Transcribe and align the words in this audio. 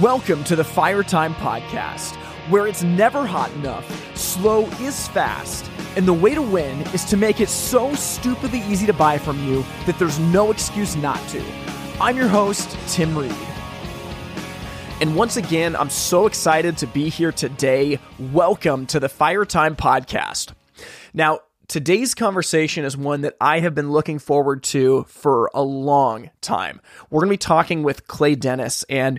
Welcome 0.00 0.44
to 0.44 0.56
the 0.56 0.64
Fire 0.64 1.02
Time 1.02 1.34
Podcast, 1.34 2.16
where 2.48 2.66
it's 2.66 2.82
never 2.82 3.26
hot 3.26 3.52
enough, 3.52 4.16
slow 4.16 4.64
is 4.80 5.08
fast, 5.08 5.70
and 5.94 6.08
the 6.08 6.12
way 6.12 6.34
to 6.34 6.40
win 6.40 6.80
is 6.94 7.04
to 7.04 7.18
make 7.18 7.38
it 7.38 7.50
so 7.50 7.94
stupidly 7.94 8.60
easy 8.60 8.86
to 8.86 8.94
buy 8.94 9.18
from 9.18 9.46
you 9.46 9.62
that 9.84 9.98
there's 9.98 10.18
no 10.18 10.50
excuse 10.50 10.96
not 10.96 11.20
to. 11.28 11.44
I'm 12.00 12.16
your 12.16 12.28
host, 12.28 12.78
Tim 12.88 13.16
Reed. 13.16 13.34
And 15.02 15.14
once 15.14 15.36
again, 15.36 15.76
I'm 15.76 15.90
so 15.90 16.26
excited 16.26 16.78
to 16.78 16.86
be 16.86 17.10
here 17.10 17.30
today. 17.30 17.98
Welcome 18.18 18.86
to 18.86 18.98
the 18.98 19.10
Fire 19.10 19.44
Time 19.44 19.76
Podcast. 19.76 20.54
Now, 21.12 21.40
Today's 21.66 22.14
conversation 22.14 22.84
is 22.84 22.94
one 22.94 23.22
that 23.22 23.36
I 23.40 23.60
have 23.60 23.74
been 23.74 23.90
looking 23.90 24.18
forward 24.18 24.62
to 24.64 25.04
for 25.08 25.50
a 25.54 25.62
long 25.62 26.30
time. 26.42 26.78
We're 27.08 27.20
going 27.20 27.30
to 27.30 27.32
be 27.32 27.38
talking 27.38 27.82
with 27.82 28.06
Clay 28.06 28.34
Dennis, 28.34 28.84
and 28.90 29.18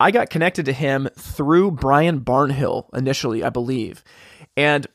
I 0.00 0.10
got 0.10 0.30
connected 0.30 0.66
to 0.66 0.72
him 0.72 1.08
through 1.16 1.72
Brian 1.72 2.20
Barnhill 2.20 2.86
initially, 2.94 3.44
I 3.44 3.50
believe. 3.50 4.02
And 4.56 4.86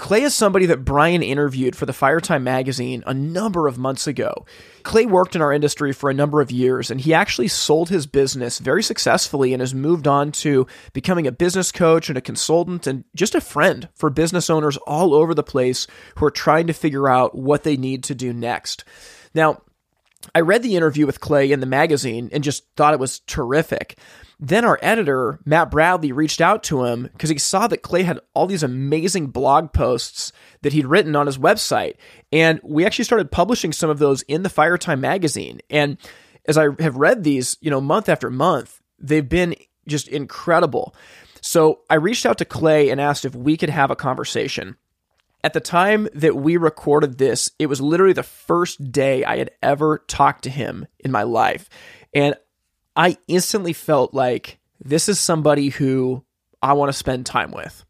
Clay 0.00 0.22
is 0.22 0.34
somebody 0.34 0.64
that 0.64 0.82
Brian 0.82 1.22
interviewed 1.22 1.76
for 1.76 1.84
the 1.84 1.92
Firetime 1.92 2.42
magazine 2.42 3.04
a 3.06 3.12
number 3.12 3.68
of 3.68 3.76
months 3.76 4.06
ago. 4.06 4.46
Clay 4.82 5.04
worked 5.04 5.36
in 5.36 5.42
our 5.42 5.52
industry 5.52 5.92
for 5.92 6.08
a 6.08 6.14
number 6.14 6.40
of 6.40 6.50
years, 6.50 6.90
and 6.90 6.98
he 7.02 7.12
actually 7.12 7.48
sold 7.48 7.90
his 7.90 8.06
business 8.06 8.60
very 8.60 8.82
successfully 8.82 9.52
and 9.52 9.60
has 9.60 9.74
moved 9.74 10.06
on 10.06 10.32
to 10.32 10.66
becoming 10.94 11.26
a 11.26 11.32
business 11.32 11.70
coach 11.70 12.08
and 12.08 12.16
a 12.16 12.22
consultant 12.22 12.86
and 12.86 13.04
just 13.14 13.34
a 13.34 13.42
friend 13.42 13.90
for 13.94 14.08
business 14.08 14.48
owners 14.48 14.78
all 14.78 15.12
over 15.12 15.34
the 15.34 15.42
place 15.42 15.86
who 16.16 16.24
are 16.24 16.30
trying 16.30 16.66
to 16.66 16.72
figure 16.72 17.06
out 17.06 17.36
what 17.36 17.62
they 17.62 17.76
need 17.76 18.02
to 18.04 18.14
do 18.14 18.32
next. 18.32 18.84
Now, 19.34 19.60
I 20.34 20.40
read 20.40 20.62
the 20.62 20.76
interview 20.76 21.06
with 21.06 21.20
Clay 21.20 21.50
in 21.50 21.60
the 21.60 21.66
magazine 21.66 22.28
and 22.32 22.44
just 22.44 22.64
thought 22.76 22.94
it 22.94 23.00
was 23.00 23.20
terrific. 23.20 23.98
Then 24.38 24.64
our 24.64 24.78
editor, 24.80 25.38
Matt 25.44 25.70
Bradley, 25.70 26.12
reached 26.12 26.40
out 26.40 26.62
to 26.64 26.84
him 26.84 27.02
because 27.12 27.28
he 27.28 27.38
saw 27.38 27.66
that 27.66 27.82
Clay 27.82 28.04
had 28.04 28.20
all 28.32 28.46
these 28.46 28.62
amazing 28.62 29.26
blog 29.26 29.72
posts 29.72 30.32
that 30.62 30.72
he'd 30.72 30.86
written 30.86 31.14
on 31.14 31.26
his 31.26 31.36
website. 31.36 31.96
And 32.32 32.58
we 32.64 32.86
actually 32.86 33.04
started 33.04 33.30
publishing 33.30 33.72
some 33.72 33.90
of 33.90 33.98
those 33.98 34.22
in 34.22 34.42
the 34.42 34.48
Firetime 34.48 35.00
magazine. 35.00 35.60
And 35.68 35.98
as 36.46 36.56
I 36.56 36.68
have 36.78 36.96
read 36.96 37.22
these, 37.22 37.58
you 37.60 37.70
know, 37.70 37.82
month 37.82 38.08
after 38.08 38.30
month, 38.30 38.80
they've 38.98 39.28
been 39.28 39.54
just 39.86 40.08
incredible. 40.08 40.94
So 41.42 41.80
I 41.90 41.96
reached 41.96 42.24
out 42.24 42.38
to 42.38 42.44
Clay 42.44 42.88
and 42.90 43.00
asked 43.00 43.24
if 43.24 43.34
we 43.34 43.56
could 43.56 43.70
have 43.70 43.90
a 43.90 43.96
conversation. 43.96 44.76
At 45.42 45.54
the 45.54 45.60
time 45.60 46.08
that 46.14 46.36
we 46.36 46.56
recorded 46.56 47.16
this, 47.16 47.50
it 47.58 47.66
was 47.66 47.80
literally 47.80 48.12
the 48.12 48.22
first 48.22 48.92
day 48.92 49.24
I 49.24 49.38
had 49.38 49.50
ever 49.62 50.04
talked 50.06 50.44
to 50.44 50.50
him 50.50 50.86
in 50.98 51.10
my 51.10 51.22
life. 51.22 51.68
And 52.12 52.34
I 52.94 53.16
instantly 53.26 53.72
felt 53.72 54.12
like 54.12 54.58
this 54.78 55.08
is 55.08 55.18
somebody 55.18 55.70
who 55.70 56.24
I 56.62 56.74
want 56.74 56.90
to 56.90 56.98
spend 56.98 57.24
time 57.24 57.52
with. 57.52 57.84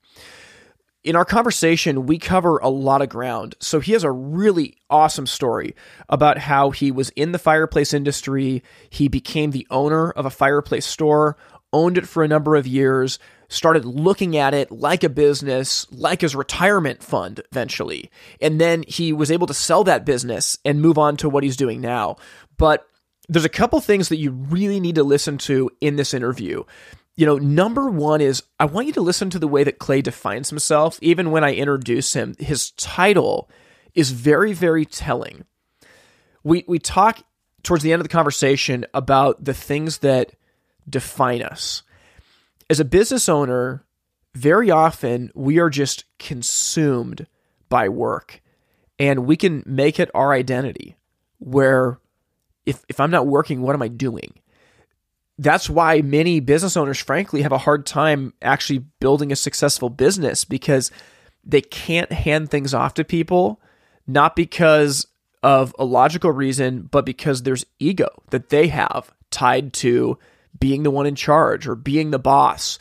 In 1.02 1.16
our 1.16 1.24
conversation, 1.24 2.06
we 2.06 2.18
cover 2.18 2.58
a 2.58 2.68
lot 2.68 3.00
of 3.00 3.08
ground. 3.08 3.54
So 3.58 3.80
he 3.80 3.92
has 3.92 4.04
a 4.04 4.12
really 4.12 4.76
awesome 4.90 5.26
story 5.26 5.74
about 6.10 6.36
how 6.36 6.70
he 6.70 6.92
was 6.92 7.08
in 7.10 7.32
the 7.32 7.38
fireplace 7.38 7.94
industry. 7.94 8.62
He 8.90 9.08
became 9.08 9.50
the 9.50 9.66
owner 9.70 10.10
of 10.10 10.26
a 10.26 10.30
fireplace 10.30 10.86
store, 10.86 11.38
owned 11.72 11.98
it 11.98 12.08
for 12.08 12.22
a 12.22 12.28
number 12.28 12.56
of 12.56 12.66
years, 12.66 13.18
started 13.48 13.84
looking 13.84 14.36
at 14.36 14.54
it 14.54 14.70
like 14.70 15.04
a 15.04 15.08
business, 15.08 15.86
like 15.90 16.20
his 16.20 16.36
retirement 16.36 17.02
fund 17.02 17.40
eventually. 17.50 18.10
And 18.40 18.60
then 18.60 18.84
he 18.86 19.12
was 19.12 19.30
able 19.30 19.46
to 19.48 19.54
sell 19.54 19.84
that 19.84 20.04
business 20.04 20.58
and 20.64 20.80
move 20.80 20.98
on 20.98 21.16
to 21.18 21.28
what 21.28 21.44
he's 21.44 21.56
doing 21.56 21.80
now. 21.80 22.16
But 22.56 22.86
there's 23.28 23.44
a 23.44 23.48
couple 23.48 23.80
things 23.80 24.08
that 24.08 24.18
you 24.18 24.32
really 24.32 24.80
need 24.80 24.96
to 24.96 25.04
listen 25.04 25.38
to 25.38 25.70
in 25.80 25.96
this 25.96 26.14
interview. 26.14 26.64
You 27.16 27.26
know, 27.26 27.36
number 27.36 27.90
one 27.90 28.20
is 28.20 28.42
I 28.58 28.64
want 28.64 28.86
you 28.86 28.92
to 28.94 29.00
listen 29.00 29.30
to 29.30 29.38
the 29.38 29.48
way 29.48 29.64
that 29.64 29.78
Clay 29.78 30.00
defines 30.00 30.48
himself. 30.50 30.98
Even 31.02 31.30
when 31.30 31.44
I 31.44 31.54
introduce 31.54 32.14
him, 32.14 32.34
his 32.38 32.70
title 32.72 33.50
is 33.94 34.10
very, 34.12 34.52
very 34.52 34.84
telling. 34.84 35.44
We 36.42 36.64
we 36.66 36.78
talk 36.78 37.22
towards 37.62 37.82
the 37.82 37.92
end 37.92 38.00
of 38.00 38.04
the 38.04 38.12
conversation 38.12 38.86
about 38.94 39.44
the 39.44 39.54
things 39.54 39.98
that 39.98 40.32
define 40.88 41.42
us. 41.42 41.82
As 42.68 42.80
a 42.80 42.84
business 42.84 43.28
owner, 43.28 43.84
very 44.34 44.70
often 44.70 45.30
we 45.34 45.58
are 45.58 45.70
just 45.70 46.04
consumed 46.18 47.26
by 47.68 47.88
work 47.88 48.40
and 48.98 49.26
we 49.26 49.36
can 49.36 49.62
make 49.66 49.98
it 49.98 50.10
our 50.14 50.32
identity 50.32 50.96
where 51.38 51.98
if 52.66 52.84
if 52.88 53.00
I'm 53.00 53.10
not 53.10 53.26
working, 53.26 53.62
what 53.62 53.74
am 53.74 53.82
I 53.82 53.88
doing? 53.88 54.34
That's 55.38 55.70
why 55.70 56.02
many 56.02 56.38
business 56.40 56.76
owners, 56.76 56.98
frankly, 56.98 57.42
have 57.42 57.52
a 57.52 57.58
hard 57.58 57.86
time 57.86 58.34
actually 58.42 58.80
building 59.00 59.32
a 59.32 59.36
successful 59.36 59.88
business 59.88 60.44
because 60.44 60.90
they 61.42 61.62
can't 61.62 62.12
hand 62.12 62.50
things 62.50 62.74
off 62.74 62.92
to 62.94 63.04
people, 63.04 63.60
not 64.06 64.36
because 64.36 65.06
of 65.42 65.74
a 65.78 65.84
logical 65.84 66.30
reason, 66.30 66.82
but 66.82 67.06
because 67.06 67.42
there's 67.42 67.64
ego 67.78 68.08
that 68.28 68.50
they 68.50 68.68
have 68.68 69.10
tied 69.30 69.72
to 69.72 70.18
being 70.60 70.82
the 70.82 70.90
one 70.90 71.06
in 71.06 71.14
charge 71.14 71.66
or 71.66 71.74
being 71.74 72.10
the 72.10 72.18
boss. 72.18 72.78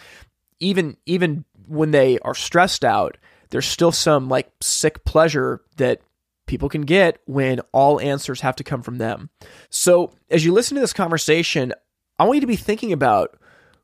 Even 0.59 0.97
even 1.05 1.45
when 1.67 1.91
they 1.91 2.19
are 2.19 2.35
stressed 2.35 2.83
out, 2.83 3.17
there's 3.49 3.65
still 3.65 3.91
some 3.91 4.27
like 4.27 4.51
sick 4.61 5.05
pleasure 5.05 5.61
that 5.77 6.01
people 6.45 6.67
can 6.67 6.81
get 6.81 7.19
when 7.25 7.61
all 7.71 7.99
answers 8.01 8.41
have 8.41 8.55
to 8.57 8.63
come 8.63 8.81
from 8.81 8.97
them. 8.97 9.29
So, 9.69 10.11
as 10.29 10.43
you 10.43 10.51
listen 10.51 10.75
to 10.75 10.81
this 10.81 10.93
conversation, 10.93 11.73
I 12.17 12.25
want 12.25 12.37
you 12.37 12.41
to 12.41 12.47
be 12.47 12.55
thinking 12.55 12.91
about 12.91 13.37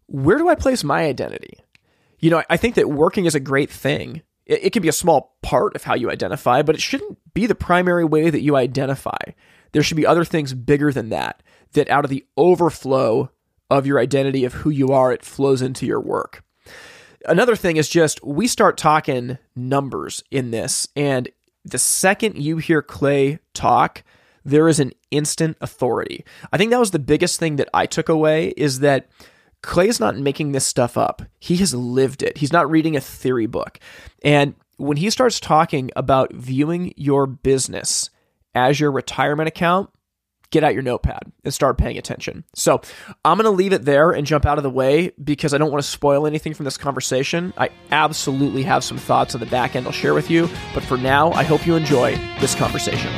where 0.07 0.37
do 0.37 0.49
I 0.49 0.55
place 0.55 0.83
my 0.83 1.03
identity? 1.03 1.59
You 2.19 2.31
know, 2.31 2.43
I 2.49 2.57
think 2.57 2.75
that 2.75 2.89
working 2.89 3.25
is 3.25 3.35
a 3.35 3.39
great 3.39 3.69
thing. 3.69 4.21
It, 4.45 4.65
it 4.65 4.73
can 4.73 4.81
be 4.81 4.89
a 4.89 4.93
small 4.93 5.37
part 5.41 5.75
of 5.75 5.83
how 5.83 5.95
you 5.95 6.11
identify, 6.11 6.61
but 6.61 6.75
it 6.75 6.81
shouldn't 6.81 7.17
be 7.33 7.45
the 7.45 7.55
primary 7.55 8.03
way 8.03 8.29
that 8.29 8.41
you 8.41 8.55
identify. 8.55 9.17
There 9.71 9.83
should 9.83 9.97
be 9.97 10.05
other 10.05 10.25
things 10.25 10.53
bigger 10.53 10.91
than 10.91 11.09
that, 11.09 11.43
that 11.73 11.89
out 11.89 12.03
of 12.03 12.09
the 12.09 12.25
overflow 12.37 13.29
of 13.69 13.85
your 13.85 13.99
identity 13.99 14.45
of 14.45 14.53
who 14.53 14.69
you 14.69 14.89
are, 14.89 15.11
it 15.11 15.23
flows 15.23 15.61
into 15.61 15.85
your 15.85 15.99
work. 15.99 16.43
Another 17.27 17.55
thing 17.55 17.77
is 17.77 17.89
just 17.89 18.23
we 18.23 18.47
start 18.47 18.77
talking 18.77 19.37
numbers 19.55 20.23
in 20.29 20.51
this, 20.51 20.87
and 20.95 21.29
the 21.63 21.79
second 21.79 22.37
you 22.37 22.57
hear 22.57 22.81
Clay 22.81 23.39
talk, 23.53 24.03
there 24.43 24.67
is 24.67 24.79
an 24.79 24.91
instant 25.09 25.57
authority. 25.59 26.23
I 26.53 26.57
think 26.57 26.69
that 26.71 26.79
was 26.79 26.91
the 26.91 26.99
biggest 26.99 27.39
thing 27.39 27.55
that 27.55 27.69
I 27.73 27.87
took 27.87 28.09
away 28.09 28.49
is 28.55 28.79
that 28.81 29.09
Clay 29.63 29.87
is 29.87 29.99
not 29.99 30.15
making 30.17 30.51
this 30.51 30.67
stuff 30.67 30.95
up. 30.95 31.23
He 31.39 31.57
has 31.57 31.73
lived 31.73 32.21
it. 32.21 32.37
He's 32.37 32.53
not 32.53 32.69
reading 32.69 32.95
a 32.95 33.01
theory 33.01 33.47
book. 33.47 33.79
And 34.23 34.53
when 34.77 34.97
he 34.97 35.09
starts 35.09 35.39
talking 35.39 35.89
about 35.95 36.33
viewing 36.33 36.93
your 36.95 37.25
business 37.25 38.11
as 38.53 38.79
your 38.79 38.91
retirement 38.91 39.47
account, 39.47 39.89
get 40.55 40.63
out 40.63 40.73
your 40.73 40.83
notepad 40.83 41.33
and 41.43 41.53
start 41.53 41.77
paying 41.77 41.97
attention. 41.97 42.45
So 42.55 42.79
I'm 43.25 43.37
going 43.37 43.43
to 43.43 43.49
leave 43.49 43.73
it 43.73 43.83
there 43.83 44.11
and 44.11 44.25
jump 44.25 44.45
out 44.45 44.57
of 44.57 44.63
the 44.63 44.69
way 44.69 45.11
because 45.21 45.53
I 45.53 45.57
don't 45.57 45.69
want 45.69 45.83
to 45.83 45.89
spoil 45.89 46.25
anything 46.25 46.53
from 46.53 46.63
this 46.63 46.77
conversation. 46.77 47.53
I 47.57 47.71
absolutely 47.91 48.63
have 48.63 48.81
some 48.81 48.97
thoughts 48.97 49.35
on 49.35 49.41
the 49.41 49.47
back 49.47 49.75
end 49.75 49.85
I'll 49.85 49.91
share 49.91 50.13
with 50.13 50.31
you, 50.31 50.47
but 50.73 50.81
for 50.81 50.97
now, 50.97 51.33
I 51.33 51.43
hope 51.43 51.67
you 51.67 51.75
enjoy 51.75 52.15
this 52.39 52.55
conversation. 52.55 53.11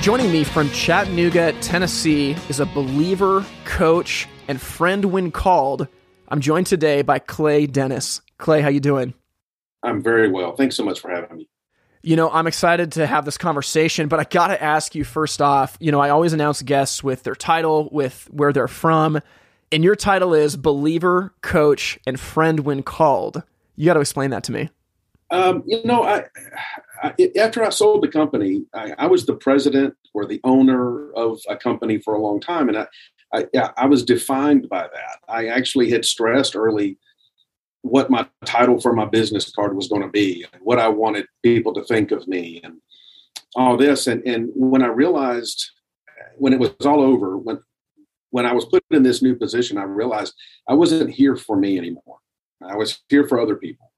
Joining 0.00 0.32
me 0.32 0.42
from 0.42 0.70
Chattanooga, 0.70 1.52
Tennessee 1.60 2.34
is 2.48 2.58
a 2.58 2.64
believer, 2.64 3.44
coach, 3.66 4.26
and 4.48 4.58
friend 4.58 5.04
when 5.04 5.30
called. 5.32 5.86
I'm 6.28 6.40
joined 6.40 6.66
today 6.66 7.02
by 7.02 7.18
Clay 7.18 7.66
Dennis. 7.66 8.22
Clay, 8.38 8.62
how 8.62 8.70
you 8.70 8.80
doing? 8.80 9.12
I'm 9.82 10.02
very 10.02 10.30
well. 10.30 10.56
Thanks 10.56 10.76
so 10.76 10.82
much 10.82 10.98
for 10.98 11.10
having 11.10 11.36
me 11.36 11.46
you 12.06 12.14
know, 12.14 12.30
I'm 12.30 12.46
excited 12.46 12.92
to 12.92 13.06
have 13.06 13.24
this 13.24 13.36
conversation, 13.36 14.06
but 14.06 14.20
I 14.20 14.24
got 14.24 14.46
to 14.48 14.62
ask 14.62 14.94
you 14.94 15.02
first 15.02 15.42
off, 15.42 15.76
you 15.80 15.90
know, 15.90 15.98
I 15.98 16.10
always 16.10 16.32
announce 16.32 16.62
guests 16.62 17.02
with 17.02 17.24
their 17.24 17.34
title, 17.34 17.88
with 17.90 18.28
where 18.30 18.52
they're 18.52 18.68
from, 18.68 19.20
and 19.72 19.82
your 19.82 19.96
title 19.96 20.32
is 20.32 20.56
believer, 20.56 21.34
coach, 21.42 21.98
and 22.06 22.20
friend 22.20 22.60
when 22.60 22.84
called. 22.84 23.42
You 23.74 23.86
got 23.86 23.94
to 23.94 24.00
explain 24.00 24.30
that 24.30 24.44
to 24.44 24.52
me. 24.52 24.70
Um, 25.32 25.64
you 25.66 25.82
know, 25.84 26.04
I, 26.04 26.26
I, 27.02 27.14
after 27.40 27.64
I 27.64 27.70
sold 27.70 28.04
the 28.04 28.08
company, 28.08 28.64
I, 28.72 28.94
I, 28.96 29.06
was 29.08 29.26
the 29.26 29.34
president 29.34 29.96
or 30.14 30.26
the 30.26 30.40
owner 30.44 31.10
of 31.14 31.40
a 31.48 31.56
company 31.56 31.98
for 31.98 32.14
a 32.14 32.20
long 32.20 32.38
time, 32.38 32.68
and 32.68 32.78
I, 32.78 32.86
I, 33.34 33.70
I 33.76 33.86
was 33.86 34.04
defined 34.04 34.68
by 34.68 34.82
that. 34.82 35.18
I 35.28 35.48
actually 35.48 35.90
had 35.90 36.04
stressed 36.04 36.54
early 36.54 36.98
what 37.90 38.10
my 38.10 38.26
title 38.44 38.80
for 38.80 38.92
my 38.92 39.04
business 39.04 39.50
card 39.50 39.76
was 39.76 39.88
going 39.88 40.02
to 40.02 40.08
be 40.08 40.44
and 40.52 40.62
what 40.62 40.78
I 40.78 40.88
wanted 40.88 41.26
people 41.42 41.72
to 41.74 41.84
think 41.84 42.10
of 42.10 42.26
me 42.26 42.60
and 42.64 42.80
all 43.54 43.76
this. 43.76 44.06
And, 44.06 44.26
and 44.26 44.50
when 44.54 44.82
I 44.82 44.88
realized 44.88 45.70
when 46.38 46.52
it 46.52 46.58
was 46.58 46.74
all 46.84 47.00
over, 47.00 47.36
when, 47.38 47.60
when 48.30 48.46
I 48.46 48.52
was 48.52 48.64
put 48.64 48.84
in 48.90 49.02
this 49.02 49.22
new 49.22 49.36
position, 49.36 49.78
I 49.78 49.84
realized 49.84 50.34
I 50.68 50.74
wasn't 50.74 51.10
here 51.10 51.36
for 51.36 51.56
me 51.56 51.78
anymore. 51.78 52.18
I 52.62 52.76
was 52.76 53.02
here 53.08 53.26
for 53.26 53.40
other 53.40 53.56
people. 53.56 53.92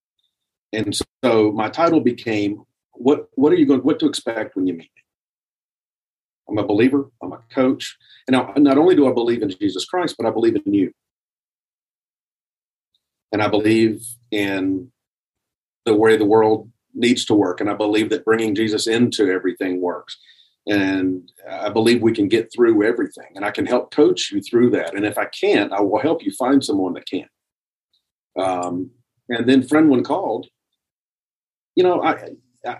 And 0.72 0.98
so 1.24 1.52
my 1.52 1.68
title 1.70 2.00
became 2.00 2.64
what 2.92 3.28
what 3.36 3.52
are 3.52 3.56
you 3.56 3.64
going 3.64 3.80
what 3.80 3.98
to 4.00 4.06
expect 4.06 4.56
when 4.56 4.66
you 4.66 4.74
meet 4.74 4.90
me? 4.94 5.02
I'm 6.48 6.58
a 6.58 6.66
believer. 6.66 7.10
I'm 7.22 7.32
a 7.32 7.40
coach. 7.50 7.96
And 8.26 8.36
now, 8.36 8.52
not 8.56 8.78
only 8.78 8.94
do 8.94 9.08
I 9.08 9.12
believe 9.12 9.42
in 9.42 9.50
Jesus 9.50 9.84
Christ, 9.84 10.16
but 10.18 10.26
I 10.26 10.30
believe 10.30 10.56
in 10.56 10.74
you. 10.74 10.92
And 13.32 13.42
I 13.42 13.48
believe 13.48 14.02
in 14.30 14.90
the 15.84 15.94
way 15.94 16.16
the 16.16 16.24
world 16.24 16.70
needs 16.94 17.24
to 17.26 17.34
work. 17.34 17.60
And 17.60 17.70
I 17.70 17.74
believe 17.74 18.10
that 18.10 18.24
bringing 18.24 18.54
Jesus 18.54 18.86
into 18.86 19.30
everything 19.30 19.80
works. 19.80 20.18
And 20.66 21.30
I 21.50 21.70
believe 21.70 22.02
we 22.02 22.12
can 22.12 22.28
get 22.28 22.52
through 22.52 22.82
everything. 22.82 23.28
And 23.34 23.44
I 23.44 23.50
can 23.50 23.64
help 23.64 23.90
coach 23.90 24.30
you 24.30 24.42
through 24.42 24.70
that. 24.70 24.94
And 24.94 25.06
if 25.06 25.16
I 25.16 25.26
can't, 25.26 25.72
I 25.72 25.80
will 25.80 26.00
help 26.00 26.22
you 26.22 26.32
find 26.32 26.62
someone 26.62 26.92
that 26.94 27.06
can. 27.06 27.28
Um, 28.38 28.90
and 29.28 29.48
then 29.48 29.62
friend 29.66 29.88
when 29.88 30.04
called, 30.04 30.46
you 31.74 31.82
know, 31.82 32.02
I 32.02 32.30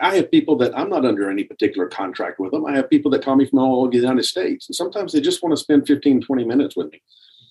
I 0.01 0.17
have 0.17 0.31
people 0.31 0.57
that 0.59 0.77
I'm 0.77 0.91
not 0.91 1.05
under 1.05 1.31
any 1.31 1.45
particular 1.45 1.87
contract 1.87 2.41
with 2.41 2.51
them. 2.51 2.67
I 2.67 2.75
have 2.75 2.91
people 2.91 3.11
that 3.13 3.25
call 3.25 3.37
me 3.37 3.47
from 3.47 3.61
all 3.61 3.83
over 3.83 3.91
the 3.91 3.97
United 3.97 4.25
States. 4.25 4.69
And 4.69 4.75
sometimes 4.75 5.13
they 5.13 5.21
just 5.21 5.43
want 5.43 5.57
to 5.57 5.63
spend 5.63 5.87
15, 5.87 6.23
20 6.23 6.45
minutes 6.45 6.77
with 6.77 6.91
me. 6.91 7.01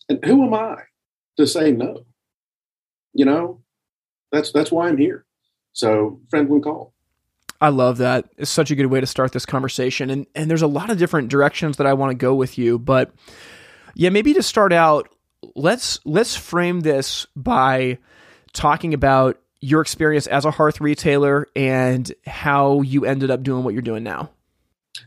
And 0.09 0.23
who 0.25 0.45
am 0.45 0.53
I 0.53 0.83
to 1.37 1.47
say 1.47 1.71
no? 1.71 2.05
You 3.13 3.25
know, 3.25 3.61
that's 4.31 4.51
that's 4.51 4.71
why 4.71 4.87
I'm 4.87 4.97
here. 4.97 5.25
So 5.73 6.21
friend 6.29 6.49
when 6.49 6.61
call. 6.61 6.93
I 7.59 7.69
love 7.69 7.97
that. 7.97 8.25
It's 8.37 8.51
such 8.51 8.69
a 8.69 8.75
good 8.75 8.85
way 8.87 8.99
to 8.99 9.07
start 9.07 9.31
this 9.31 9.45
conversation. 9.45 10.09
And 10.09 10.27
and 10.35 10.49
there's 10.49 10.61
a 10.61 10.67
lot 10.67 10.89
of 10.89 10.97
different 10.97 11.29
directions 11.29 11.77
that 11.77 11.87
I 11.87 11.93
want 11.93 12.11
to 12.11 12.15
go 12.15 12.35
with 12.35 12.57
you. 12.57 12.77
But 12.77 13.11
yeah, 13.95 14.09
maybe 14.09 14.33
to 14.33 14.43
start 14.43 14.73
out, 14.73 15.09
let's 15.55 15.99
let's 16.05 16.35
frame 16.35 16.81
this 16.81 17.25
by 17.35 17.97
talking 18.53 18.93
about 18.93 19.39
your 19.59 19.81
experience 19.81 20.27
as 20.27 20.45
a 20.45 20.51
hearth 20.51 20.79
retailer 20.79 21.47
and 21.55 22.11
how 22.25 22.81
you 22.81 23.05
ended 23.05 23.31
up 23.31 23.43
doing 23.43 23.63
what 23.63 23.73
you're 23.73 23.81
doing 23.81 24.03
now. 24.03 24.29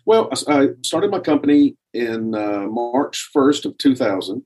Well, 0.04 0.30
I 0.48 0.68
started 0.82 1.10
my 1.10 1.20
company 1.20 1.76
in 1.92 2.34
uh, 2.34 2.66
March 2.68 3.28
1st 3.34 3.64
of 3.64 3.78
2000, 3.78 4.44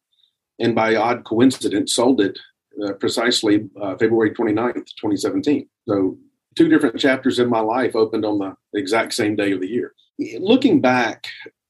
and 0.59 0.75
by 0.75 0.97
odd 0.97 1.25
coincidence, 1.25 1.95
sold 1.95 2.21
it 2.21 2.39
uh, 2.83 2.93
precisely 2.95 3.69
uh, 3.81 3.97
February 3.97 4.31
29th, 4.31 4.75
2017. 4.75 5.69
So, 5.89 6.19
two 6.55 6.69
different 6.69 6.99
chapters 6.99 7.39
in 7.39 7.49
my 7.49 7.61
life 7.61 7.97
opened 7.97 8.25
on 8.25 8.39
the 8.39 8.55
exact 8.75 9.13
same 9.13 9.37
day 9.37 9.53
of 9.53 9.61
the 9.61 9.69
year. 9.69 9.95
Looking 10.39 10.81
back, 10.81 11.27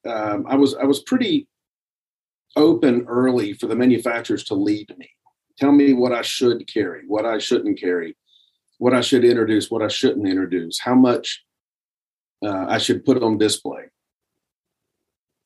um, 0.07 0.45
I 0.47 0.57
was 0.57 0.75
I 0.75 0.85
was 0.85 1.03
pretty 1.03 1.49
open 2.57 3.07
early 3.09 3.53
for 3.55 3.67
the 3.67 3.77
manufacturers 3.77 4.45
to 4.45 4.55
lead 4.55 4.95
me, 4.99 5.11
tell 5.59 5.73
me 5.73 5.93
what 5.93 6.13
I 6.13 6.23
should 6.23 6.69
carry, 6.73 7.03
what 7.07 7.27
I 7.27 7.39
shouldn't 7.39 7.81
carry, 7.81 8.17
what 8.79 8.95
I 8.95 9.01
should 9.01 9.25
introduce, 9.25 9.71
what 9.71 9.83
I 9.83 9.89
shouldn't 9.89 10.29
introduce, 10.29 10.79
how 10.79 10.95
much 10.95 11.45
uh, 12.45 12.67
I 12.69 12.79
should 12.79 13.05
put 13.05 13.23
on 13.23 13.39
display. 13.39 13.85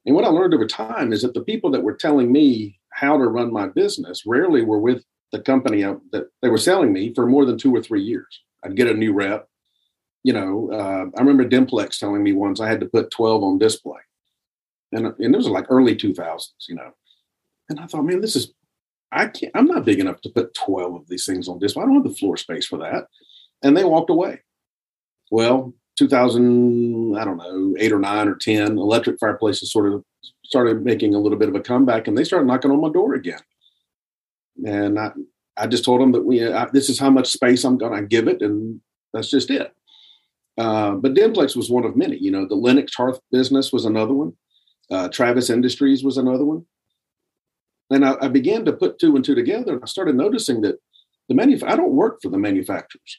And 0.06 0.14
what 0.14 0.24
I 0.24 0.28
learned 0.28 0.54
over 0.54 0.66
time 0.66 1.12
is 1.12 1.22
that 1.22 1.34
the 1.34 1.42
people 1.42 1.70
that 1.70 1.82
were 1.82 1.94
telling 1.94 2.32
me 2.32 2.78
how 2.90 3.16
to 3.16 3.24
run 3.24 3.52
my 3.52 3.68
business 3.68 4.24
rarely 4.26 4.62
were 4.62 4.80
with 4.80 5.04
the 5.32 5.40
company 5.40 5.82
that 5.82 6.28
they 6.42 6.48
were 6.48 6.58
selling 6.58 6.92
me 6.92 7.12
for 7.14 7.26
more 7.26 7.44
than 7.44 7.58
two 7.58 7.74
or 7.74 7.82
three 7.82 8.02
years. 8.02 8.42
I'd 8.64 8.76
get 8.76 8.88
a 8.88 8.94
new 8.94 9.12
rep. 9.12 9.48
You 10.24 10.32
know, 10.32 10.70
uh, 10.72 11.06
I 11.16 11.20
remember 11.20 11.48
Dimplex 11.48 11.98
telling 11.98 12.22
me 12.22 12.32
once 12.32 12.60
I 12.60 12.68
had 12.68 12.80
to 12.80 12.86
put 12.86 13.10
12 13.10 13.42
on 13.42 13.58
display. 13.58 14.00
And, 14.92 15.06
and 15.06 15.34
it 15.34 15.36
was 15.36 15.48
like 15.48 15.66
early 15.68 15.94
2000s, 15.94 16.48
you 16.68 16.74
know. 16.74 16.92
And 17.68 17.78
I 17.78 17.86
thought, 17.86 18.04
man, 18.04 18.20
this 18.20 18.34
is 18.34 18.52
I 19.10 19.26
can't, 19.26 19.52
I'm 19.54 19.66
not 19.66 19.84
big 19.84 20.00
enough 20.00 20.20
to 20.22 20.30
put 20.30 20.54
12 20.54 20.94
of 20.94 21.08
these 21.08 21.24
things 21.24 21.48
on 21.48 21.58
display. 21.58 21.82
I 21.82 21.86
don't 21.86 21.94
have 21.94 22.04
the 22.04 22.18
floor 22.18 22.36
space 22.36 22.66
for 22.66 22.78
that. 22.78 23.06
And 23.62 23.76
they 23.76 23.84
walked 23.84 24.10
away. 24.10 24.40
Well, 25.30 25.74
2000, 25.98 27.16
I 27.16 27.24
don't 27.24 27.38
know, 27.38 27.74
eight 27.78 27.92
or 27.92 27.98
nine 27.98 28.28
or 28.28 28.34
10, 28.34 28.78
electric 28.78 29.18
fireplaces 29.18 29.72
sort 29.72 29.92
of 29.92 30.04
started 30.44 30.84
making 30.84 31.14
a 31.14 31.18
little 31.18 31.38
bit 31.38 31.48
of 31.48 31.54
a 31.54 31.60
comeback 31.60 32.06
and 32.06 32.16
they 32.16 32.24
started 32.24 32.46
knocking 32.46 32.70
on 32.70 32.80
my 32.80 32.90
door 32.90 33.14
again. 33.14 33.40
And 34.66 34.98
I, 34.98 35.12
I 35.56 35.66
just 35.66 35.84
told 35.84 36.00
them 36.00 36.12
that 36.12 36.24
we, 36.24 36.46
I, 36.46 36.66
this 36.72 36.88
is 36.88 36.98
how 36.98 37.10
much 37.10 37.28
space 37.28 37.64
I'm 37.64 37.78
going 37.78 37.98
to 37.98 38.06
give 38.06 38.28
it. 38.28 38.42
And 38.42 38.80
that's 39.12 39.30
just 39.30 39.50
it. 39.50 39.74
Uh, 40.58 40.92
but 40.92 41.14
Dimplex 41.14 41.54
was 41.56 41.70
one 41.70 41.84
of 41.84 41.96
many. 41.96 42.16
You 42.16 42.30
know, 42.30 42.46
the 42.46 42.56
Lennox 42.56 42.94
Hearth 42.94 43.20
business 43.30 43.72
was 43.72 43.84
another 43.84 44.14
one. 44.14 44.32
Uh, 44.90 45.08
Travis 45.08 45.50
Industries 45.50 46.02
was 46.02 46.16
another 46.16 46.44
one. 46.44 46.64
And 47.90 48.04
I, 48.04 48.16
I, 48.20 48.28
began 48.28 48.64
to 48.64 48.72
put 48.72 48.98
two 48.98 49.14
and 49.16 49.24
two 49.24 49.34
together. 49.34 49.74
And 49.74 49.82
I 49.82 49.86
started 49.86 50.16
noticing 50.16 50.60
that 50.62 50.78
the 51.28 51.34
manuf- 51.34 51.62
I 51.62 51.76
don't 51.76 51.92
work 51.92 52.20
for 52.20 52.28
the 52.28 52.38
manufacturers. 52.38 53.18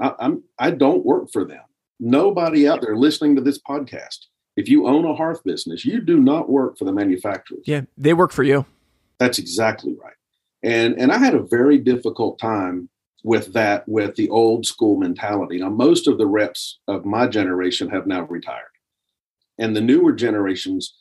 I, 0.00 0.12
I'm 0.18 0.42
I 0.58 0.70
don't 0.70 1.04
work 1.04 1.30
for 1.32 1.44
them. 1.44 1.62
Nobody 2.00 2.68
out 2.68 2.80
there 2.80 2.96
listening 2.96 3.36
to 3.36 3.42
this 3.42 3.58
podcast, 3.58 4.26
if 4.56 4.68
you 4.68 4.86
own 4.86 5.04
a 5.04 5.14
hearth 5.14 5.42
business, 5.44 5.84
you 5.84 6.00
do 6.00 6.18
not 6.18 6.48
work 6.48 6.78
for 6.78 6.84
the 6.84 6.92
manufacturers. 6.92 7.62
Yeah, 7.66 7.82
they 7.96 8.14
work 8.14 8.32
for 8.32 8.42
you. 8.42 8.66
That's 9.18 9.38
exactly 9.38 9.94
right. 10.02 10.14
And 10.62 11.00
and 11.00 11.12
I 11.12 11.18
had 11.18 11.34
a 11.34 11.42
very 11.42 11.78
difficult 11.78 12.38
time 12.38 12.88
with 13.24 13.52
that 13.54 13.88
with 13.88 14.14
the 14.16 14.28
old 14.30 14.66
school 14.66 14.96
mentality. 14.98 15.58
Now 15.58 15.70
most 15.70 16.06
of 16.06 16.18
the 16.18 16.26
reps 16.26 16.78
of 16.88 17.04
my 17.04 17.26
generation 17.26 17.88
have 17.90 18.06
now 18.06 18.22
retired. 18.22 18.64
And 19.58 19.74
the 19.74 19.80
newer 19.80 20.12
generations 20.12 20.94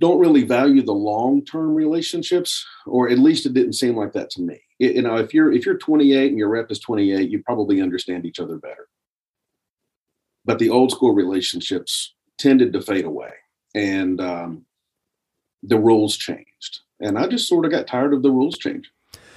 don't 0.00 0.18
really 0.18 0.44
value 0.44 0.82
the 0.82 0.92
long-term 0.92 1.74
relationships 1.74 2.66
or 2.86 3.08
at 3.08 3.18
least 3.18 3.46
it 3.46 3.54
didn't 3.54 3.72
seem 3.72 3.96
like 3.96 4.12
that 4.12 4.30
to 4.30 4.42
me 4.42 4.60
it, 4.78 4.96
you 4.96 5.02
know 5.02 5.16
if 5.16 5.32
you're 5.32 5.52
if 5.52 5.64
you're 5.64 5.78
28 5.78 6.28
and 6.28 6.38
your 6.38 6.48
rep 6.48 6.70
is 6.70 6.78
28 6.80 7.30
you 7.30 7.42
probably 7.42 7.80
understand 7.80 8.26
each 8.26 8.40
other 8.40 8.58
better 8.58 8.88
but 10.44 10.58
the 10.58 10.68
old 10.68 10.90
school 10.90 11.14
relationships 11.14 12.14
tended 12.38 12.72
to 12.72 12.82
fade 12.82 13.04
away 13.04 13.32
and 13.74 14.20
um, 14.20 14.64
the 15.62 15.78
rules 15.78 16.16
changed 16.16 16.80
and 17.00 17.18
i 17.18 17.26
just 17.26 17.48
sort 17.48 17.64
of 17.64 17.70
got 17.70 17.86
tired 17.86 18.12
of 18.12 18.22
the 18.22 18.30
rules 18.30 18.56
change. 18.58 18.90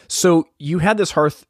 so 0.07 0.47
you 0.57 0.79
had 0.79 0.97
this 0.97 1.11
hearth 1.11 1.45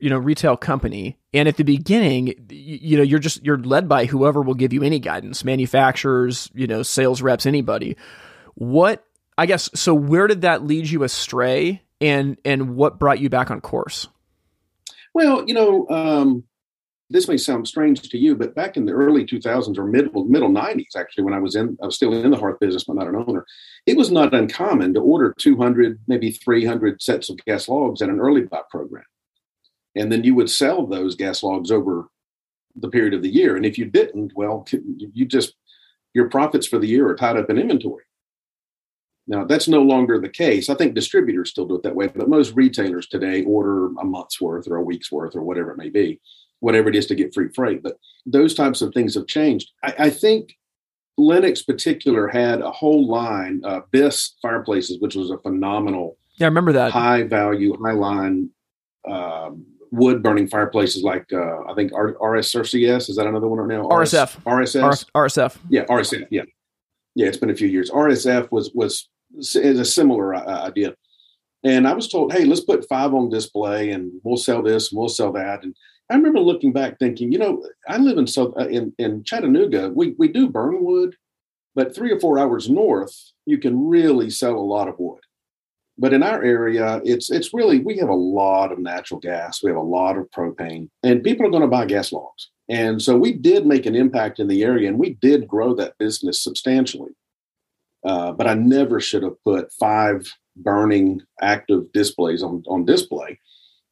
you 0.00 0.10
know 0.10 0.18
retail 0.18 0.56
company 0.56 1.18
and 1.32 1.48
at 1.48 1.56
the 1.56 1.64
beginning 1.64 2.28
you, 2.50 2.78
you 2.82 2.96
know 2.96 3.02
you're 3.02 3.18
just 3.18 3.44
you're 3.44 3.58
led 3.58 3.88
by 3.88 4.04
whoever 4.04 4.42
will 4.42 4.54
give 4.54 4.72
you 4.72 4.82
any 4.82 4.98
guidance 4.98 5.44
manufacturers 5.44 6.50
you 6.54 6.66
know 6.66 6.82
sales 6.82 7.22
reps 7.22 7.46
anybody 7.46 7.96
what 8.54 9.04
I 9.38 9.46
guess 9.46 9.68
so 9.74 9.94
where 9.94 10.26
did 10.26 10.42
that 10.42 10.64
lead 10.64 10.88
you 10.88 11.02
astray 11.02 11.82
and 12.00 12.38
and 12.44 12.76
what 12.76 12.98
brought 12.98 13.20
you 13.20 13.28
back 13.28 13.50
on 13.50 13.60
course? 13.60 14.08
Well, 15.14 15.44
you 15.46 15.54
know, 15.54 15.86
um, 15.88 16.44
this 17.08 17.28
may 17.28 17.36
sound 17.36 17.68
strange 17.68 18.02
to 18.02 18.18
you, 18.18 18.34
but 18.34 18.54
back 18.54 18.76
in 18.76 18.84
the 18.84 18.92
early 18.92 19.24
2000s 19.24 19.78
or 19.78 19.84
middle 19.84 20.24
middle 20.24 20.50
90s, 20.50 20.96
actually, 20.96 21.24
when 21.24 21.34
I 21.34 21.38
was 21.38 21.54
in, 21.54 21.76
I 21.82 21.86
was 21.86 21.94
still 21.94 22.12
in 22.12 22.30
the 22.30 22.36
hearth 22.36 22.58
business, 22.58 22.84
but 22.84 22.96
not 22.96 23.06
an 23.06 23.16
owner. 23.16 23.46
It 23.86 23.96
was 23.96 24.10
not 24.10 24.34
uncommon 24.34 24.94
to 24.94 25.00
order 25.00 25.34
200, 25.38 26.00
maybe 26.08 26.32
300 26.32 27.00
sets 27.00 27.30
of 27.30 27.38
gas 27.46 27.68
logs 27.68 28.02
at 28.02 28.08
an 28.08 28.20
early 28.20 28.42
buy 28.42 28.62
program, 28.70 29.04
and 29.94 30.10
then 30.10 30.24
you 30.24 30.34
would 30.34 30.50
sell 30.50 30.86
those 30.86 31.14
gas 31.14 31.42
logs 31.42 31.70
over 31.70 32.08
the 32.74 32.90
period 32.90 33.14
of 33.14 33.22
the 33.22 33.32
year. 33.32 33.56
And 33.56 33.64
if 33.64 33.78
you 33.78 33.84
didn't, 33.84 34.32
well, 34.34 34.66
you 34.70 35.24
just 35.24 35.54
your 36.12 36.28
profits 36.28 36.66
for 36.66 36.78
the 36.78 36.88
year 36.88 37.08
are 37.08 37.16
tied 37.16 37.36
up 37.36 37.50
in 37.50 37.58
inventory. 37.58 38.04
Now, 39.28 39.44
that's 39.44 39.68
no 39.68 39.82
longer 39.82 40.20
the 40.20 40.28
case. 40.28 40.70
I 40.70 40.74
think 40.74 40.94
distributors 40.94 41.50
still 41.50 41.66
do 41.66 41.76
it 41.76 41.82
that 41.82 41.94
way, 41.94 42.06
but 42.06 42.28
most 42.28 42.54
retailers 42.54 43.08
today 43.08 43.42
order 43.42 43.86
a 43.98 44.04
month's 44.04 44.40
worth 44.40 44.68
or 44.68 44.76
a 44.76 44.82
week's 44.82 45.10
worth 45.10 45.34
or 45.34 45.42
whatever 45.42 45.72
it 45.72 45.78
may 45.78 45.90
be, 45.90 46.20
whatever 46.60 46.88
it 46.88 46.96
is 46.96 47.06
to 47.06 47.14
get 47.14 47.34
free 47.34 47.48
freight. 47.54 47.82
But 47.82 47.98
those 48.24 48.54
types 48.54 48.82
of 48.82 48.92
things 48.92 49.14
have 49.14 49.26
changed. 49.26 49.70
I, 49.82 49.94
I 49.98 50.10
think 50.10 50.56
Lennox 51.18 51.62
particular 51.62 52.28
had 52.28 52.60
a 52.60 52.70
whole 52.70 53.06
line, 53.06 53.62
uh, 53.64 53.80
BIS 53.90 54.36
fireplaces, 54.42 55.00
which 55.00 55.14
was 55.14 55.30
a 55.30 55.38
phenomenal, 55.38 56.18
yeah, 56.38 56.46
I 56.46 56.48
remember 56.48 56.72
that 56.72 56.92
high 56.92 57.22
value, 57.22 57.76
high 57.82 57.92
line 57.92 58.50
um, 59.08 59.64
wood 59.90 60.22
burning 60.22 60.48
fireplaces 60.48 61.02
like 61.02 61.32
uh, 61.32 61.64
I 61.64 61.74
think 61.74 61.92
R- 61.94 62.14
RSRCS 62.14 63.08
is 63.08 63.16
that 63.16 63.26
another 63.26 63.48
one 63.48 63.58
right 63.58 63.78
now? 63.78 63.88
RSF, 63.88 64.42
RSS, 64.42 65.06
RSF, 65.14 65.56
yeah, 65.70 65.84
RSF, 65.86 66.26
yeah, 66.30 66.42
yeah. 67.14 67.26
It's 67.26 67.38
been 67.38 67.50
a 67.50 67.54
few 67.56 67.68
years. 67.68 67.90
RSF 67.90 68.50
was 68.50 68.70
was 68.74 69.08
is 69.34 69.78
a 69.78 69.84
similar 69.84 70.34
uh, 70.34 70.66
idea. 70.66 70.94
And 71.64 71.88
I 71.88 71.94
was 71.94 72.08
told, 72.08 72.32
hey, 72.32 72.44
let's 72.44 72.60
put 72.60 72.88
five 72.88 73.12
on 73.12 73.28
display 73.28 73.90
and 73.90 74.12
we'll 74.22 74.36
sell 74.36 74.62
this 74.62 74.92
and 74.92 74.98
we'll 74.98 75.08
sell 75.08 75.32
that. 75.32 75.64
And 75.64 75.74
I 76.10 76.14
remember 76.14 76.40
looking 76.40 76.72
back 76.72 76.98
thinking, 76.98 77.32
you 77.32 77.38
know, 77.38 77.66
I 77.88 77.98
live 77.98 78.18
in 78.18 78.26
South, 78.26 78.54
uh, 78.58 78.68
in, 78.68 78.92
in 78.98 79.24
Chattanooga. 79.24 79.90
We, 79.90 80.14
we 80.18 80.28
do 80.28 80.48
burn 80.48 80.84
wood, 80.84 81.16
but 81.74 81.94
three 81.94 82.12
or 82.12 82.20
four 82.20 82.38
hours 82.38 82.70
north, 82.70 83.14
you 83.44 83.58
can 83.58 83.88
really 83.88 84.30
sell 84.30 84.54
a 84.54 84.60
lot 84.60 84.88
of 84.88 84.98
wood. 84.98 85.20
But 85.98 86.12
in 86.12 86.22
our 86.22 86.42
area, 86.44 87.00
it's 87.04 87.30
it's 87.30 87.54
really 87.54 87.80
we 87.80 87.96
have 87.96 88.10
a 88.10 88.14
lot 88.14 88.70
of 88.70 88.78
natural 88.78 89.18
gas, 89.18 89.62
we 89.62 89.70
have 89.70 89.78
a 89.78 89.82
lot 89.82 90.18
of 90.18 90.30
propane, 90.30 90.90
and 91.02 91.24
people 91.24 91.46
are 91.46 91.50
going 91.50 91.62
to 91.62 91.68
buy 91.68 91.86
gas 91.86 92.12
logs. 92.12 92.50
And 92.68 93.00
so 93.00 93.16
we 93.16 93.32
did 93.32 93.64
make 93.64 93.86
an 93.86 93.94
impact 93.94 94.38
in 94.38 94.46
the 94.46 94.62
area, 94.62 94.88
and 94.88 94.98
we 94.98 95.14
did 95.14 95.48
grow 95.48 95.74
that 95.74 95.96
business 95.98 96.42
substantially. 96.42 97.12
Uh, 98.04 98.32
but 98.32 98.46
I 98.46 98.54
never 98.54 99.00
should 99.00 99.22
have 99.22 99.42
put 99.42 99.72
five 99.72 100.26
burning 100.56 101.22
active 101.40 101.90
displays 101.92 102.42
on, 102.42 102.62
on 102.68 102.84
display. 102.84 103.38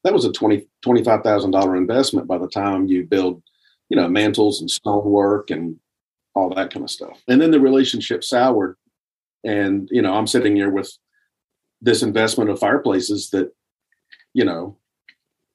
That 0.05 0.13
was 0.13 0.23
a 0.23 0.31
twenty 0.31 0.67
twenty 0.81 1.03
five 1.03 1.23
thousand 1.23 1.51
dollar 1.51 1.75
investment 1.75 2.27
by 2.27 2.37
the 2.37 2.47
time 2.47 2.85
you 2.85 3.03
build, 3.03 3.43
you 3.89 3.97
know, 3.97 4.07
mantles 4.07 4.61
and 4.61 4.71
stonework 4.71 5.49
and 5.49 5.77
all 6.35 6.53
that 6.53 6.71
kind 6.71 6.83
of 6.83 6.91
stuff. 6.91 7.21
And 7.27 7.41
then 7.41 7.51
the 7.51 7.59
relationship 7.59 8.23
soured. 8.23 8.77
And, 9.43 9.89
you 9.91 10.01
know, 10.01 10.13
I'm 10.13 10.27
sitting 10.27 10.55
here 10.55 10.69
with 10.69 10.91
this 11.81 12.03
investment 12.03 12.49
of 12.49 12.59
fireplaces 12.59 13.29
that, 13.31 13.51
you 14.33 14.45
know, 14.45 14.77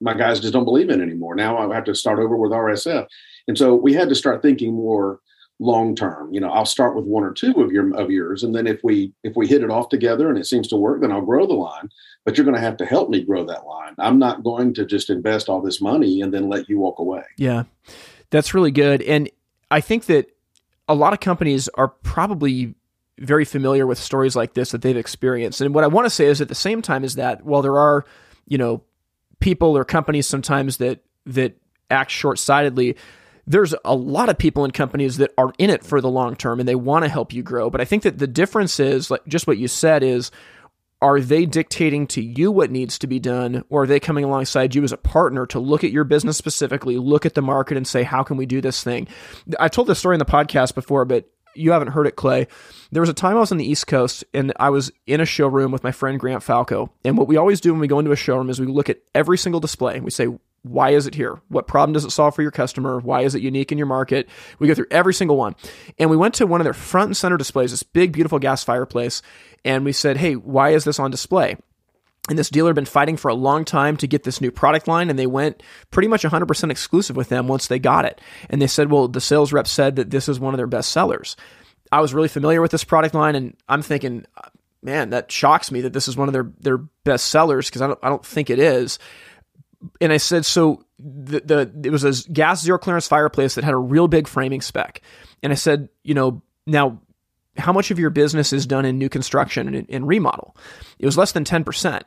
my 0.01 0.13
guys 0.13 0.39
just 0.39 0.53
don't 0.53 0.65
believe 0.65 0.89
in 0.89 1.01
anymore. 1.01 1.35
Now 1.35 1.57
I 1.57 1.73
have 1.73 1.83
to 1.85 1.95
start 1.95 2.19
over 2.19 2.35
with 2.35 2.51
RSF. 2.51 3.07
And 3.47 3.57
so 3.57 3.75
we 3.75 3.93
had 3.93 4.09
to 4.09 4.15
start 4.15 4.41
thinking 4.41 4.73
more 4.73 5.19
long 5.61 5.95
term. 5.95 6.33
You 6.33 6.41
know, 6.41 6.49
I'll 6.49 6.65
start 6.65 6.95
with 6.95 7.05
one 7.05 7.23
or 7.23 7.31
two 7.31 7.53
of 7.61 7.71
your 7.71 7.95
of 7.95 8.09
yours, 8.09 8.43
and 8.43 8.53
then 8.53 8.67
if 8.67 8.83
we 8.83 9.13
if 9.23 9.35
we 9.35 9.47
hit 9.47 9.63
it 9.63 9.69
off 9.69 9.87
together 9.87 10.27
and 10.27 10.37
it 10.37 10.47
seems 10.47 10.67
to 10.69 10.75
work, 10.75 11.01
then 11.01 11.11
I'll 11.11 11.21
grow 11.21 11.45
the 11.45 11.53
line. 11.53 11.89
But 12.25 12.35
you're 12.35 12.45
going 12.45 12.55
to 12.55 12.61
have 12.61 12.77
to 12.77 12.85
help 12.85 13.09
me 13.09 13.23
grow 13.23 13.45
that 13.45 13.65
line. 13.65 13.95
I'm 13.97 14.19
not 14.19 14.43
going 14.43 14.73
to 14.75 14.85
just 14.85 15.09
invest 15.09 15.47
all 15.47 15.61
this 15.61 15.79
money 15.79 16.21
and 16.21 16.33
then 16.33 16.49
let 16.49 16.67
you 16.67 16.79
walk 16.79 16.99
away. 16.99 17.23
Yeah, 17.37 17.63
that's 18.31 18.53
really 18.53 18.71
good, 18.71 19.01
and 19.03 19.29
I 19.69 19.79
think 19.79 20.05
that 20.05 20.35
a 20.87 20.95
lot 20.95 21.13
of 21.13 21.19
companies 21.19 21.69
are 21.75 21.87
probably 21.87 22.75
very 23.19 23.45
familiar 23.45 23.85
with 23.85 23.99
stories 23.99 24.35
like 24.35 24.55
this 24.55 24.71
that 24.71 24.81
they've 24.81 24.97
experienced. 24.97 25.61
And 25.61 25.75
what 25.75 25.83
I 25.83 25.87
want 25.87 26.05
to 26.05 26.09
say 26.09 26.25
is 26.25 26.41
at 26.41 26.47
the 26.49 26.55
same 26.55 26.81
time 26.81 27.03
is 27.03 27.15
that 27.15 27.45
while 27.45 27.61
there 27.61 27.77
are, 27.77 28.03
you 28.47 28.57
know, 28.57 28.81
people 29.39 29.77
or 29.77 29.85
companies 29.85 30.27
sometimes 30.27 30.77
that 30.77 31.03
that 31.27 31.55
act 31.91 32.09
short-sightedly, 32.09 32.97
there's 33.47 33.73
a 33.83 33.95
lot 33.95 34.29
of 34.29 34.37
people 34.37 34.65
in 34.65 34.71
companies 34.71 35.17
that 35.17 35.31
are 35.37 35.53
in 35.57 35.69
it 35.69 35.83
for 35.83 36.01
the 36.01 36.09
long 36.09 36.35
term 36.35 36.59
and 36.59 36.67
they 36.67 36.75
want 36.75 37.03
to 37.03 37.09
help 37.09 37.33
you 37.33 37.43
grow. 37.43 37.69
But 37.69 37.81
I 37.81 37.85
think 37.85 38.03
that 38.03 38.17
the 38.17 38.27
difference 38.27 38.79
is 38.79 39.11
like 39.11 39.25
just 39.27 39.47
what 39.47 39.57
you 39.57 39.67
said 39.67 40.03
is 40.03 40.31
are 41.01 41.19
they 41.19 41.47
dictating 41.47 42.05
to 42.05 42.21
you 42.21 42.51
what 42.51 42.69
needs 42.69 42.99
to 42.99 43.07
be 43.07 43.19
done 43.19 43.63
or 43.69 43.83
are 43.83 43.87
they 43.87 43.99
coming 43.99 44.23
alongside 44.23 44.75
you 44.75 44.83
as 44.83 44.91
a 44.91 44.97
partner 44.97 45.45
to 45.47 45.59
look 45.59 45.83
at 45.83 45.91
your 45.91 46.03
business 46.03 46.37
specifically 46.37 46.97
look 46.97 47.25
at 47.25 47.33
the 47.33 47.41
market 47.41 47.75
and 47.75 47.87
say 47.87 48.03
how 48.03 48.23
can 48.23 48.37
we 48.37 48.45
do 48.45 48.61
this 48.61 48.83
thing 48.83 49.07
i 49.59 49.67
told 49.67 49.87
this 49.87 49.99
story 49.99 50.15
in 50.15 50.19
the 50.19 50.25
podcast 50.25 50.75
before 50.75 51.05
but 51.05 51.29
you 51.53 51.71
haven't 51.71 51.89
heard 51.89 52.07
it 52.07 52.15
clay 52.15 52.47
there 52.91 53.01
was 53.01 53.09
a 53.09 53.13
time 53.13 53.35
i 53.35 53.39
was 53.39 53.51
on 53.51 53.57
the 53.57 53.69
east 53.69 53.87
coast 53.87 54.23
and 54.33 54.53
i 54.59 54.69
was 54.69 54.91
in 55.07 55.19
a 55.19 55.25
showroom 55.25 55.71
with 55.71 55.83
my 55.83 55.91
friend 55.91 56.19
grant 56.19 56.43
falco 56.43 56.91
and 57.03 57.17
what 57.17 57.27
we 57.27 57.37
always 57.37 57.59
do 57.59 57.71
when 57.71 57.81
we 57.81 57.87
go 57.87 57.99
into 57.99 58.11
a 58.11 58.15
showroom 58.15 58.49
is 58.49 58.59
we 58.59 58.67
look 58.67 58.89
at 58.89 59.01
every 59.15 59.37
single 59.37 59.59
display 59.59 59.95
and 59.95 60.05
we 60.05 60.11
say 60.11 60.27
why 60.63 60.91
is 60.91 61.07
it 61.07 61.15
here? 61.15 61.41
What 61.47 61.67
problem 61.67 61.93
does 61.93 62.05
it 62.05 62.11
solve 62.11 62.35
for 62.35 62.41
your 62.43 62.51
customer? 62.51 62.99
Why 62.99 63.21
is 63.21 63.33
it 63.33 63.41
unique 63.41 63.71
in 63.71 63.77
your 63.77 63.87
market? 63.87 64.29
We 64.59 64.67
go 64.67 64.75
through 64.75 64.87
every 64.91 65.13
single 65.13 65.37
one. 65.37 65.55
And 65.97 66.09
we 66.09 66.17
went 66.17 66.35
to 66.35 66.45
one 66.45 66.61
of 66.61 66.65
their 66.65 66.73
front 66.73 67.07
and 67.07 67.17
center 67.17 67.37
displays, 67.37 67.71
this 67.71 67.83
big, 67.83 68.11
beautiful 68.11 68.39
gas 68.39 68.63
fireplace. 68.63 69.21
And 69.65 69.83
we 69.83 69.91
said, 69.91 70.17
hey, 70.17 70.35
why 70.35 70.69
is 70.69 70.83
this 70.83 70.99
on 70.99 71.09
display? 71.09 71.57
And 72.29 72.37
this 72.37 72.51
dealer 72.51 72.69
had 72.69 72.75
been 72.75 72.85
fighting 72.85 73.17
for 73.17 73.29
a 73.29 73.35
long 73.35 73.65
time 73.65 73.97
to 73.97 74.07
get 74.07 74.23
this 74.23 74.41
new 74.41 74.51
product 74.51 74.87
line, 74.87 75.09
and 75.09 75.17
they 75.17 75.25
went 75.25 75.63
pretty 75.89 76.07
much 76.07 76.21
100% 76.21 76.69
exclusive 76.69 77.15
with 77.15 77.29
them 77.29 77.47
once 77.47 77.65
they 77.65 77.79
got 77.79 78.05
it. 78.05 78.21
And 78.47 78.61
they 78.61 78.67
said, 78.67 78.91
well, 78.91 79.07
the 79.07 79.19
sales 79.19 79.51
rep 79.51 79.65
said 79.67 79.95
that 79.95 80.11
this 80.11 80.29
is 80.29 80.39
one 80.39 80.53
of 80.53 80.59
their 80.59 80.67
best 80.67 80.91
sellers. 80.91 81.35
I 81.91 81.99
was 81.99 82.13
really 82.13 82.27
familiar 82.27 82.61
with 82.61 82.69
this 82.69 82.83
product 82.83 83.15
line, 83.15 83.35
and 83.35 83.57
I'm 83.67 83.81
thinking, 83.81 84.25
man, 84.83 85.09
that 85.09 85.31
shocks 85.31 85.71
me 85.71 85.81
that 85.81 85.93
this 85.93 86.07
is 86.07 86.15
one 86.15 86.29
of 86.29 86.33
their, 86.33 86.51
their 86.59 86.77
best 86.77 87.25
sellers 87.25 87.69
because 87.69 87.81
I 87.81 87.87
don't, 87.87 87.99
I 88.03 88.09
don't 88.09 88.25
think 88.25 88.51
it 88.51 88.59
is 88.59 88.99
and 89.99 90.13
I 90.13 90.17
said, 90.17 90.45
so 90.45 90.85
the, 90.99 91.41
the 91.41 91.87
it 91.87 91.91
was 91.91 92.03
a 92.03 92.31
gas 92.31 92.61
zero 92.61 92.77
clearance 92.77 93.07
fireplace 93.07 93.55
that 93.55 93.63
had 93.63 93.73
a 93.73 93.77
real 93.77 94.07
big 94.07 94.27
framing 94.27 94.61
spec. 94.61 95.01
And 95.43 95.51
I 95.51 95.55
said, 95.55 95.89
you 96.03 96.13
know, 96.13 96.41
now 96.67 96.99
how 97.57 97.73
much 97.73 97.91
of 97.91 97.99
your 97.99 98.09
business 98.09 98.53
is 98.53 98.65
done 98.65 98.85
in 98.85 98.97
new 98.97 99.09
construction 99.09 99.73
and, 99.73 99.85
and 99.89 100.07
remodel? 100.07 100.55
It 100.99 101.05
was 101.05 101.17
less 101.17 101.31
than 101.31 101.43
10%. 101.43 102.01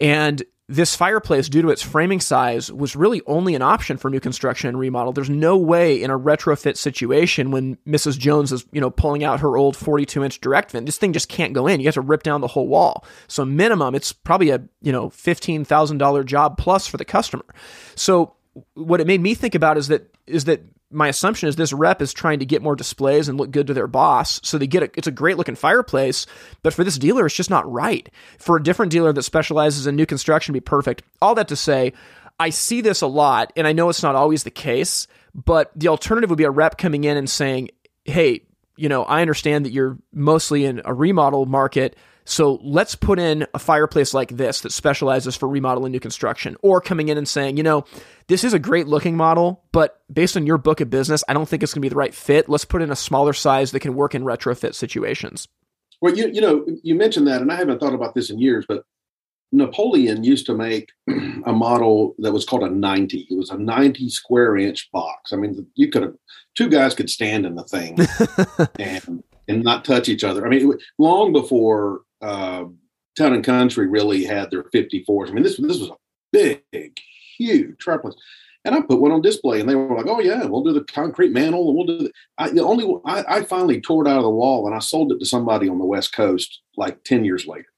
And 0.00 0.42
this 0.70 0.94
fireplace, 0.94 1.48
due 1.48 1.62
to 1.62 1.70
its 1.70 1.82
framing 1.82 2.20
size, 2.20 2.70
was 2.70 2.94
really 2.94 3.22
only 3.26 3.56
an 3.56 3.62
option 3.62 3.96
for 3.96 4.08
new 4.08 4.20
construction 4.20 4.68
and 4.68 4.78
remodel. 4.78 5.12
There's 5.12 5.28
no 5.28 5.56
way 5.56 6.00
in 6.00 6.10
a 6.10 6.18
retrofit 6.18 6.76
situation 6.76 7.50
when 7.50 7.76
Mrs. 7.86 8.16
Jones 8.16 8.52
is, 8.52 8.64
you 8.70 8.80
know, 8.80 8.88
pulling 8.88 9.24
out 9.24 9.40
her 9.40 9.56
old 9.56 9.76
42 9.76 10.22
inch 10.22 10.40
direct 10.40 10.70
vent, 10.70 10.86
this 10.86 10.96
thing 10.96 11.12
just 11.12 11.28
can't 11.28 11.54
go 11.54 11.66
in. 11.66 11.80
You 11.80 11.86
have 11.86 11.94
to 11.94 12.00
rip 12.00 12.22
down 12.22 12.40
the 12.40 12.46
whole 12.46 12.68
wall. 12.68 13.04
So 13.26 13.44
minimum, 13.44 13.96
it's 13.96 14.12
probably 14.12 14.50
a, 14.50 14.62
you 14.80 14.92
know, 14.92 15.10
$15,000 15.10 16.24
job 16.24 16.56
plus 16.56 16.86
for 16.86 16.98
the 16.98 17.04
customer. 17.04 17.44
So 17.96 18.34
what 18.74 19.00
it 19.00 19.08
made 19.08 19.20
me 19.20 19.34
think 19.34 19.56
about 19.56 19.76
is 19.76 19.88
that, 19.88 20.14
is 20.28 20.44
that 20.44 20.62
my 20.90 21.08
assumption 21.08 21.48
is 21.48 21.56
this 21.56 21.72
rep 21.72 22.02
is 22.02 22.12
trying 22.12 22.40
to 22.40 22.44
get 22.44 22.62
more 22.62 22.74
displays 22.74 23.28
and 23.28 23.38
look 23.38 23.50
good 23.50 23.68
to 23.68 23.74
their 23.74 23.86
boss. 23.86 24.40
So 24.42 24.58
they 24.58 24.66
get 24.66 24.82
a, 24.82 24.90
it's 24.96 25.06
a 25.06 25.12
great 25.12 25.36
looking 25.36 25.54
fireplace, 25.54 26.26
but 26.62 26.74
for 26.74 26.82
this 26.84 26.98
dealer, 26.98 27.26
it's 27.26 27.34
just 27.34 27.50
not 27.50 27.70
right. 27.70 28.08
For 28.38 28.56
a 28.56 28.62
different 28.62 28.90
dealer 28.92 29.12
that 29.12 29.22
specializes 29.22 29.86
in 29.86 29.96
new 29.96 30.06
construction, 30.06 30.52
be 30.52 30.60
perfect. 30.60 31.02
All 31.22 31.34
that 31.36 31.48
to 31.48 31.56
say, 31.56 31.92
I 32.40 32.50
see 32.50 32.80
this 32.80 33.02
a 33.02 33.06
lot, 33.06 33.52
and 33.54 33.66
I 33.66 33.72
know 33.72 33.88
it's 33.88 34.02
not 34.02 34.16
always 34.16 34.44
the 34.44 34.50
case, 34.50 35.06
but 35.34 35.70
the 35.76 35.88
alternative 35.88 36.30
would 36.30 36.38
be 36.38 36.44
a 36.44 36.50
rep 36.50 36.78
coming 36.78 37.04
in 37.04 37.16
and 37.16 37.30
saying, 37.30 37.70
Hey, 38.04 38.42
you 38.76 38.88
know, 38.88 39.04
I 39.04 39.20
understand 39.20 39.66
that 39.66 39.72
you're 39.72 39.98
mostly 40.12 40.64
in 40.64 40.80
a 40.84 40.94
remodel 40.94 41.44
market. 41.44 41.96
So 42.30 42.60
let's 42.62 42.94
put 42.94 43.18
in 43.18 43.44
a 43.54 43.58
fireplace 43.58 44.14
like 44.14 44.36
this 44.36 44.60
that 44.60 44.70
specializes 44.70 45.34
for 45.34 45.48
remodel 45.48 45.84
and 45.84 45.92
new 45.92 45.98
construction, 45.98 46.56
or 46.62 46.80
coming 46.80 47.08
in 47.08 47.18
and 47.18 47.28
saying, 47.28 47.56
you 47.56 47.64
know, 47.64 47.84
this 48.28 48.44
is 48.44 48.54
a 48.54 48.58
great 48.60 48.86
looking 48.86 49.16
model, 49.16 49.64
but 49.72 50.00
based 50.12 50.36
on 50.36 50.46
your 50.46 50.56
book 50.56 50.80
of 50.80 50.88
business, 50.88 51.24
I 51.26 51.32
don't 51.32 51.48
think 51.48 51.64
it's 51.64 51.74
going 51.74 51.80
to 51.80 51.84
be 51.84 51.88
the 51.88 51.96
right 51.96 52.14
fit. 52.14 52.48
Let's 52.48 52.64
put 52.64 52.82
in 52.82 52.92
a 52.92 52.96
smaller 52.96 53.32
size 53.32 53.72
that 53.72 53.80
can 53.80 53.96
work 53.96 54.14
in 54.14 54.22
retrofit 54.22 54.76
situations. 54.76 55.48
Well, 56.00 56.16
you 56.16 56.28
you 56.28 56.40
know, 56.40 56.64
you 56.84 56.94
mentioned 56.94 57.26
that, 57.26 57.42
and 57.42 57.50
I 57.50 57.56
haven't 57.56 57.80
thought 57.80 57.94
about 57.94 58.14
this 58.14 58.30
in 58.30 58.38
years, 58.38 58.64
but 58.68 58.84
Napoleon 59.50 60.22
used 60.22 60.46
to 60.46 60.54
make 60.54 60.92
a 61.08 61.52
model 61.52 62.14
that 62.20 62.32
was 62.32 62.44
called 62.44 62.62
a 62.62 62.70
90. 62.70 63.26
It 63.28 63.36
was 63.36 63.50
a 63.50 63.58
90 63.58 64.08
square 64.08 64.56
inch 64.56 64.88
box. 64.92 65.32
I 65.32 65.36
mean, 65.36 65.66
you 65.74 65.90
could 65.90 66.02
have 66.02 66.14
two 66.54 66.68
guys 66.68 66.94
could 66.94 67.10
stand 67.10 67.44
in 67.44 67.56
the 67.56 67.64
thing 67.64 67.98
and 68.78 69.24
and 69.48 69.64
not 69.64 69.84
touch 69.84 70.08
each 70.08 70.22
other. 70.22 70.46
I 70.46 70.48
mean, 70.48 70.78
long 70.96 71.32
before 71.32 72.02
uh, 72.20 72.64
Town 73.16 73.32
and 73.32 73.44
Country 73.44 73.86
really 73.86 74.24
had 74.24 74.50
their 74.50 74.64
54s. 74.64 75.28
I 75.28 75.32
mean, 75.32 75.42
this 75.42 75.56
this 75.56 75.78
was 75.78 75.90
a 75.90 75.96
big, 76.32 76.98
huge 77.36 77.82
fireplace. 77.82 78.14
And 78.64 78.74
I 78.74 78.82
put 78.82 79.00
one 79.00 79.10
on 79.10 79.22
display, 79.22 79.60
and 79.60 79.68
they 79.68 79.74
were 79.74 79.96
like, 79.96 80.06
"Oh 80.06 80.20
yeah, 80.20 80.44
we'll 80.44 80.62
do 80.62 80.74
the 80.74 80.84
concrete 80.84 81.32
mantle, 81.32 81.68
and 81.68 81.76
we'll 81.76 81.86
do 81.86 81.98
the." 82.04 82.12
I, 82.36 82.50
the 82.50 82.62
only 82.62 82.86
I, 83.06 83.24
I 83.36 83.42
finally 83.44 83.80
tore 83.80 84.06
it 84.06 84.10
out 84.10 84.18
of 84.18 84.22
the 84.22 84.30
wall, 84.30 84.66
and 84.66 84.74
I 84.74 84.80
sold 84.80 85.12
it 85.12 85.18
to 85.18 85.24
somebody 85.24 85.66
on 85.68 85.78
the 85.78 85.86
West 85.86 86.12
Coast 86.12 86.60
like 86.76 87.02
ten 87.04 87.24
years 87.24 87.46
later. 87.46 87.68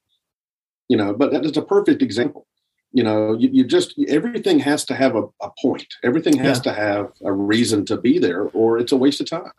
You 0.88 0.96
know, 0.96 1.14
but 1.14 1.32
that 1.32 1.44
is 1.44 1.56
a 1.56 1.62
perfect 1.62 2.02
example. 2.02 2.48
You 2.90 3.04
know, 3.04 3.34
you, 3.38 3.48
you 3.52 3.64
just 3.64 3.94
everything 4.08 4.58
has 4.58 4.84
to 4.86 4.94
have 4.96 5.14
a, 5.14 5.22
a 5.40 5.50
point. 5.60 5.86
Everything 6.02 6.36
has 6.38 6.58
yeah. 6.58 6.62
to 6.64 6.72
have 6.72 7.12
a 7.24 7.32
reason 7.32 7.86
to 7.86 7.96
be 7.96 8.18
there, 8.18 8.48
or 8.48 8.76
it's 8.76 8.92
a 8.92 8.96
waste 8.96 9.20
of 9.20 9.30
time. 9.30 9.52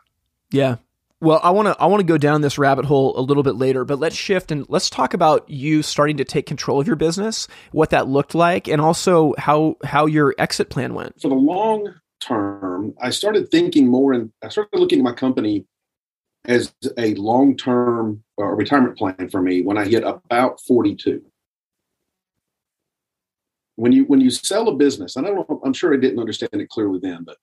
Yeah, 0.51 0.75
well, 1.23 1.39
I 1.41 1.51
want 1.51 1.67
to 1.69 1.81
I 1.81 1.85
want 1.85 2.01
to 2.01 2.05
go 2.05 2.17
down 2.17 2.41
this 2.41 2.57
rabbit 2.57 2.83
hole 2.83 3.17
a 3.17 3.21
little 3.21 3.43
bit 3.43 3.55
later, 3.55 3.85
but 3.85 3.97
let's 3.97 4.15
shift 4.15 4.51
and 4.51 4.65
let's 4.67 4.89
talk 4.89 5.13
about 5.13 5.49
you 5.49 5.81
starting 5.81 6.17
to 6.17 6.25
take 6.25 6.45
control 6.45 6.81
of 6.81 6.85
your 6.85 6.97
business, 6.97 7.47
what 7.71 7.91
that 7.91 8.09
looked 8.09 8.35
like, 8.35 8.67
and 8.67 8.81
also 8.81 9.33
how 9.37 9.77
how 9.85 10.05
your 10.05 10.35
exit 10.37 10.69
plan 10.69 10.93
went. 10.93 11.21
For 11.21 11.29
the 11.29 11.35
long 11.35 11.93
term, 12.19 12.93
I 13.01 13.09
started 13.09 13.49
thinking 13.49 13.87
more 13.87 14.11
and 14.11 14.33
I 14.43 14.49
started 14.49 14.77
looking 14.77 14.99
at 14.99 15.05
my 15.05 15.13
company 15.13 15.65
as 16.43 16.73
a 16.97 17.15
long 17.15 17.55
term 17.55 18.21
uh, 18.37 18.43
retirement 18.43 18.97
plan 18.97 19.29
for 19.29 19.41
me 19.41 19.61
when 19.61 19.77
I 19.77 19.85
hit 19.85 20.03
about 20.03 20.59
42. 20.59 21.23
When 23.77 23.93
you 23.93 24.03
when 24.03 24.19
you 24.19 24.29
sell 24.29 24.67
a 24.67 24.75
business, 24.75 25.15
and 25.15 25.25
I 25.25 25.29
don't 25.29 25.49
know, 25.49 25.61
I'm 25.63 25.73
sure 25.73 25.93
I 25.93 25.97
didn't 25.97 26.19
understand 26.19 26.61
it 26.61 26.67
clearly 26.67 26.99
then, 27.01 27.23
but 27.23 27.37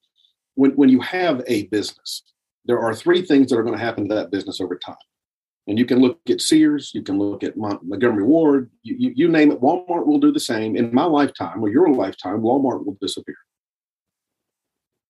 when 0.54 0.72
when 0.72 0.90
you 0.90 1.00
have 1.00 1.42
a 1.46 1.66
business 1.68 2.22
there 2.70 2.78
are 2.78 2.94
three 2.94 3.20
things 3.20 3.50
that 3.50 3.58
are 3.58 3.64
going 3.64 3.76
to 3.76 3.84
happen 3.84 4.08
to 4.08 4.14
that 4.14 4.30
business 4.30 4.60
over 4.60 4.76
time. 4.76 4.94
And 5.66 5.76
you 5.76 5.84
can 5.84 5.98
look 5.98 6.20
at 6.28 6.40
Sears, 6.40 6.92
you 6.94 7.02
can 7.02 7.18
look 7.18 7.42
at 7.42 7.56
Montgomery 7.56 8.22
Ward, 8.22 8.70
you, 8.84 8.94
you, 8.96 9.12
you, 9.16 9.28
name 9.28 9.50
it. 9.50 9.60
Walmart 9.60 10.06
will 10.06 10.20
do 10.20 10.30
the 10.30 10.38
same. 10.38 10.76
In 10.76 10.94
my 10.94 11.02
lifetime 11.02 11.64
or 11.64 11.68
your 11.68 11.92
lifetime, 11.92 12.42
Walmart 12.42 12.86
will 12.86 12.96
disappear. 13.00 13.34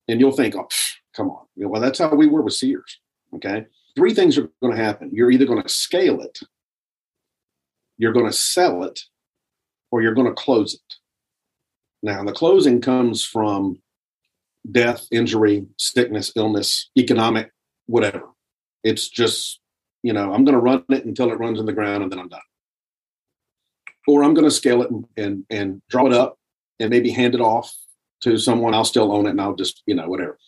And 0.09 0.21
you'll 0.21 0.33
think, 0.33 0.57
oh, 0.57 0.69
come 1.15 1.29
on. 1.29 1.45
Well, 1.55 1.83
that's 1.83 1.99
how 1.99 2.15
we 2.15 2.29
were 2.29 2.41
with 2.41 2.55
Sears. 2.55 2.99
Okay. 3.35 3.67
Three 3.95 4.15
things 4.15 4.39
are 4.39 4.49
going 4.63 4.75
to 4.75 4.83
happen. 4.83 5.11
You're 5.13 5.31
either 5.31 5.45
going 5.45 5.63
to 5.63 5.69
scale 5.69 6.23
it, 6.23 6.39
you're 7.99 8.15
going 8.15 8.25
to 8.25 8.33
sell 8.33 8.85
it, 8.85 9.01
or 9.91 10.01
you're 10.01 10.15
going 10.15 10.29
to 10.29 10.33
close 10.33 10.73
it. 10.73 10.95
Now, 12.03 12.25
the 12.25 12.33
closing 12.33 12.81
comes 12.81 13.23
from 13.23 13.83
death, 14.71 15.07
injury, 15.11 15.67
sickness, 15.79 16.33
illness, 16.37 16.91
economic, 16.97 17.51
whatever. 17.87 18.23
It's 18.83 19.09
just, 19.09 19.61
you 20.03 20.13
know, 20.13 20.33
I'm 20.33 20.45
going 20.45 20.55
to 20.55 20.61
run 20.61 20.85
it 20.89 21.05
until 21.05 21.31
it 21.31 21.39
runs 21.39 21.61
in 21.61 21.67
the 21.67 21.73
ground 21.73 22.03
and 22.03 22.11
then 22.11 22.19
I'm 22.19 22.29
done. 22.29 22.41
Or 24.07 24.25
I'm 24.25 24.35
going 24.35 24.47
to 24.47 24.51
scale 24.51 24.83
it 24.83 24.91
and, 24.91 25.05
and, 25.17 25.45
and 25.51 25.83
draw 25.89 26.07
it 26.07 26.13
up 26.13 26.39
and 26.79 26.91
maybe 26.91 27.11
hand 27.11 27.35
it 27.35 27.41
off 27.41 27.75
to 28.23 28.39
someone. 28.39 28.75
I'll 28.75 28.85
still 28.85 29.13
own 29.13 29.27
it 29.27 29.31
and 29.31 29.41
I'll 29.41 29.55
just, 29.55 29.83
you 29.87 29.95
know, 29.95 30.09
whatever. 30.09 30.39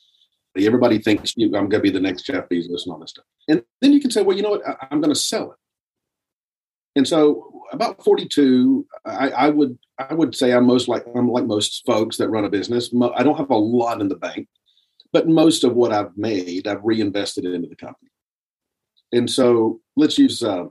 Everybody 0.57 0.99
thinks 0.99 1.35
you, 1.37 1.47
I'm 1.47 1.69
going 1.69 1.71
to 1.71 1.81
be 1.81 1.90
the 1.90 2.00
next 2.00 2.23
Jeff 2.23 2.49
Bezos 2.49 2.85
and 2.85 2.92
all 2.92 2.99
this 2.99 3.11
stuff. 3.11 3.25
And 3.49 3.62
then 3.81 3.92
you 3.92 4.00
can 4.00 4.11
say, 4.11 4.23
well, 4.23 4.37
you 4.37 4.42
know 4.42 4.50
what? 4.50 4.66
I, 4.66 4.88
I'm 4.90 5.00
going 5.00 5.14
to 5.14 5.19
sell 5.19 5.52
it. 5.52 5.59
And 6.97 7.09
so 7.09 7.51
about 7.73 8.02
42, 8.05 8.87
I, 9.05 9.31
I, 9.31 9.49
would 9.49 9.79
I 9.99 10.14
would 10.14 10.35
say 10.35 10.52
I'm 10.52 10.67
most 10.67 10.88
like 10.88 11.05
I'm 11.14 11.29
like 11.29 11.47
most 11.47 11.83
folks 11.87 12.17
that 12.19 12.29
run 12.29 12.45
a 12.45 12.50
business. 12.50 12.91
I 13.14 13.23
don't 13.23 13.38
have 13.38 13.50
a 13.50 13.57
lot 13.57 14.00
in 14.00 14.09
the 14.09 14.17
bank, 14.17 14.49
but 15.12 15.29
most 15.29 15.64
of 15.64 15.75
what 15.75 15.93
I've 15.93 16.17
made, 16.17 16.69
I've 16.69 16.85
reinvested 16.85 17.45
it 17.45 17.55
into 17.55 17.69
the 17.69 17.76
company. 17.76 18.11
And 19.12 19.31
so 19.31 19.81
let's 19.97 20.19
use 20.19 20.43
uh, 20.43 20.64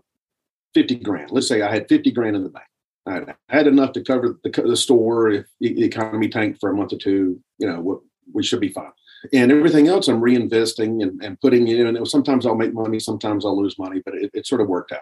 50 0.73 0.95
grand. 0.95 1.31
Let's 1.31 1.47
say 1.47 1.61
I 1.61 1.71
had 1.71 1.87
50 1.89 2.11
grand 2.11 2.35
in 2.35 2.43
the 2.43 2.49
bank. 2.49 2.65
I 3.07 3.33
had 3.49 3.67
enough 3.67 3.93
to 3.93 4.03
cover 4.03 4.39
the, 4.43 4.49
the 4.49 4.77
store 4.77 5.29
if 5.29 5.47
the 5.59 5.83
economy 5.83 6.29
tanked 6.29 6.59
for 6.59 6.69
a 6.69 6.75
month 6.75 6.93
or 6.93 6.97
two. 6.97 7.41
You 7.57 7.67
know, 7.67 8.03
we 8.31 8.43
should 8.43 8.59
be 8.59 8.69
fine. 8.69 8.91
And 9.33 9.51
everything 9.51 9.87
else, 9.87 10.07
I'm 10.07 10.21
reinvesting 10.21 11.01
and, 11.03 11.23
and 11.23 11.39
putting 11.41 11.67
in. 11.67 11.87
And 11.87 12.07
sometimes 12.07 12.45
I'll 12.45 12.55
make 12.55 12.73
money, 12.73 12.99
sometimes 12.99 13.45
I'll 13.45 13.59
lose 13.59 13.77
money, 13.77 14.01
but 14.05 14.15
it, 14.15 14.31
it 14.33 14.47
sort 14.47 14.61
of 14.61 14.67
worked 14.67 14.91
out. 14.91 15.01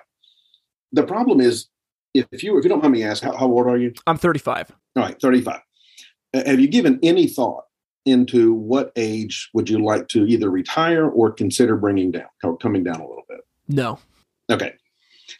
The 0.91 1.03
problem 1.03 1.39
is, 1.39 1.67
if 2.13 2.43
you 2.43 2.57
if 2.57 2.63
you 2.63 2.69
don't 2.69 2.81
mind 2.81 2.93
me 2.93 3.03
asking, 3.03 3.31
how, 3.31 3.37
how 3.37 3.45
old 3.47 3.67
are 3.67 3.77
you? 3.77 3.93
I'm 4.07 4.17
35. 4.17 4.71
All 4.95 5.03
right, 5.03 5.19
35. 5.19 5.59
Have 6.33 6.59
you 6.59 6.67
given 6.67 6.99
any 7.01 7.27
thought 7.27 7.63
into 8.05 8.53
what 8.53 8.91
age 8.95 9.49
would 9.53 9.69
you 9.69 9.83
like 9.83 10.07
to 10.09 10.25
either 10.25 10.49
retire 10.49 11.07
or 11.07 11.31
consider 11.31 11.75
bringing 11.75 12.11
down, 12.11 12.57
coming 12.61 12.83
down 12.83 12.97
a 12.97 13.07
little 13.07 13.25
bit? 13.27 13.39
No. 13.67 13.99
Okay. 14.49 14.73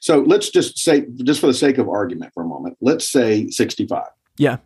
So 0.02 0.22
let's 0.22 0.50
just 0.50 0.78
say, 0.78 1.06
just 1.24 1.42
for 1.42 1.48
the 1.48 1.54
sake 1.54 1.78
of 1.78 1.90
argument 1.90 2.34
for 2.34 2.44
a 2.44 2.48
moment, 2.48 2.78
let's 2.82 3.10
say 3.10 3.50
65. 3.50 4.06
Yeah. 4.38 4.58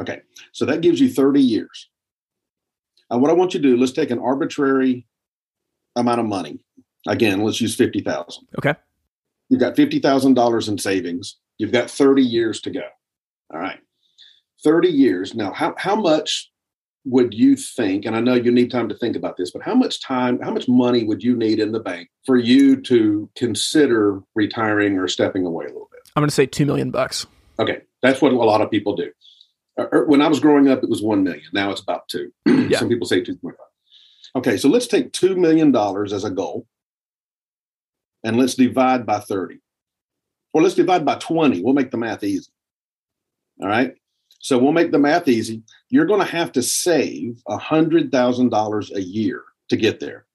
Okay. 0.00 0.22
So 0.52 0.64
that 0.66 0.80
gives 0.80 1.00
you 1.00 1.08
30 1.08 1.40
years. 1.40 1.88
Uh, 3.12 3.18
what 3.18 3.30
I 3.30 3.34
want 3.34 3.54
you 3.54 3.60
to 3.60 3.68
do, 3.68 3.76
let's 3.76 3.92
take 3.92 4.10
an 4.10 4.18
arbitrary 4.18 5.06
amount 5.96 6.20
of 6.20 6.26
money. 6.26 6.60
Again, 7.08 7.42
let's 7.42 7.60
use 7.60 7.74
50,000. 7.74 8.46
Okay. 8.58 8.74
You've 9.50 9.60
got 9.60 9.74
$50,000 9.74 10.68
in 10.68 10.78
savings. 10.78 11.36
You've 11.58 11.72
got 11.72 11.90
30 11.90 12.22
years 12.22 12.60
to 12.62 12.70
go. 12.70 12.82
All 13.52 13.60
right. 13.60 13.80
30 14.64 14.88
years. 14.88 15.34
Now, 15.34 15.52
how, 15.52 15.74
how 15.76 15.96
much 15.96 16.50
would 17.04 17.34
you 17.34 17.56
think, 17.56 18.04
and 18.04 18.14
I 18.14 18.20
know 18.20 18.34
you 18.34 18.52
need 18.52 18.70
time 18.70 18.88
to 18.88 18.94
think 18.94 19.16
about 19.16 19.36
this, 19.36 19.50
but 19.50 19.62
how 19.62 19.74
much 19.74 20.00
time, 20.02 20.38
how 20.40 20.52
much 20.52 20.68
money 20.68 21.04
would 21.04 21.22
you 21.22 21.36
need 21.36 21.58
in 21.58 21.72
the 21.72 21.80
bank 21.80 22.08
for 22.24 22.36
you 22.36 22.80
to 22.82 23.28
consider 23.36 24.20
retiring 24.34 24.98
or 24.98 25.08
stepping 25.08 25.44
away 25.44 25.64
a 25.64 25.68
little 25.68 25.88
bit? 25.90 26.00
I'm 26.14 26.20
going 26.20 26.28
to 26.28 26.34
say 26.34 26.46
2 26.46 26.64
million 26.64 26.90
bucks. 26.90 27.26
Okay. 27.58 27.80
That's 28.02 28.22
what 28.22 28.32
a 28.32 28.36
lot 28.36 28.60
of 28.60 28.70
people 28.70 28.94
do. 28.94 29.10
Uh, 29.78 29.86
er, 29.92 30.04
when 30.06 30.22
I 30.22 30.28
was 30.28 30.40
growing 30.40 30.68
up, 30.68 30.82
it 30.82 30.90
was 30.90 31.02
1 31.02 31.24
million. 31.24 31.44
Now 31.52 31.70
it's 31.70 31.80
about 31.80 32.08
two. 32.08 32.32
yeah. 32.46 32.78
Some 32.78 32.88
people 32.88 33.06
say 33.06 33.20
2.5. 33.22 33.52
Okay. 34.36 34.56
So 34.56 34.68
let's 34.68 34.86
take 34.86 35.12
$2 35.12 35.36
million 35.36 35.74
as 35.74 36.24
a 36.24 36.30
goal 36.30 36.66
and 38.24 38.36
let's 38.36 38.54
divide 38.54 39.06
by 39.06 39.20
30. 39.20 39.60
Or 40.52 40.62
let's 40.62 40.74
divide 40.74 41.04
by 41.04 41.16
20. 41.16 41.62
We'll 41.62 41.74
make 41.74 41.90
the 41.90 41.96
math 41.96 42.24
easy. 42.24 42.50
All 43.62 43.68
right. 43.68 43.94
So 44.40 44.58
we'll 44.58 44.72
make 44.72 44.90
the 44.90 44.98
math 44.98 45.28
easy. 45.28 45.62
You're 45.90 46.06
going 46.06 46.20
to 46.20 46.32
have 46.32 46.52
to 46.52 46.62
save 46.62 47.42
$100,000 47.48 48.94
a 48.94 49.02
year 49.02 49.42
to 49.68 49.76
get 49.76 50.00
there. 50.00 50.26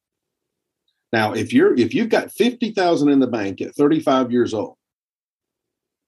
Now, 1.11 1.33
if 1.33 1.53
you're 1.53 1.73
if 1.75 1.93
you've 1.93 2.09
got 2.09 2.31
50,000 2.31 3.09
in 3.09 3.19
the 3.19 3.27
bank 3.27 3.61
at 3.61 3.75
35 3.75 4.31
years 4.31 4.53
old, 4.53 4.75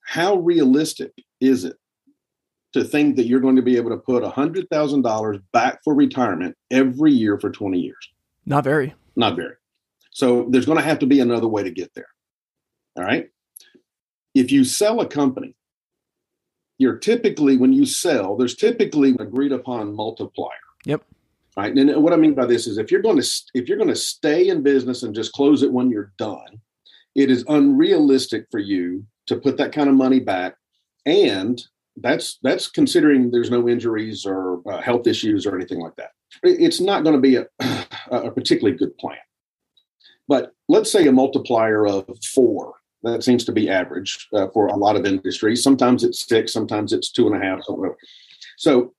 how 0.02 0.36
realistic 0.36 1.14
is 1.40 1.64
it 1.64 1.78
to 2.74 2.84
think 2.84 3.16
that 3.16 3.26
you're 3.26 3.40
going 3.40 3.56
to 3.56 3.62
be 3.62 3.78
able 3.78 3.90
to 3.92 3.98
put 3.98 4.24
$100,000 4.24 5.42
back 5.54 5.80
for 5.84 5.94
retirement 5.94 6.56
every 6.72 7.14
year 7.14 7.40
for 7.40 7.50
20 7.50 7.80
years? 7.80 8.10
Not 8.46 8.64
very. 8.64 8.94
Not 9.16 9.36
very. 9.36 9.56
So 10.18 10.48
there's 10.50 10.66
going 10.66 10.80
to 10.80 10.84
have 10.84 11.00
to 11.00 11.06
be 11.06 11.20
another 11.20 11.48
way 11.48 11.64
to 11.64 11.72
get 11.72 11.94
there. 11.94 12.08
All 12.96 13.04
right. 13.04 13.30
If 14.34 14.52
you 14.52 14.64
sell 14.64 15.00
a 15.00 15.08
company 15.08 15.56
you're 16.78 16.98
typically 16.98 17.58
when 17.58 17.74
you 17.74 17.86
sell, 17.86 18.36
there's 18.36 18.56
typically 18.56 19.10
an 19.10 19.22
agreed 19.22 19.52
upon 19.52 19.96
multiplier. 19.96 20.52
Yep. 20.86 21.04
Right. 21.56 21.76
And 21.76 22.04
what 22.04 22.14
I 22.14 22.18
mean 22.18 22.36
by 22.36 22.46
this 22.46 22.68
is 22.68 22.78
if 22.78 22.92
you're 22.92 23.02
going 23.02 23.20
to 23.20 23.28
if 23.56 23.68
you're 23.68 23.78
going 23.78 23.90
to 23.90 23.96
stay 23.96 24.48
in 24.48 24.62
business 24.62 25.02
and 25.02 25.16
just 25.16 25.34
close 25.34 25.64
it 25.64 25.74
when 25.74 25.90
you're 25.90 26.14
done, 26.18 26.62
it 27.16 27.32
is 27.32 27.44
unrealistic 27.48 28.46
for 28.52 28.60
you 28.60 29.06
to 29.26 29.38
put 29.38 29.58
that 29.58 29.72
kind 29.72 29.90
of 29.90 29.96
money 29.96 30.20
back. 30.20 30.56
And 31.08 31.60
that's 31.96 32.38
that's 32.44 32.68
considering 32.70 33.32
there's 33.32 33.50
no 33.50 33.68
injuries 33.68 34.24
or 34.24 34.62
uh, 34.72 34.82
health 34.82 35.08
issues 35.08 35.48
or 35.48 35.56
anything 35.56 35.80
like 35.80 35.96
that. 35.96 36.12
It's 36.44 36.80
not 36.80 37.04
going 37.04 37.16
to 37.16 37.22
be 37.22 37.38
a, 37.60 37.86
a 38.12 38.32
particularly 38.32 38.78
good 38.78 38.96
plan. 39.00 39.18
But 40.28 40.54
let's 40.68 40.92
say 40.92 41.08
a 41.08 41.12
multiplier 41.12 41.88
of 41.88 42.06
four 42.34 42.76
that 43.04 43.24
seems 43.24 43.46
to 43.46 43.52
be 43.52 43.70
average 43.70 44.28
uh, 44.34 44.48
for 44.54 44.68
a 44.68 44.76
lot 44.76 44.96
of 44.96 45.06
industries. 45.06 45.64
Sometimes 45.64 46.04
it's 46.04 46.28
six, 46.28 46.52
sometimes 46.52 46.92
it's 46.92 47.12
two 47.12 47.28
and 47.28 47.42
a 47.42 47.46
half. 47.46 47.60
So 48.58 48.94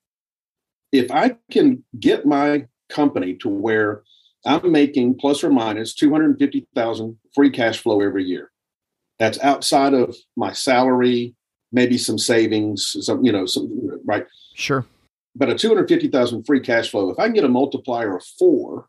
if 0.93 1.11
I 1.11 1.37
can 1.51 1.85
get 1.99 2.25
my 2.25 2.67
company 2.89 3.35
to 3.35 3.49
where 3.49 4.03
I'm 4.47 4.71
making 4.71 5.17
plus 5.17 5.43
or 5.43 5.51
minus 5.51 5.95
250,000 5.95 7.19
free 7.35 7.51
cash 7.51 7.79
flow 7.79 8.01
every 8.01 8.25
year. 8.25 8.51
That's 9.19 9.39
outside 9.41 9.95
of 9.95 10.17
my 10.37 10.53
salary, 10.53 11.35
maybe 11.73 11.99
some 11.99 12.19
savings, 12.19 12.97
some, 13.01 13.25
you 13.25 13.33
know, 13.33 13.47
some, 13.47 14.01
right? 14.05 14.27
Sure. 14.55 14.87
But 15.35 15.51
a 15.51 15.55
250,000 15.55 16.45
free 16.45 16.61
cash 16.61 16.91
flow, 16.91 17.11
if 17.11 17.19
I 17.19 17.27
can 17.27 17.35
get 17.35 17.45
a 17.45 17.49
multiplier 17.49 18.17
of 18.17 18.25
four, 18.39 18.87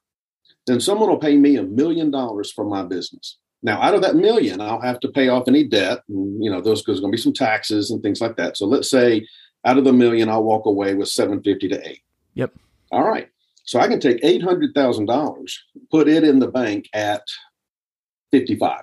then 0.70 0.80
someone 0.80 1.10
will 1.10 1.18
pay 1.18 1.38
me 1.38 1.56
a 1.56 1.64
million 1.64 2.12
dollars 2.12 2.52
for 2.52 2.64
my 2.64 2.84
business. 2.84 3.38
Now, 3.62 3.82
out 3.82 3.94
of 3.94 4.02
that 4.02 4.16
million, 4.16 4.62
I'll 4.62 4.82
have 4.82 5.00
to 5.02 5.10
pay 5.10 5.28
off 5.28 5.48
any 5.48 5.66
debt. 5.66 6.00
And, 6.08 6.42
you 6.44 6.50
know, 6.50 6.62
those 6.62 6.84
there's 6.84 7.02
going 7.02 7.12
to 7.12 7.18
be 7.18 7.22
some 7.22 7.34
taxes 7.34 7.92
and 7.92 8.02
things 8.02 8.22
like 8.22 8.38
that. 8.38 8.58
So 8.58 8.66
let's 8.66 8.90
say 8.90 9.28
out 9.66 9.78
of 9.78 9.84
the 9.84 9.92
million, 9.92 10.30
I'll 10.30 10.44
walk 10.44 10.66
away 10.66 10.96
with 10.96 11.10
750 11.10 11.68
to 11.70 11.90
eight. 11.90 12.02
Yep. 12.36 12.54
All 12.92 13.04
right. 13.04 13.30
So 13.66 13.80
I 13.80 13.88
can 13.88 14.00
take 14.00 14.22
$800,000, 14.22 15.54
put 15.92 16.08
it 16.08 16.24
in 16.24 16.40
the 16.40 16.48
bank 16.48 16.88
at 16.94 17.22
55. 18.32 18.82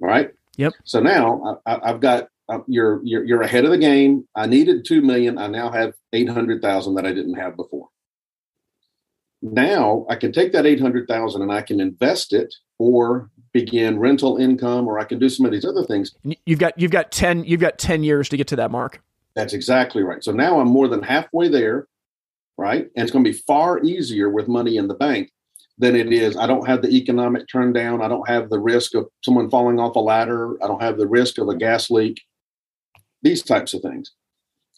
All 0.00 0.08
right. 0.08 0.30
Yep. 0.56 0.72
So 0.84 1.00
now 1.00 1.60
I, 1.66 1.78
have 1.84 2.00
got 2.00 2.28
uh, 2.48 2.60
you're, 2.66 3.00
you're 3.04 3.24
you're 3.24 3.42
ahead 3.42 3.64
of 3.64 3.70
the 3.70 3.78
game. 3.78 4.26
I 4.34 4.46
needed 4.46 4.84
two 4.84 5.02
million. 5.02 5.38
I 5.38 5.46
now 5.48 5.70
have 5.70 5.92
eight 6.12 6.28
hundred 6.28 6.62
thousand 6.62 6.94
that 6.94 7.06
I 7.06 7.12
didn't 7.12 7.34
have 7.34 7.56
before. 7.56 7.88
Now 9.42 10.06
I 10.08 10.16
can 10.16 10.32
take 10.32 10.52
that 10.52 10.66
eight 10.66 10.80
hundred 10.80 11.06
thousand 11.06 11.42
and 11.42 11.52
I 11.52 11.62
can 11.62 11.80
invest 11.80 12.32
it 12.32 12.54
or 12.78 13.30
begin 13.52 13.98
rental 13.98 14.36
income 14.36 14.86
or 14.86 14.98
I 14.98 15.04
can 15.04 15.18
do 15.18 15.28
some 15.28 15.46
of 15.46 15.52
these 15.52 15.64
other 15.64 15.84
things. 15.84 16.14
You've 16.44 16.58
got 16.58 16.78
you've 16.78 16.90
got 16.90 17.10
10 17.12 17.44
you've 17.44 17.60
got 17.60 17.78
10 17.78 18.04
years 18.04 18.28
to 18.30 18.36
get 18.36 18.48
to 18.48 18.56
that 18.56 18.70
mark. 18.70 19.02
That's 19.34 19.52
exactly 19.52 20.02
right. 20.02 20.22
So 20.22 20.32
now 20.32 20.60
I'm 20.60 20.68
more 20.68 20.88
than 20.88 21.02
halfway 21.02 21.48
there, 21.48 21.86
right? 22.56 22.88
And 22.96 23.02
it's 23.04 23.12
going 23.12 23.24
to 23.24 23.30
be 23.30 23.36
far 23.36 23.82
easier 23.82 24.28
with 24.28 24.48
money 24.48 24.76
in 24.76 24.88
the 24.88 24.94
bank 24.94 25.30
than 25.78 25.94
it 25.94 26.12
is. 26.12 26.36
I 26.36 26.46
don't 26.46 26.66
have 26.66 26.82
the 26.82 26.88
economic 26.88 27.46
turn 27.48 27.72
down. 27.72 28.02
I 28.02 28.08
don't 28.08 28.28
have 28.28 28.50
the 28.50 28.58
risk 28.58 28.94
of 28.94 29.08
someone 29.24 29.48
falling 29.48 29.78
off 29.78 29.94
a 29.94 30.00
ladder. 30.00 30.62
I 30.62 30.66
don't 30.66 30.82
have 30.82 30.98
the 30.98 31.06
risk 31.06 31.38
of 31.38 31.48
a 31.48 31.54
gas 31.54 31.88
leak. 31.88 32.20
These 33.22 33.42
types 33.42 33.74
of 33.74 33.82
things. 33.82 34.12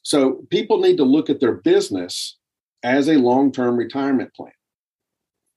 So 0.03 0.44
people 0.51 0.79
need 0.79 0.96
to 0.99 1.05
look 1.05 1.31
at 1.31 1.40
their 1.40 1.53
business 1.53 2.37
as 2.82 3.08
a 3.08 3.16
long-term 3.16 3.76
retirement 3.76 4.32
plan. 4.34 4.52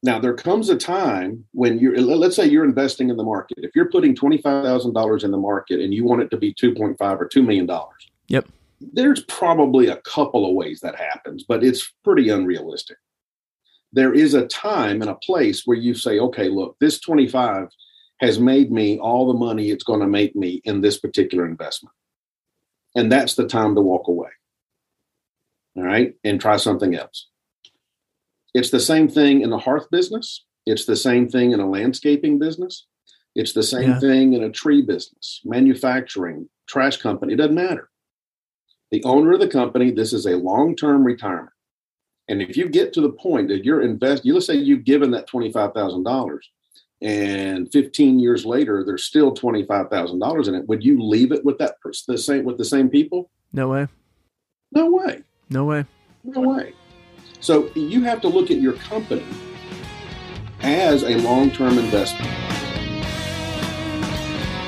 Now, 0.04 0.20
there 0.20 0.34
comes 0.34 0.70
a 0.70 0.76
time 0.76 1.46
when 1.54 1.80
you're, 1.80 1.98
let's 2.00 2.36
say 2.36 2.46
you're 2.46 2.66
investing 2.66 3.10
in 3.10 3.16
the 3.16 3.24
market. 3.24 3.60
If 3.60 3.72
you're 3.74 3.90
putting 3.90 4.14
$25,000 4.14 5.24
in 5.24 5.32
the 5.32 5.38
market 5.38 5.80
and 5.80 5.94
you 5.94 6.04
want 6.04 6.22
it 6.22 6.30
to 6.32 6.38
be 6.38 6.54
2.5 6.54 6.98
or 7.00 7.30
$2 7.30 7.46
million. 7.46 7.70
Yep. 8.28 8.48
There's 8.82 9.24
probably 9.24 9.88
a 9.88 10.02
couple 10.02 10.46
of 10.46 10.56
ways 10.56 10.82
that 10.82 10.98
happens, 10.98 11.46
but 11.48 11.64
it's 11.64 11.94
pretty 12.04 12.28
unrealistic. 12.28 12.98
There 13.94 14.14
is 14.14 14.34
a 14.34 14.48
time 14.48 15.02
and 15.02 15.10
a 15.10 15.16
place 15.16 15.62
where 15.66 15.78
you 15.78 15.94
say, 15.94 16.20
okay, 16.20 16.50
look, 16.50 16.76
this 16.80 17.00
25 17.00 17.70
has 18.20 18.40
made 18.40 18.72
me 18.72 19.00
all 19.00 19.28
the 19.28 19.40
money 19.40 19.70
it's 19.70 19.84
going 19.84 20.02
to 20.02 20.08
make 20.08 20.36
me 20.36 20.62
in 20.66 20.82
this 20.82 21.00
particular 21.00 21.46
investment. 21.46 21.96
And 22.96 23.10
that's 23.10 23.36
the 23.36 23.48
time 23.48 23.74
to 23.76 23.82
walk 23.82 24.10
away. 24.10 24.30
All 25.76 25.84
right. 25.84 26.14
And 26.24 26.40
try 26.40 26.58
something 26.58 26.96
else. 26.96 27.28
It's 28.54 28.70
the 28.70 28.80
same 28.80 29.08
thing 29.08 29.42
in 29.42 29.50
the 29.50 29.58
hearth 29.58 29.90
business. 29.90 30.44
It's 30.66 30.86
the 30.86 30.96
same 30.96 31.28
thing 31.28 31.52
in 31.52 31.60
a 31.60 31.70
landscaping 31.70 32.40
business. 32.40 32.86
It's 33.36 33.54
the 33.54 33.64
same 33.64 33.90
yeah. 33.90 34.00
thing 34.00 34.34
in 34.34 34.44
a 34.44 34.52
tree 34.52 34.82
business, 34.82 35.42
manufacturing, 35.44 36.50
trash 36.68 36.98
company. 36.98 37.34
It 37.34 37.38
doesn't 37.38 37.56
matter. 37.56 37.90
The 38.92 39.04
owner 39.06 39.34
of 39.34 39.40
the 39.40 39.48
company, 39.48 39.90
this 39.90 40.14
is 40.14 40.28
a 40.28 40.38
long 40.38 40.76
term 40.76 41.04
retirement. 41.04 41.50
And 42.28 42.42
if 42.42 42.56
you 42.56 42.70
get 42.70 42.94
to 42.94 43.02
the 43.02 43.12
point 43.12 43.50
that 43.50 43.66
you're 43.66 43.82
invest, 43.82 44.24
you 44.24 44.34
let's 44.34 44.46
say 44.46 44.54
you've 44.54 44.86
given 44.86 45.12
that 45.12 45.28
twenty 45.28 45.52
five 45.52 45.74
thousand 45.74 46.04
dollars, 46.04 46.48
and 47.02 47.70
fifteen 47.72 48.20
years 48.20 48.46
later 48.46 48.84
there's 48.86 49.04
still 49.04 49.34
twenty 49.34 49.66
five 49.66 49.90
thousand 49.90 50.20
dollars 50.20 50.48
in 50.48 50.56
it. 50.56 50.68
Would 50.68 50.84
you 50.84 51.02
leave 51.02 51.32
it 51.32 51.44
with 51.44 51.58
that 51.58 51.76
the 52.08 52.18
same 52.18 52.44
with 52.46 52.58
the 52.58 52.66
same 52.66 52.88
people? 52.88 53.30
No 53.52 53.70
way. 53.70 53.88
No 54.72 54.92
way. 54.92 55.24
No 55.54 55.66
way. 55.66 55.86
No 56.24 56.42
way. 56.42 56.74
So 57.40 57.70
you 57.76 58.02
have 58.02 58.22
to 58.22 58.28
look 58.28 58.50
at 58.50 58.58
your 58.58 58.74
company 58.74 59.24
as 60.62 61.04
a 61.04 61.16
long 61.18 61.52
term 61.52 61.78
investment. 61.78 62.28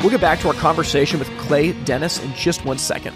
We'll 0.01 0.11
get 0.11 0.21
back 0.21 0.39
to 0.41 0.47
our 0.49 0.53
conversation 0.53 1.17
with 1.17 1.27
Clay 1.39 1.73
Dennis 1.85 2.23
in 2.23 2.31
just 2.35 2.65
one 2.65 2.77
second. 2.77 3.15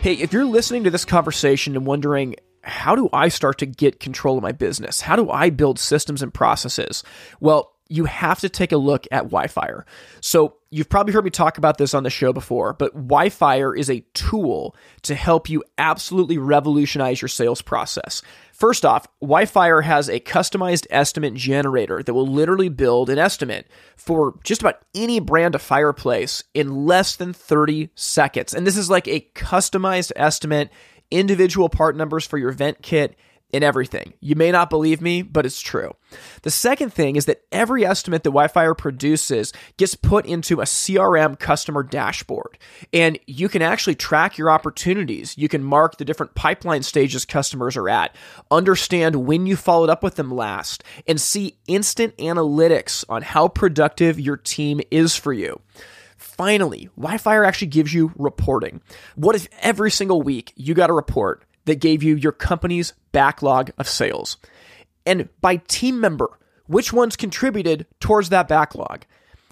Hey, 0.00 0.14
if 0.14 0.32
you're 0.32 0.46
listening 0.46 0.84
to 0.84 0.90
this 0.90 1.04
conversation 1.04 1.76
and 1.76 1.84
wondering, 1.84 2.36
how 2.62 2.96
do 2.96 3.10
I 3.12 3.28
start 3.28 3.58
to 3.58 3.66
get 3.66 4.00
control 4.00 4.38
of 4.38 4.42
my 4.42 4.52
business? 4.52 5.02
How 5.02 5.16
do 5.16 5.28
I 5.30 5.50
build 5.50 5.78
systems 5.78 6.22
and 6.22 6.32
processes? 6.32 7.04
Well, 7.40 7.74
you 7.88 8.06
have 8.06 8.40
to 8.40 8.48
take 8.48 8.72
a 8.72 8.78
look 8.78 9.06
at 9.12 9.28
Wyfire. 9.28 9.82
So, 10.22 10.57
you've 10.70 10.88
probably 10.88 11.14
heard 11.14 11.24
me 11.24 11.30
talk 11.30 11.56
about 11.58 11.78
this 11.78 11.94
on 11.94 12.02
the 12.02 12.10
show 12.10 12.32
before, 12.32 12.74
but 12.74 13.08
Wyfire 13.08 13.76
is 13.76 13.88
a 13.88 14.04
tool 14.14 14.76
to 15.02 15.14
help 15.14 15.48
you 15.48 15.64
absolutely 15.78 16.36
revolutionize 16.36 17.22
your 17.22 17.28
sales 17.28 17.62
process. 17.62 18.22
First 18.52 18.84
off, 18.84 19.06
Wyfire 19.22 19.84
has 19.84 20.08
a 20.08 20.20
customized 20.20 20.86
estimate 20.90 21.34
generator 21.34 22.02
that 22.02 22.12
will 22.12 22.26
literally 22.26 22.68
build 22.68 23.08
an 23.08 23.18
estimate 23.18 23.66
for 23.96 24.38
just 24.44 24.60
about 24.60 24.80
any 24.94 25.20
brand 25.20 25.54
of 25.54 25.62
fireplace 25.62 26.44
in 26.54 26.86
less 26.86 27.16
than 27.16 27.32
30 27.32 27.90
seconds. 27.94 28.52
And 28.52 28.66
this 28.66 28.76
is 28.76 28.90
like 28.90 29.08
a 29.08 29.26
customized 29.34 30.12
estimate, 30.16 30.70
individual 31.10 31.68
part 31.68 31.96
numbers 31.96 32.26
for 32.26 32.36
your 32.36 32.52
vent 32.52 32.82
kit 32.82 33.16
in 33.50 33.62
everything. 33.62 34.12
You 34.20 34.36
may 34.36 34.52
not 34.52 34.68
believe 34.68 35.00
me, 35.00 35.22
but 35.22 35.46
it's 35.46 35.60
true. 35.60 35.94
The 36.42 36.50
second 36.50 36.92
thing 36.92 37.16
is 37.16 37.24
that 37.26 37.42
every 37.50 37.84
estimate 37.84 38.22
that 38.24 38.30
Wyfire 38.30 38.76
produces 38.76 39.52
gets 39.76 39.94
put 39.94 40.26
into 40.26 40.60
a 40.60 40.64
CRM 40.64 41.38
customer 41.38 41.82
dashboard. 41.82 42.58
And 42.92 43.18
you 43.26 43.48
can 43.48 43.62
actually 43.62 43.94
track 43.94 44.36
your 44.36 44.50
opportunities. 44.50 45.36
You 45.38 45.48
can 45.48 45.64
mark 45.64 45.96
the 45.96 46.04
different 46.04 46.34
pipeline 46.34 46.82
stages 46.82 47.24
customers 47.24 47.76
are 47.76 47.88
at, 47.88 48.14
understand 48.50 49.16
when 49.16 49.46
you 49.46 49.56
followed 49.56 49.90
up 49.90 50.02
with 50.02 50.16
them 50.16 50.30
last, 50.30 50.84
and 51.06 51.20
see 51.20 51.58
instant 51.66 52.16
analytics 52.18 53.04
on 53.08 53.22
how 53.22 53.48
productive 53.48 54.20
your 54.20 54.36
team 54.36 54.80
is 54.90 55.16
for 55.16 55.32
you. 55.32 55.60
Finally, 56.16 56.88
Wyfire 56.98 57.46
actually 57.46 57.68
gives 57.68 57.94
you 57.94 58.12
reporting. 58.16 58.80
What 59.14 59.36
if 59.36 59.48
every 59.60 59.90
single 59.90 60.20
week 60.20 60.52
you 60.56 60.74
got 60.74 60.90
a 60.90 60.92
report 60.94 61.44
that 61.68 61.80
gave 61.80 62.02
you 62.02 62.16
your 62.16 62.32
company's 62.32 62.94
backlog 63.12 63.70
of 63.76 63.86
sales. 63.86 64.38
And 65.04 65.28
by 65.42 65.56
team 65.56 66.00
member, 66.00 66.38
which 66.66 66.94
ones 66.94 67.14
contributed 67.14 67.86
towards 68.00 68.30
that 68.30 68.48
backlog? 68.48 69.04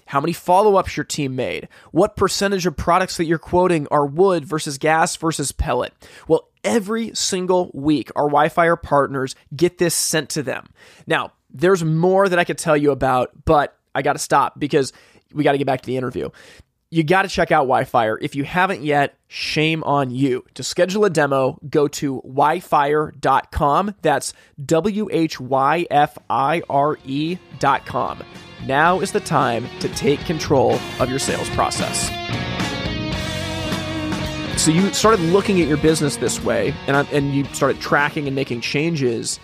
How 0.07 0.19
many 0.19 0.33
follow 0.33 0.77
ups 0.77 0.97
your 0.97 1.03
team 1.03 1.35
made? 1.35 1.67
What 1.91 2.15
percentage 2.15 2.65
of 2.65 2.75
products 2.75 3.17
that 3.17 3.25
you're 3.25 3.37
quoting 3.37 3.87
are 3.91 4.05
wood 4.05 4.45
versus 4.45 4.79
gas 4.79 5.15
versus 5.15 5.51
pellet? 5.51 5.93
Well, 6.27 6.49
every 6.63 7.13
single 7.13 7.69
week, 7.73 8.09
our 8.15 8.27
Wyfire 8.27 8.81
partners 8.81 9.35
get 9.55 9.77
this 9.77 9.93
sent 9.93 10.29
to 10.31 10.43
them. 10.43 10.69
Now, 11.05 11.33
there's 11.51 11.83
more 11.83 12.27
that 12.27 12.39
I 12.39 12.45
could 12.45 12.57
tell 12.57 12.77
you 12.77 12.91
about, 12.91 13.29
but 13.45 13.77
I 13.93 14.01
got 14.01 14.13
to 14.13 14.19
stop 14.19 14.59
because 14.59 14.91
we 15.33 15.43
got 15.43 15.51
to 15.51 15.57
get 15.59 15.67
back 15.67 15.81
to 15.81 15.87
the 15.87 15.97
interview 15.97 16.29
you 16.89 17.03
got 17.03 17.23
to 17.23 17.27
check 17.27 17.51
out 17.51 17.67
Wyfire. 17.67 18.17
If 18.21 18.35
you 18.35 18.43
haven't 18.43 18.81
yet, 18.81 19.17
shame 19.27 19.83
on 19.83 20.09
you. 20.09 20.45
To 20.53 20.63
schedule 20.63 21.03
a 21.05 21.09
demo, 21.09 21.59
go 21.69 21.87
to 21.89 22.21
wyfire.com. 22.25 23.95
That's 24.01 24.33
W 24.65 25.09
H 25.11 25.39
Y 25.39 25.85
F 25.91 26.17
I 26.29 26.61
R 26.69 26.97
E.com. 27.05 28.23
Now 28.65 28.99
is 28.99 29.11
the 29.11 29.19
time 29.19 29.67
to 29.79 29.89
take 29.89 30.19
control 30.21 30.73
of 30.99 31.09
your 31.09 31.19
sales 31.19 31.49
process. 31.49 32.09
So 34.61 34.71
you 34.71 34.91
started 34.93 35.21
looking 35.21 35.61
at 35.61 35.67
your 35.67 35.77
business 35.77 36.15
this 36.15 36.43
way, 36.43 36.73
and, 36.87 37.07
and 37.09 37.33
you 37.33 37.43
started 37.53 37.79
tracking 37.79 38.27
and 38.27 38.35
making 38.35 38.61
changes 38.61 39.39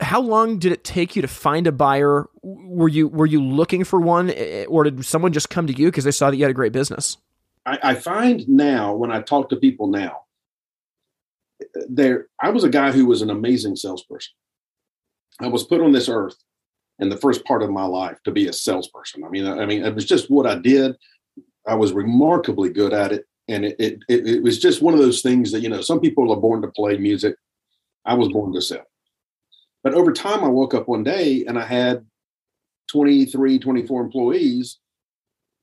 how 0.00 0.20
long 0.20 0.58
did 0.58 0.72
it 0.72 0.84
take 0.84 1.14
you 1.14 1.22
to 1.22 1.28
find 1.28 1.66
a 1.66 1.72
buyer? 1.72 2.28
Were 2.42 2.88
you 2.88 3.08
were 3.08 3.26
you 3.26 3.42
looking 3.42 3.84
for 3.84 4.00
one, 4.00 4.30
eh, 4.30 4.64
or 4.68 4.84
did 4.84 5.04
someone 5.04 5.32
just 5.32 5.50
come 5.50 5.66
to 5.66 5.72
you 5.72 5.86
because 5.86 6.04
they 6.04 6.10
saw 6.10 6.30
that 6.30 6.36
you 6.36 6.44
had 6.44 6.50
a 6.50 6.54
great 6.54 6.72
business? 6.72 7.16
I, 7.64 7.78
I 7.82 7.94
find 7.94 8.46
now 8.48 8.94
when 8.94 9.12
I 9.12 9.22
talk 9.22 9.48
to 9.50 9.56
people 9.56 9.86
now, 9.86 10.22
there 11.88 12.26
I 12.40 12.50
was 12.50 12.64
a 12.64 12.68
guy 12.68 12.90
who 12.90 13.06
was 13.06 13.22
an 13.22 13.30
amazing 13.30 13.76
salesperson. 13.76 14.32
I 15.40 15.46
was 15.46 15.64
put 15.64 15.80
on 15.80 15.92
this 15.92 16.08
earth 16.08 16.36
in 16.98 17.08
the 17.08 17.16
first 17.16 17.44
part 17.44 17.62
of 17.62 17.70
my 17.70 17.84
life 17.84 18.18
to 18.24 18.32
be 18.32 18.48
a 18.48 18.52
salesperson. 18.52 19.24
I 19.24 19.28
mean, 19.28 19.46
I 19.46 19.64
mean, 19.64 19.84
it 19.84 19.94
was 19.94 20.04
just 20.04 20.30
what 20.30 20.46
I 20.46 20.56
did. 20.56 20.96
I 21.66 21.76
was 21.76 21.92
remarkably 21.92 22.70
good 22.70 22.92
at 22.92 23.12
it, 23.12 23.26
and 23.46 23.64
it 23.64 23.76
it, 23.78 24.00
it 24.08 24.42
was 24.42 24.58
just 24.58 24.82
one 24.82 24.94
of 24.94 25.00
those 25.00 25.22
things 25.22 25.52
that 25.52 25.60
you 25.60 25.68
know 25.68 25.82
some 25.82 26.00
people 26.00 26.32
are 26.32 26.40
born 26.40 26.62
to 26.62 26.68
play 26.68 26.96
music. 26.96 27.36
I 28.04 28.14
was 28.14 28.28
born 28.28 28.52
to 28.54 28.60
sell 28.60 28.84
but 29.82 29.94
over 29.94 30.12
time, 30.12 30.44
I 30.44 30.48
woke 30.48 30.74
up 30.74 30.88
one 30.88 31.02
day 31.02 31.44
and 31.46 31.58
I 31.58 31.64
had 31.64 32.06
23, 32.90 33.58
24 33.58 34.02
employees, 34.02 34.78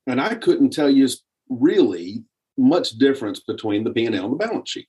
and 0.06 0.20
I 0.20 0.34
couldn't 0.34 0.70
tell 0.70 0.90
you 0.90 1.08
really 1.48 2.24
much 2.58 2.90
difference 2.90 3.40
between 3.40 3.84
the 3.84 3.90
P&L 3.90 4.12
and 4.12 4.32
the 4.32 4.36
balance 4.36 4.70
sheet. 4.70 4.88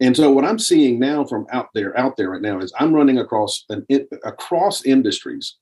And 0.00 0.16
so 0.16 0.32
what 0.32 0.44
I'm 0.44 0.58
seeing 0.58 0.98
now 0.98 1.24
from 1.24 1.46
out 1.52 1.68
there, 1.74 1.96
out 1.98 2.16
there 2.16 2.30
right 2.30 2.42
now 2.42 2.58
is 2.58 2.72
I'm 2.78 2.92
running 2.92 3.18
across 3.18 3.64
an 3.68 3.86
across 4.24 4.84
industries, 4.84 5.56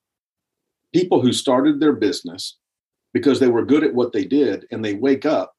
people 0.95 1.21
who 1.21 1.33
started 1.33 1.81
their 1.81 1.93
business 1.93 2.59
because 3.13 3.41
they 3.41 3.49
were 3.49 3.65
good 3.65 3.85
at 3.85 3.95
what 3.95 4.13
they 4.13 4.25
did, 4.25 4.67
and 4.71 4.83
they 4.83 4.95
wake 4.95 5.27
up 5.27 5.55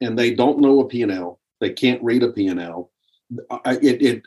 and 0.00 0.18
they 0.18 0.32
don't 0.32 0.60
know 0.60 0.80
a 0.80 0.88
P&L, 0.88 1.40
they 1.60 1.70
can't 1.70 2.02
read 2.02 2.22
a 2.22 2.32
P&L. 2.32 2.90
It, 3.66 4.02
it 4.02 4.22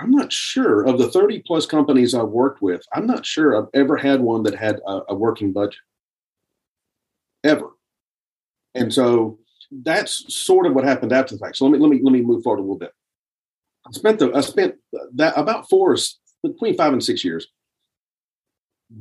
I'm 0.00 0.10
not 0.10 0.32
sure 0.32 0.86
of 0.86 0.98
the 0.98 1.10
30 1.10 1.42
plus 1.46 1.66
companies 1.66 2.14
I've 2.14 2.28
worked 2.28 2.62
with, 2.62 2.82
I'm 2.94 3.06
not 3.06 3.26
sure 3.26 3.56
I've 3.56 3.68
ever 3.74 3.96
had 3.96 4.20
one 4.20 4.42
that 4.44 4.54
had 4.54 4.80
a, 4.86 5.00
a 5.08 5.14
working 5.14 5.52
budget. 5.52 5.80
Ever. 7.44 7.70
And 8.74 8.92
so 8.92 9.38
that's 9.70 10.34
sort 10.34 10.66
of 10.66 10.74
what 10.74 10.84
happened 10.84 11.12
after 11.12 11.34
the 11.34 11.38
fact. 11.38 11.56
So 11.56 11.66
let 11.66 11.72
me 11.72 11.78
let 11.78 11.90
me 11.90 12.00
let 12.02 12.12
me 12.12 12.20
move 12.20 12.42
forward 12.42 12.58
a 12.58 12.62
little 12.62 12.78
bit. 12.78 12.92
I 13.86 13.92
spent 13.92 14.18
the 14.18 14.32
I 14.32 14.40
spent 14.40 14.76
that 15.14 15.34
about 15.36 15.68
four 15.68 15.96
between 16.42 16.76
five 16.76 16.92
and 16.92 17.02
six 17.02 17.24
years 17.24 17.48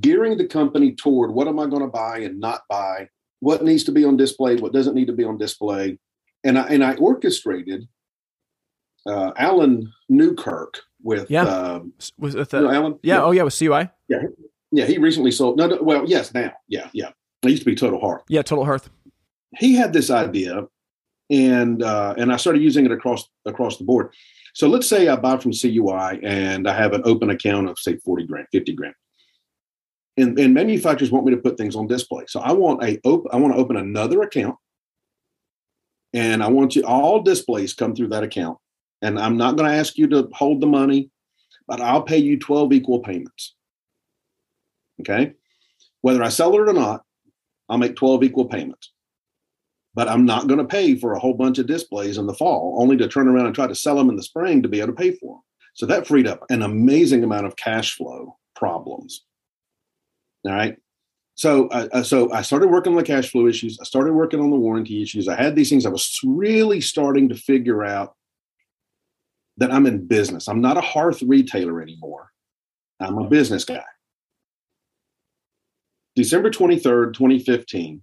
gearing 0.01 0.37
the 0.37 0.45
company 0.45 0.93
toward 0.93 1.31
what 1.31 1.47
am 1.47 1.59
I 1.59 1.67
going 1.67 1.81
to 1.81 1.87
buy 1.87 2.19
and 2.19 2.39
not 2.39 2.61
buy, 2.69 3.07
what 3.39 3.63
needs 3.63 3.83
to 3.85 3.91
be 3.91 4.03
on 4.03 4.17
display, 4.17 4.57
what 4.57 4.73
doesn't 4.73 4.95
need 4.95 5.07
to 5.07 5.13
be 5.13 5.23
on 5.23 5.37
display, 5.37 5.97
and 6.43 6.57
I 6.57 6.67
and 6.67 6.83
I 6.83 6.95
orchestrated 6.95 7.87
uh, 9.05 9.31
Alan 9.37 9.91
Newkirk 10.09 10.79
with 11.01 11.29
yeah. 11.29 11.43
uh, 11.43 11.79
with, 12.17 12.35
with 12.35 12.53
uh, 12.53 12.57
you 12.57 12.63
know, 12.63 12.71
Alan? 12.71 12.99
yeah, 13.03 13.15
yeah, 13.15 13.23
oh 13.23 13.31
yeah 13.31 13.43
with 13.43 13.57
CUI 13.57 13.89
yeah 14.07 14.23
yeah 14.71 14.85
he 14.85 14.97
recently 14.97 15.31
sold 15.31 15.57
no, 15.57 15.67
no 15.67 15.81
well 15.81 16.03
yes 16.07 16.33
now 16.33 16.51
yeah 16.67 16.89
yeah. 16.93 17.09
It 17.43 17.51
used 17.51 17.61
to 17.61 17.65
be 17.69 17.75
Total 17.75 17.99
Hearth. 17.99 18.23
Yeah 18.29 18.41
Total 18.41 18.65
Hearth. 18.65 18.89
He 19.57 19.75
had 19.75 19.93
this 19.93 20.09
idea 20.09 20.67
and 21.29 21.83
uh, 21.83 22.15
and 22.17 22.31
I 22.31 22.37
started 22.37 22.61
using 22.61 22.85
it 22.85 22.91
across 22.91 23.29
across 23.45 23.77
the 23.77 23.83
board. 23.83 24.13
So 24.53 24.67
let's 24.67 24.87
say 24.87 25.07
I 25.07 25.15
buy 25.15 25.37
from 25.37 25.51
CUI 25.51 26.19
and 26.23 26.67
I 26.67 26.75
have 26.75 26.93
an 26.93 27.03
open 27.05 27.29
account 27.29 27.69
of 27.69 27.77
say 27.77 27.97
40 27.97 28.25
grand 28.25 28.47
50 28.51 28.73
grand. 28.73 28.95
And, 30.19 30.37
and 30.39 30.51
manufacturers 30.51 31.11
want 31.11 31.27
me 31.27 31.35
to 31.35 31.37
put 31.37 31.57
things 31.57 31.75
on 31.75 31.85
display. 31.85 32.23
So 32.27 32.39
I 32.39 32.53
want 32.53 32.83
a 32.83 32.99
op- 33.03 33.27
I 33.31 33.37
want 33.37 33.53
to 33.53 33.59
open 33.59 33.77
another 33.77 34.23
account 34.23 34.55
and 36.13 36.43
I 36.43 36.47
want 36.47 36.75
you 36.75 36.83
all 36.83 37.21
displays 37.21 37.73
come 37.73 37.95
through 37.95 38.07
that 38.09 38.23
account 38.23 38.57
and 39.01 39.19
I'm 39.19 39.37
not 39.37 39.55
going 39.55 39.69
to 39.69 39.77
ask 39.77 39.97
you 39.97 40.07
to 40.07 40.29
hold 40.33 40.61
the 40.61 40.67
money, 40.67 41.09
but 41.67 41.81
I'll 41.81 42.01
pay 42.01 42.17
you 42.17 42.37
12 42.39 42.73
equal 42.73 42.99
payments. 42.99 43.55
Okay. 45.01 45.33
Whether 46.01 46.23
I 46.23 46.29
sell 46.29 46.53
it 46.53 46.69
or 46.69 46.73
not, 46.73 47.03
I'll 47.69 47.77
make 47.77 47.95
12 47.95 48.23
equal 48.23 48.45
payments. 48.45 48.91
But 49.93 50.07
I'm 50.07 50.25
not 50.25 50.47
going 50.47 50.59
to 50.59 50.65
pay 50.65 50.95
for 50.95 51.13
a 51.13 51.19
whole 51.19 51.33
bunch 51.33 51.57
of 51.57 51.67
displays 51.67 52.17
in 52.17 52.27
the 52.27 52.33
fall, 52.33 52.75
only 52.79 52.97
to 52.97 53.07
turn 53.07 53.27
around 53.27 53.47
and 53.47 53.55
try 53.55 53.67
to 53.67 53.75
sell 53.75 53.95
them 53.95 54.09
in 54.09 54.15
the 54.15 54.23
spring 54.23 54.61
to 54.61 54.69
be 54.69 54.79
able 54.79 54.93
to 54.93 54.93
pay 54.93 55.11
for 55.11 55.35
them. 55.35 55.41
So 55.73 55.85
that 55.87 56.07
freed 56.07 56.27
up 56.27 56.43
an 56.49 56.61
amazing 56.61 57.23
amount 57.23 57.45
of 57.45 57.55
cash 57.55 57.95
flow 57.95 58.37
problems. 58.55 59.23
All 60.45 60.53
right. 60.53 60.77
So, 61.35 61.67
uh, 61.67 62.01
so 62.01 62.31
I 62.31 62.41
started 62.41 62.69
working 62.69 62.93
on 62.93 62.97
the 62.97 63.03
cash 63.03 63.31
flow 63.31 63.47
issues. 63.47 63.77
I 63.79 63.83
started 63.83 64.13
working 64.13 64.39
on 64.39 64.49
the 64.49 64.55
warranty 64.55 65.03
issues. 65.03 65.27
I 65.27 65.35
had 65.35 65.55
these 65.55 65.69
things. 65.69 65.85
I 65.85 65.89
was 65.89 66.19
really 66.23 66.81
starting 66.81 67.29
to 67.29 67.35
figure 67.35 67.83
out 67.83 68.15
that 69.57 69.71
I'm 69.71 69.85
in 69.85 70.05
business. 70.05 70.47
I'm 70.47 70.61
not 70.61 70.77
a 70.77 70.81
hearth 70.81 71.21
retailer 71.21 71.81
anymore. 71.81 72.31
I'm 72.99 73.17
a 73.17 73.29
business 73.29 73.65
guy. 73.65 73.83
December 76.15 76.49
23rd, 76.49 77.13
2015, 77.13 78.01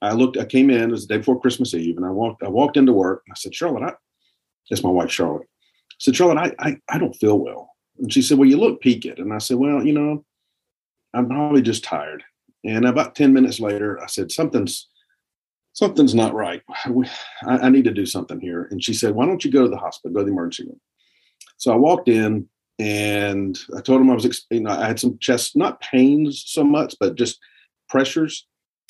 I 0.00 0.12
looked, 0.12 0.36
I 0.36 0.44
came 0.44 0.70
in, 0.70 0.82
it 0.82 0.90
was 0.90 1.06
the 1.06 1.14
day 1.14 1.18
before 1.18 1.40
Christmas 1.40 1.74
Eve, 1.74 1.96
and 1.96 2.06
I 2.06 2.10
walked, 2.10 2.42
I 2.42 2.48
walked 2.48 2.76
into 2.76 2.92
work. 2.92 3.22
and 3.26 3.32
I 3.32 3.36
said, 3.36 3.54
Charlotte, 3.54 3.84
I, 3.84 3.94
that's 4.68 4.82
my 4.82 4.90
wife, 4.90 5.10
Charlotte. 5.10 5.42
I 5.42 5.94
said, 5.98 6.16
Charlotte, 6.16 6.54
I, 6.58 6.68
I, 6.68 6.76
I 6.88 6.98
don't 6.98 7.14
feel 7.14 7.38
well. 7.38 7.70
And 7.98 8.12
she 8.12 8.22
said, 8.22 8.38
Well, 8.38 8.48
you 8.48 8.56
look 8.56 8.80
peaked. 8.80 9.18
And 9.18 9.32
I 9.32 9.38
said, 9.38 9.58
Well, 9.58 9.84
you 9.84 9.92
know, 9.92 10.24
I'm 11.14 11.28
probably 11.28 11.62
just 11.62 11.84
tired. 11.84 12.24
And 12.64 12.86
about 12.86 13.14
10 13.14 13.32
minutes 13.32 13.60
later, 13.60 14.00
I 14.02 14.06
said, 14.06 14.32
Something's 14.32 14.88
something's 15.72 16.14
not 16.14 16.34
right. 16.34 16.62
I, 17.46 17.58
I, 17.58 17.68
need 17.68 17.84
to 17.84 17.92
do 17.92 18.06
something 18.06 18.40
here. 18.40 18.68
And 18.70 18.82
she 18.82 18.94
said, 18.94 19.14
why 19.14 19.26
don't 19.26 19.44
you 19.44 19.50
go 19.50 19.62
to 19.62 19.68
the 19.68 19.76
hospital, 19.76 20.14
go 20.14 20.20
to 20.20 20.26
the 20.26 20.32
emergency 20.32 20.68
room? 20.68 20.80
So 21.56 21.72
I 21.72 21.76
walked 21.76 22.08
in 22.08 22.48
and 22.78 23.58
I 23.76 23.80
told 23.80 24.00
him 24.00 24.10
I 24.10 24.14
was, 24.14 24.46
you 24.50 24.60
know, 24.60 24.70
I 24.70 24.86
had 24.86 25.00
some 25.00 25.18
chest, 25.18 25.56
not 25.56 25.80
pains 25.80 26.42
so 26.46 26.64
much, 26.64 26.94
but 26.98 27.14
just 27.14 27.38
pressures. 27.88 28.46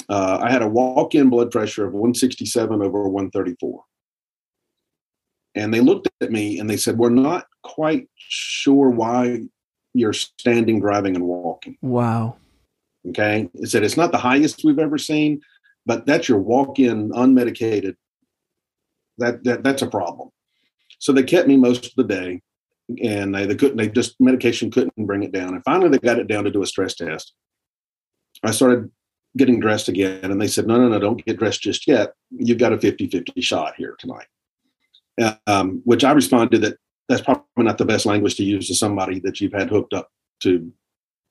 Uh, 0.09 0.38
I 0.42 0.51
had 0.51 0.62
a 0.62 0.68
walk-in 0.68 1.31
blood 1.31 1.51
pressure 1.51 1.87
of 1.87 1.92
167 1.92 2.83
over 2.83 3.03
134. 3.09 3.83
And 5.55 5.73
they 5.73 5.81
looked 5.81 6.09
at 6.21 6.33
me 6.33 6.59
and 6.59 6.68
they 6.68 6.77
said, 6.77 6.97
We're 6.97 7.11
not 7.11 7.47
quite 7.62 8.09
sure 8.16 8.88
why 8.88 9.42
you're 9.92 10.14
standing, 10.14 10.81
driving, 10.81 11.14
and 11.14 11.25
walking. 11.25 11.77
Wow. 11.83 12.37
Okay. 13.09 13.51
It 13.55 13.68
said, 13.68 13.85
It's 13.85 13.97
not 13.97 14.12
the 14.12 14.18
highest 14.18 14.64
we've 14.64 14.79
ever 14.79 14.97
seen, 14.97 15.42
but 15.87 16.07
that's 16.07 16.29
your 16.29 16.38
walk 16.38 16.79
in 16.79 17.11
unmedicated. 17.11 17.95
That, 19.18 19.45
that 19.45 19.62
That's 19.62 19.83
a 19.83 19.87
problem. 19.87 20.31
So 20.99 21.12
they 21.12 21.23
kept 21.23 21.49
me 21.49 21.57
most 21.57 21.87
of 21.87 21.92
the 21.97 22.05
day 22.05 22.40
and 23.03 23.35
they, 23.35 23.47
they 23.47 23.55
couldn't, 23.55 23.77
they 23.77 23.88
just, 23.88 24.21
medication 24.21 24.71
couldn't 24.71 25.07
bring 25.07 25.23
it 25.23 25.33
down. 25.33 25.55
And 25.55 25.64
finally, 25.64 25.90
they 25.90 25.99
got 25.99 26.18
it 26.18 26.29
down 26.29 26.45
to 26.45 26.51
do 26.51 26.62
a 26.62 26.66
stress 26.66 26.95
test. 26.95 27.35
I 28.42 28.51
started 28.51 28.90
getting 29.37 29.61
dressed 29.61 29.88
again, 29.88 30.31
and 30.31 30.40
they 30.40 30.49
said, 30.49 30.66
No, 30.66 30.77
no, 30.77 30.88
no, 30.88 30.99
don't 30.99 31.25
get 31.25 31.38
dressed 31.38 31.62
just 31.62 31.87
yet. 31.87 32.12
You've 32.31 32.59
got 32.59 32.73
a 32.73 32.79
50 32.79 33.09
50 33.09 33.40
shot 33.40 33.75
here 33.77 33.95
tonight 33.99 34.27
um, 35.47 35.83
which 35.85 36.05
I 36.05 36.12
responded 36.12 36.62
that 36.62 36.77
that's 37.09 37.23
probably 37.23 37.45
not 37.57 37.79
the 37.79 37.85
best 37.85 38.07
language 38.07 38.37
to 38.37 38.45
use 38.45 38.68
to 38.68 38.75
somebody 38.75 39.21
that 39.21 39.40
you've 39.40 39.53
had 39.53 39.68
hooked 39.68 39.92
up 39.92 40.09
to 40.40 40.73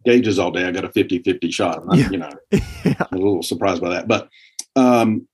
gauges 0.06 0.40
all 0.40 0.52
day. 0.52 0.66
I 0.66 0.72
got 0.72 0.86
a 0.86 0.92
50 0.92 1.20
50 1.20 1.52
shot. 1.52 1.84
I, 1.90 1.96
yeah. 1.96 2.10
You 2.10 2.18
know, 2.18 2.32
yeah. 2.52 3.04
a 3.12 3.16
little 3.16 3.44
surprised 3.44 3.82
by 3.82 3.90
that. 3.90 4.08
But 4.08 4.30
um, 4.76 5.28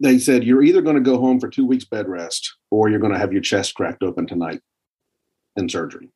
they 0.00 0.18
said, 0.18 0.44
you're 0.44 0.62
either 0.62 0.82
going 0.82 0.96
to 0.96 1.02
go 1.02 1.18
home 1.18 1.40
for 1.40 1.48
two 1.48 1.66
weeks 1.66 1.84
bed 1.84 2.08
rest 2.08 2.56
or 2.70 2.88
you're 2.88 3.00
going 3.00 3.12
to 3.12 3.18
have 3.18 3.32
your 3.32 3.42
chest 3.42 3.74
cracked 3.74 4.02
open 4.02 4.26
tonight 4.26 4.60
in 5.56 5.68
surgery. 5.68 6.10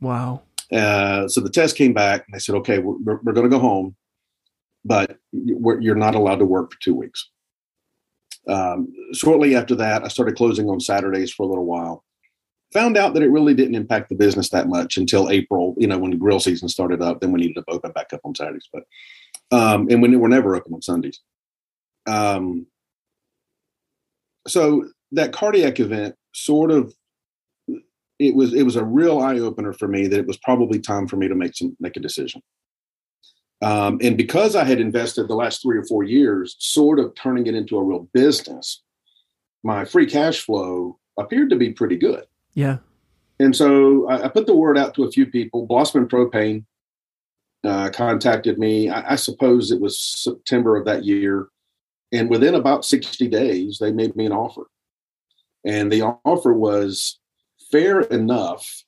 Wow. 0.00 0.42
Uh, 0.72 1.28
so 1.28 1.40
the 1.40 1.50
test 1.50 1.76
came 1.76 1.92
back 1.92 2.24
and 2.26 2.34
they 2.34 2.38
said, 2.38 2.54
okay, 2.56 2.78
we're, 2.78 3.18
we're 3.22 3.32
going 3.32 3.48
to 3.48 3.54
go 3.54 3.58
home, 3.58 3.94
but 4.84 5.18
you're 5.32 5.94
not 5.94 6.14
allowed 6.14 6.38
to 6.38 6.46
work 6.46 6.72
for 6.72 6.80
two 6.80 6.94
weeks. 6.94 7.28
Um, 8.48 8.92
shortly 9.12 9.54
after 9.54 9.74
that, 9.76 10.04
I 10.04 10.08
started 10.08 10.36
closing 10.36 10.68
on 10.68 10.80
Saturdays 10.80 11.32
for 11.32 11.44
a 11.44 11.48
little 11.48 11.66
while. 11.66 12.04
Found 12.72 12.96
out 12.96 13.14
that 13.14 13.22
it 13.22 13.30
really 13.30 13.54
didn't 13.54 13.74
impact 13.74 14.08
the 14.08 14.14
business 14.14 14.48
that 14.50 14.68
much 14.68 14.96
until 14.96 15.28
April, 15.28 15.74
you 15.76 15.86
know, 15.86 15.98
when 15.98 16.10
the 16.10 16.16
grill 16.16 16.40
season 16.40 16.68
started 16.68 17.02
up. 17.02 17.20
Then 17.20 17.32
we 17.32 17.40
needed 17.40 17.56
to 17.56 17.64
open 17.68 17.92
back 17.92 18.12
up 18.12 18.20
on 18.24 18.34
Saturdays, 18.34 18.68
but 18.72 18.84
um, 19.50 19.88
and 19.90 20.00
when 20.00 20.18
we're 20.18 20.28
never 20.28 20.56
open 20.56 20.72
on 20.72 20.82
Sundays. 20.82 21.20
Um, 22.06 22.66
so 24.46 24.88
that 25.12 25.32
cardiac 25.32 25.78
event 25.78 26.16
sort 26.34 26.70
of 26.70 26.94
it 28.18 28.34
was 28.34 28.54
it 28.54 28.62
was 28.62 28.76
a 28.76 28.84
real 28.84 29.20
eye 29.20 29.38
opener 29.38 29.72
for 29.72 29.88
me 29.88 30.06
that 30.06 30.18
it 30.18 30.26
was 30.26 30.36
probably 30.38 30.78
time 30.78 31.06
for 31.08 31.16
me 31.16 31.28
to 31.28 31.34
make 31.34 31.54
some 31.54 31.76
make 31.80 31.96
a 31.96 32.00
decision. 32.00 32.42
Um, 33.62 33.98
and 34.02 34.16
because 34.16 34.56
I 34.56 34.64
had 34.64 34.80
invested 34.80 35.28
the 35.28 35.36
last 35.36 35.62
three 35.62 35.78
or 35.78 35.84
four 35.84 36.02
years, 36.02 36.56
sort 36.58 36.98
of 36.98 37.14
turning 37.14 37.46
it 37.46 37.54
into 37.54 37.76
a 37.76 37.84
real 37.84 38.08
business, 38.12 38.82
my 39.62 39.84
free 39.84 40.06
cash 40.06 40.40
flow 40.40 40.98
appeared 41.18 41.50
to 41.50 41.56
be 41.56 41.70
pretty 41.70 41.96
good. 41.96 42.24
Yeah. 42.54 42.78
And 43.38 43.56
so 43.56 44.08
I, 44.08 44.24
I 44.24 44.28
put 44.28 44.46
the 44.46 44.56
word 44.56 44.78
out 44.78 44.94
to 44.94 45.04
a 45.04 45.10
few 45.10 45.26
people. 45.26 45.66
Blossman 45.66 46.08
Propane 46.08 46.64
uh, 47.64 47.90
contacted 47.90 48.58
me. 48.58 48.88
I, 48.88 49.12
I 49.12 49.16
suppose 49.16 49.70
it 49.70 49.80
was 49.80 49.98
September 49.98 50.76
of 50.76 50.84
that 50.86 51.04
year. 51.04 51.48
And 52.12 52.28
within 52.28 52.54
about 52.54 52.84
60 52.84 53.26
days, 53.28 53.78
they 53.80 53.92
made 53.92 54.14
me 54.16 54.26
an 54.26 54.32
offer. 54.32 54.66
And 55.64 55.90
the 55.90 56.02
offer 56.02 56.52
was 56.52 57.18
fair 57.70 58.00
enough 58.02 58.84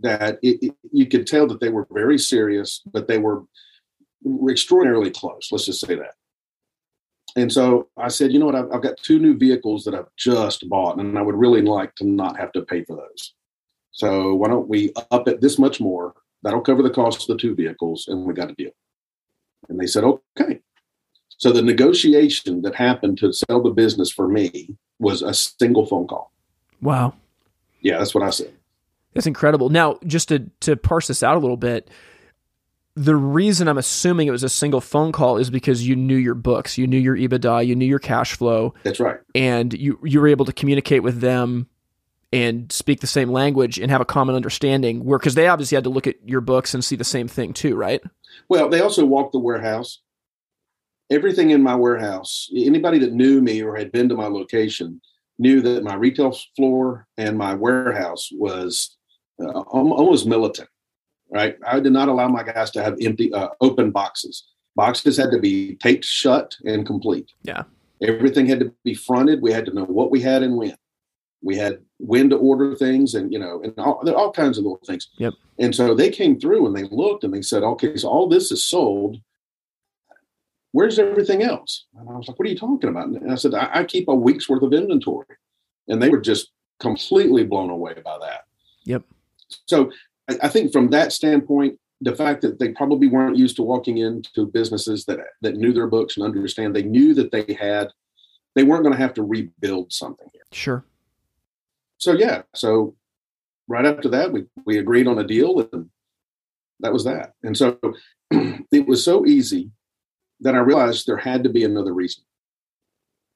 that 0.00 0.38
it, 0.42 0.62
it, 0.62 0.74
you 0.92 1.06
could 1.06 1.26
tell 1.26 1.46
that 1.48 1.60
they 1.60 1.70
were 1.70 1.86
very 1.90 2.18
serious, 2.18 2.82
but 2.92 3.08
they 3.08 3.18
were 3.18 3.42
extraordinarily 4.48 5.10
close. 5.10 5.48
Let's 5.50 5.66
just 5.66 5.84
say 5.84 5.96
that. 5.96 6.14
And 7.36 7.52
so 7.52 7.88
I 7.96 8.08
said, 8.08 8.32
you 8.32 8.38
know 8.38 8.46
what? 8.46 8.54
I've, 8.54 8.72
I've, 8.72 8.82
got 8.82 8.96
two 8.98 9.18
new 9.18 9.36
vehicles 9.36 9.84
that 9.84 9.94
I've 9.94 10.08
just 10.16 10.68
bought, 10.68 10.98
and 10.98 11.18
I 11.18 11.22
would 11.22 11.34
really 11.34 11.62
like 11.62 11.94
to 11.96 12.06
not 12.06 12.38
have 12.38 12.52
to 12.52 12.62
pay 12.62 12.84
for 12.84 12.96
those. 12.96 13.34
So 13.92 14.34
why 14.34 14.48
don't 14.48 14.68
we 14.68 14.92
up 15.10 15.28
it 15.28 15.40
this 15.40 15.58
much 15.58 15.80
more? 15.80 16.14
That'll 16.42 16.60
cover 16.60 16.82
the 16.82 16.90
cost 16.90 17.22
of 17.22 17.26
the 17.26 17.40
two 17.40 17.54
vehicles, 17.54 18.06
and 18.08 18.24
we 18.24 18.32
got 18.32 18.50
a 18.50 18.54
deal. 18.54 18.70
And 19.68 19.78
they 19.78 19.86
said, 19.86 20.04
okay. 20.04 20.60
So 21.28 21.52
the 21.52 21.62
negotiation 21.62 22.62
that 22.62 22.74
happened 22.74 23.18
to 23.18 23.32
sell 23.32 23.62
the 23.62 23.70
business 23.70 24.10
for 24.10 24.28
me 24.28 24.76
was 24.98 25.22
a 25.22 25.34
single 25.34 25.86
phone 25.86 26.06
call. 26.06 26.32
Wow. 26.80 27.14
Yeah, 27.80 27.98
that's 27.98 28.14
what 28.14 28.24
I 28.24 28.30
said. 28.30 28.52
That's 29.14 29.26
incredible. 29.26 29.68
Now, 29.68 29.98
just 30.06 30.28
to 30.28 30.50
to 30.60 30.76
parse 30.76 31.08
this 31.08 31.22
out 31.22 31.36
a 31.36 31.40
little 31.40 31.56
bit, 31.56 31.90
the 32.98 33.16
reason 33.16 33.68
I'm 33.68 33.78
assuming 33.78 34.26
it 34.26 34.32
was 34.32 34.42
a 34.42 34.48
single 34.48 34.80
phone 34.80 35.12
call 35.12 35.36
is 35.36 35.50
because 35.50 35.86
you 35.86 35.94
knew 35.94 36.16
your 36.16 36.34
books, 36.34 36.76
you 36.76 36.86
knew 36.86 36.98
your 36.98 37.16
EBITDA, 37.16 37.64
you 37.66 37.76
knew 37.76 37.86
your 37.86 38.00
cash 38.00 38.34
flow. 38.34 38.74
That's 38.82 38.98
right. 38.98 39.18
And 39.34 39.72
you 39.72 39.98
you 40.02 40.20
were 40.20 40.28
able 40.28 40.44
to 40.46 40.52
communicate 40.52 41.02
with 41.02 41.20
them 41.20 41.68
and 42.32 42.70
speak 42.72 43.00
the 43.00 43.06
same 43.06 43.30
language 43.30 43.78
and 43.78 43.90
have 43.90 44.00
a 44.00 44.04
common 44.04 44.34
understanding. 44.34 45.04
Where 45.04 45.18
because 45.18 45.36
they 45.36 45.46
obviously 45.46 45.76
had 45.76 45.84
to 45.84 45.90
look 45.90 46.06
at 46.08 46.16
your 46.26 46.40
books 46.40 46.74
and 46.74 46.84
see 46.84 46.96
the 46.96 47.04
same 47.04 47.28
thing 47.28 47.52
too, 47.52 47.76
right? 47.76 48.02
Well, 48.48 48.68
they 48.68 48.80
also 48.80 49.04
walked 49.04 49.32
the 49.32 49.38
warehouse. 49.38 50.00
Everything 51.10 51.50
in 51.50 51.62
my 51.62 51.74
warehouse, 51.74 52.50
anybody 52.54 52.98
that 52.98 53.12
knew 53.12 53.40
me 53.40 53.62
or 53.62 53.76
had 53.76 53.92
been 53.92 54.08
to 54.10 54.14
my 54.14 54.26
location 54.26 55.00
knew 55.38 55.62
that 55.62 55.84
my 55.84 55.94
retail 55.94 56.36
floor 56.56 57.06
and 57.16 57.38
my 57.38 57.54
warehouse 57.54 58.28
was 58.32 58.96
uh, 59.40 59.60
almost 59.60 60.26
militant 60.26 60.68
right? 61.30 61.56
I 61.66 61.80
did 61.80 61.92
not 61.92 62.08
allow 62.08 62.28
my 62.28 62.42
guys 62.42 62.70
to 62.72 62.82
have 62.82 62.96
empty, 63.00 63.32
uh, 63.32 63.48
open 63.60 63.90
boxes. 63.90 64.44
Boxes 64.76 65.16
had 65.16 65.30
to 65.32 65.38
be 65.38 65.76
taped 65.76 66.04
shut 66.04 66.56
and 66.64 66.86
complete. 66.86 67.32
Yeah. 67.42 67.64
Everything 68.02 68.46
had 68.46 68.60
to 68.60 68.72
be 68.84 68.94
fronted. 68.94 69.42
We 69.42 69.52
had 69.52 69.66
to 69.66 69.74
know 69.74 69.84
what 69.84 70.10
we 70.10 70.20
had 70.20 70.42
and 70.42 70.56
when. 70.56 70.76
We 71.42 71.56
had 71.56 71.80
when 71.98 72.30
to 72.30 72.36
order 72.36 72.74
things 72.74 73.14
and, 73.14 73.32
you 73.32 73.38
know, 73.38 73.60
and 73.62 73.72
all, 73.78 74.02
all 74.14 74.32
kinds 74.32 74.58
of 74.58 74.64
little 74.64 74.80
things. 74.86 75.08
Yep. 75.18 75.34
And 75.58 75.74
so 75.74 75.94
they 75.94 76.10
came 76.10 76.38
through 76.38 76.66
and 76.66 76.76
they 76.76 76.84
looked 76.84 77.24
and 77.24 77.34
they 77.34 77.42
said, 77.42 77.62
okay, 77.62 77.96
so 77.96 78.08
all 78.08 78.28
this 78.28 78.52
is 78.52 78.64
sold. 78.64 79.18
Where's 80.72 80.98
everything 80.98 81.42
else? 81.42 81.86
And 81.98 82.08
I 82.08 82.12
was 82.12 82.28
like, 82.28 82.38
what 82.38 82.46
are 82.46 82.50
you 82.50 82.58
talking 82.58 82.90
about? 82.90 83.08
And 83.08 83.32
I 83.32 83.36
said, 83.36 83.54
I, 83.54 83.68
I 83.72 83.84
keep 83.84 84.06
a 84.08 84.14
week's 84.14 84.48
worth 84.48 84.62
of 84.62 84.72
inventory. 84.72 85.26
And 85.88 86.02
they 86.02 86.08
were 86.08 86.20
just 86.20 86.50
completely 86.78 87.44
blown 87.44 87.70
away 87.70 87.94
by 88.04 88.18
that. 88.20 88.44
Yep. 88.84 89.02
So 89.66 89.90
I, 90.28 90.48
think 90.48 90.72
from 90.72 90.90
that 90.90 91.12
standpoint, 91.12 91.78
the 92.00 92.14
fact 92.14 92.42
that 92.42 92.58
they 92.58 92.70
probably 92.70 93.08
weren't 93.08 93.36
used 93.36 93.56
to 93.56 93.62
walking 93.62 93.98
into 93.98 94.46
businesses 94.46 95.04
that 95.06 95.18
that 95.42 95.56
knew 95.56 95.72
their 95.72 95.86
books 95.86 96.16
and 96.16 96.24
understand, 96.24 96.74
they 96.74 96.82
knew 96.82 97.14
that 97.14 97.32
they 97.32 97.56
had, 97.58 97.88
they 98.54 98.62
weren't 98.62 98.82
going 98.82 98.94
to 98.94 99.00
have 99.00 99.14
to 99.14 99.22
rebuild 99.22 99.92
something 99.92 100.28
here. 100.32 100.42
Sure. 100.52 100.84
So 101.98 102.12
yeah, 102.12 102.42
so 102.54 102.94
right 103.66 103.86
after 103.86 104.08
that, 104.10 104.32
we 104.32 104.46
we 104.64 104.78
agreed 104.78 105.08
on 105.08 105.18
a 105.18 105.26
deal, 105.26 105.66
and 105.72 105.88
that 106.80 106.92
was 106.92 107.04
that. 107.04 107.32
And 107.42 107.56
so 107.56 107.78
it 108.30 108.86
was 108.86 109.04
so 109.04 109.26
easy 109.26 109.70
that 110.40 110.54
I 110.54 110.58
realized 110.58 111.06
there 111.06 111.16
had 111.16 111.42
to 111.44 111.50
be 111.50 111.64
another 111.64 111.92
reason. 111.92 112.22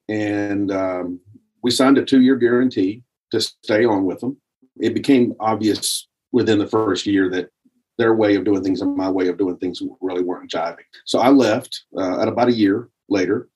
And 0.09 0.71
um, 0.71 1.21
we 1.63 1.71
signed 1.71 1.99
a 1.99 2.05
two-year 2.05 2.37
guarantee 2.37 3.03
to 3.33 3.41
stay 3.41 3.85
on 3.85 4.05
with 4.05 4.21
them. 4.21 4.37
It 4.79 4.95
became 4.95 5.35
obvious 5.41 6.07
within 6.33 6.59
the 6.59 6.67
first 6.67 7.07
year 7.07 7.31
that 7.31 7.51
their 7.99 8.15
way 8.15 8.35
of 8.37 8.45
doing 8.45 8.65
things 8.65 8.81
and 8.81 8.97
my 8.97 9.11
way 9.11 9.29
of 9.29 9.39
doing 9.39 9.57
things 9.59 9.83
really 10.01 10.23
weren't 10.23 10.51
jiving. 10.51 10.85
So 11.05 11.21
I 11.21 11.29
left 11.29 11.85
uh, 11.97 12.21
at 12.21 12.29
about 12.29 12.49
a 12.49 12.53
year 12.53 12.89
later, 13.09 13.49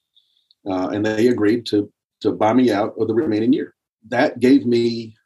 uh, 0.69 0.89
and 0.89 1.05
they 1.05 1.29
agreed 1.29 1.67
to 1.67 1.91
to 2.21 2.33
buy 2.33 2.53
me 2.53 2.71
out 2.71 2.95
of 2.99 3.09
the 3.09 3.15
remaining 3.15 3.53
year. 3.53 3.75
That 4.09 4.41
gave 4.41 4.67
me 4.67 5.17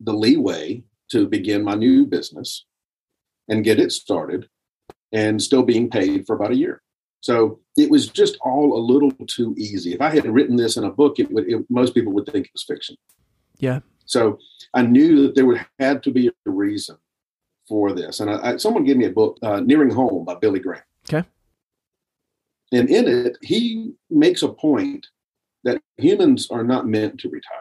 the 0.00 0.12
leeway 0.12 0.84
to 1.10 1.26
begin 1.26 1.64
my 1.64 1.74
new 1.74 2.06
business 2.06 2.64
and 3.48 3.64
get 3.64 3.80
it 3.80 3.92
started, 3.92 4.48
and 5.12 5.40
still 5.40 5.62
being 5.62 5.90
paid 5.90 6.26
for 6.26 6.34
about 6.34 6.50
a 6.50 6.56
year. 6.56 6.82
So 7.20 7.60
it 7.76 7.90
was 7.90 8.08
just 8.08 8.36
all 8.42 8.76
a 8.76 8.82
little 8.92 9.10
too 9.26 9.54
easy. 9.56 9.94
If 9.94 10.00
I 10.00 10.10
had 10.10 10.26
written 10.26 10.56
this 10.56 10.76
in 10.76 10.84
a 10.84 10.90
book, 10.90 11.18
it 11.18 11.30
would 11.30 11.48
it, 11.48 11.64
most 11.70 11.94
people 11.94 12.12
would 12.12 12.26
think 12.26 12.46
it 12.46 12.52
was 12.52 12.64
fiction. 12.64 12.96
Yeah, 13.58 13.80
so 14.04 14.38
I 14.72 14.82
knew 14.82 15.22
that 15.22 15.34
there 15.34 15.46
would 15.46 15.64
had 15.78 16.02
to 16.04 16.10
be 16.10 16.28
a 16.28 16.50
reason 16.50 16.96
for 17.68 17.92
this. 17.92 18.20
And 18.20 18.30
I, 18.30 18.52
I, 18.52 18.56
someone 18.56 18.84
gave 18.84 18.96
me 18.96 19.06
a 19.06 19.10
book, 19.10 19.38
uh, 19.42 19.60
Nearing 19.60 19.90
Home 19.90 20.24
by 20.24 20.34
Billy 20.34 20.60
Graham. 20.60 20.82
Okay. 21.08 21.26
And 22.72 22.88
in 22.90 23.06
it, 23.06 23.38
he 23.42 23.92
makes 24.10 24.42
a 24.42 24.48
point 24.48 25.06
that 25.64 25.80
humans 25.96 26.48
are 26.50 26.64
not 26.64 26.86
meant 26.86 27.18
to 27.20 27.28
retire. 27.28 27.60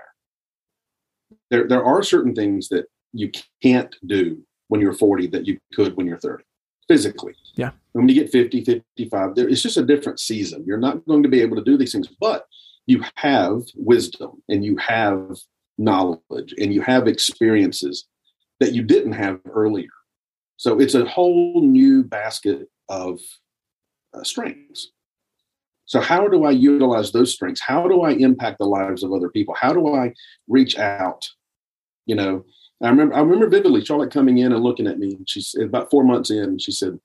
There, 1.50 1.68
there 1.68 1.84
are 1.84 2.04
certain 2.04 2.34
things 2.36 2.70
that 2.70 2.86
you 3.14 3.32
can't 3.62 3.96
do 4.06 4.44
when 4.68 4.82
you're 4.82 4.94
40 4.94 5.28
that 5.28 5.46
you 5.46 5.60
could 5.74 5.96
when 5.96 6.08
you're 6.08 6.20
30 6.20 6.44
physically. 6.88 7.36
Yeah. 7.56 7.72
When 7.94 8.10
you 8.10 8.16
get 8.16 8.32
50, 8.32 8.64
55, 8.64 9.36
there, 9.36 9.48
it's 9.48 9.62
just 9.62 9.78
a 9.78 9.86
different 9.86 10.20
season. 10.20 10.64
You're 10.66 10.78
not 10.78 11.06
going 11.06 11.24
to 11.24 11.30
be 11.30 11.42
able 11.42 11.56
to 11.58 11.64
do 11.64 11.78
these 11.78 11.92
things, 11.92 12.08
but 12.20 12.48
you 12.88 13.04
have 13.16 13.62
wisdom 13.76 14.42
and 14.50 14.66
you 14.66 14.76
have 14.78 15.38
knowledge 15.78 16.54
and 16.58 16.74
you 16.74 16.82
have 16.82 17.08
experiences 17.08 18.06
that 18.60 18.74
you 18.74 18.84
didn't 18.84 19.14
have 19.14 19.40
earlier. 19.52 19.90
So 20.58 20.80
it's 20.80 20.96
a 20.96 21.06
whole 21.06 21.62
new 21.62 22.04
basket 22.04 22.70
of 22.90 23.20
uh, 24.14 24.24
strengths. 24.24 24.92
So, 25.86 26.00
how 26.00 26.28
do 26.28 26.46
I 26.46 26.52
utilize 26.52 27.12
those 27.12 27.34
strengths? 27.34 27.62
How 27.62 27.88
do 27.88 28.02
I 28.02 28.12
impact 28.12 28.60
the 28.60 28.66
lives 28.66 29.04
of 29.04 29.12
other 29.12 29.30
people? 29.30 29.54
How 29.54 29.74
do 29.74 29.94
I 29.94 30.14
reach 30.48 30.78
out? 30.78 31.28
You 32.06 32.16
know, 32.16 32.46
I 32.82 32.90
remember 32.90 33.16
I 33.16 33.20
remember 33.20 33.50
vividly 33.50 33.84
Charlotte 33.84 34.12
coming 34.12 34.38
in 34.38 34.54
and 34.54 34.64
looking 34.64 34.88
at 34.88 35.00
me. 35.00 35.18
She's 35.28 35.56
about 35.56 35.90
four 35.90 36.04
months 36.04 36.32
in, 36.32 36.58
she 36.58 36.72
said, 36.72 36.98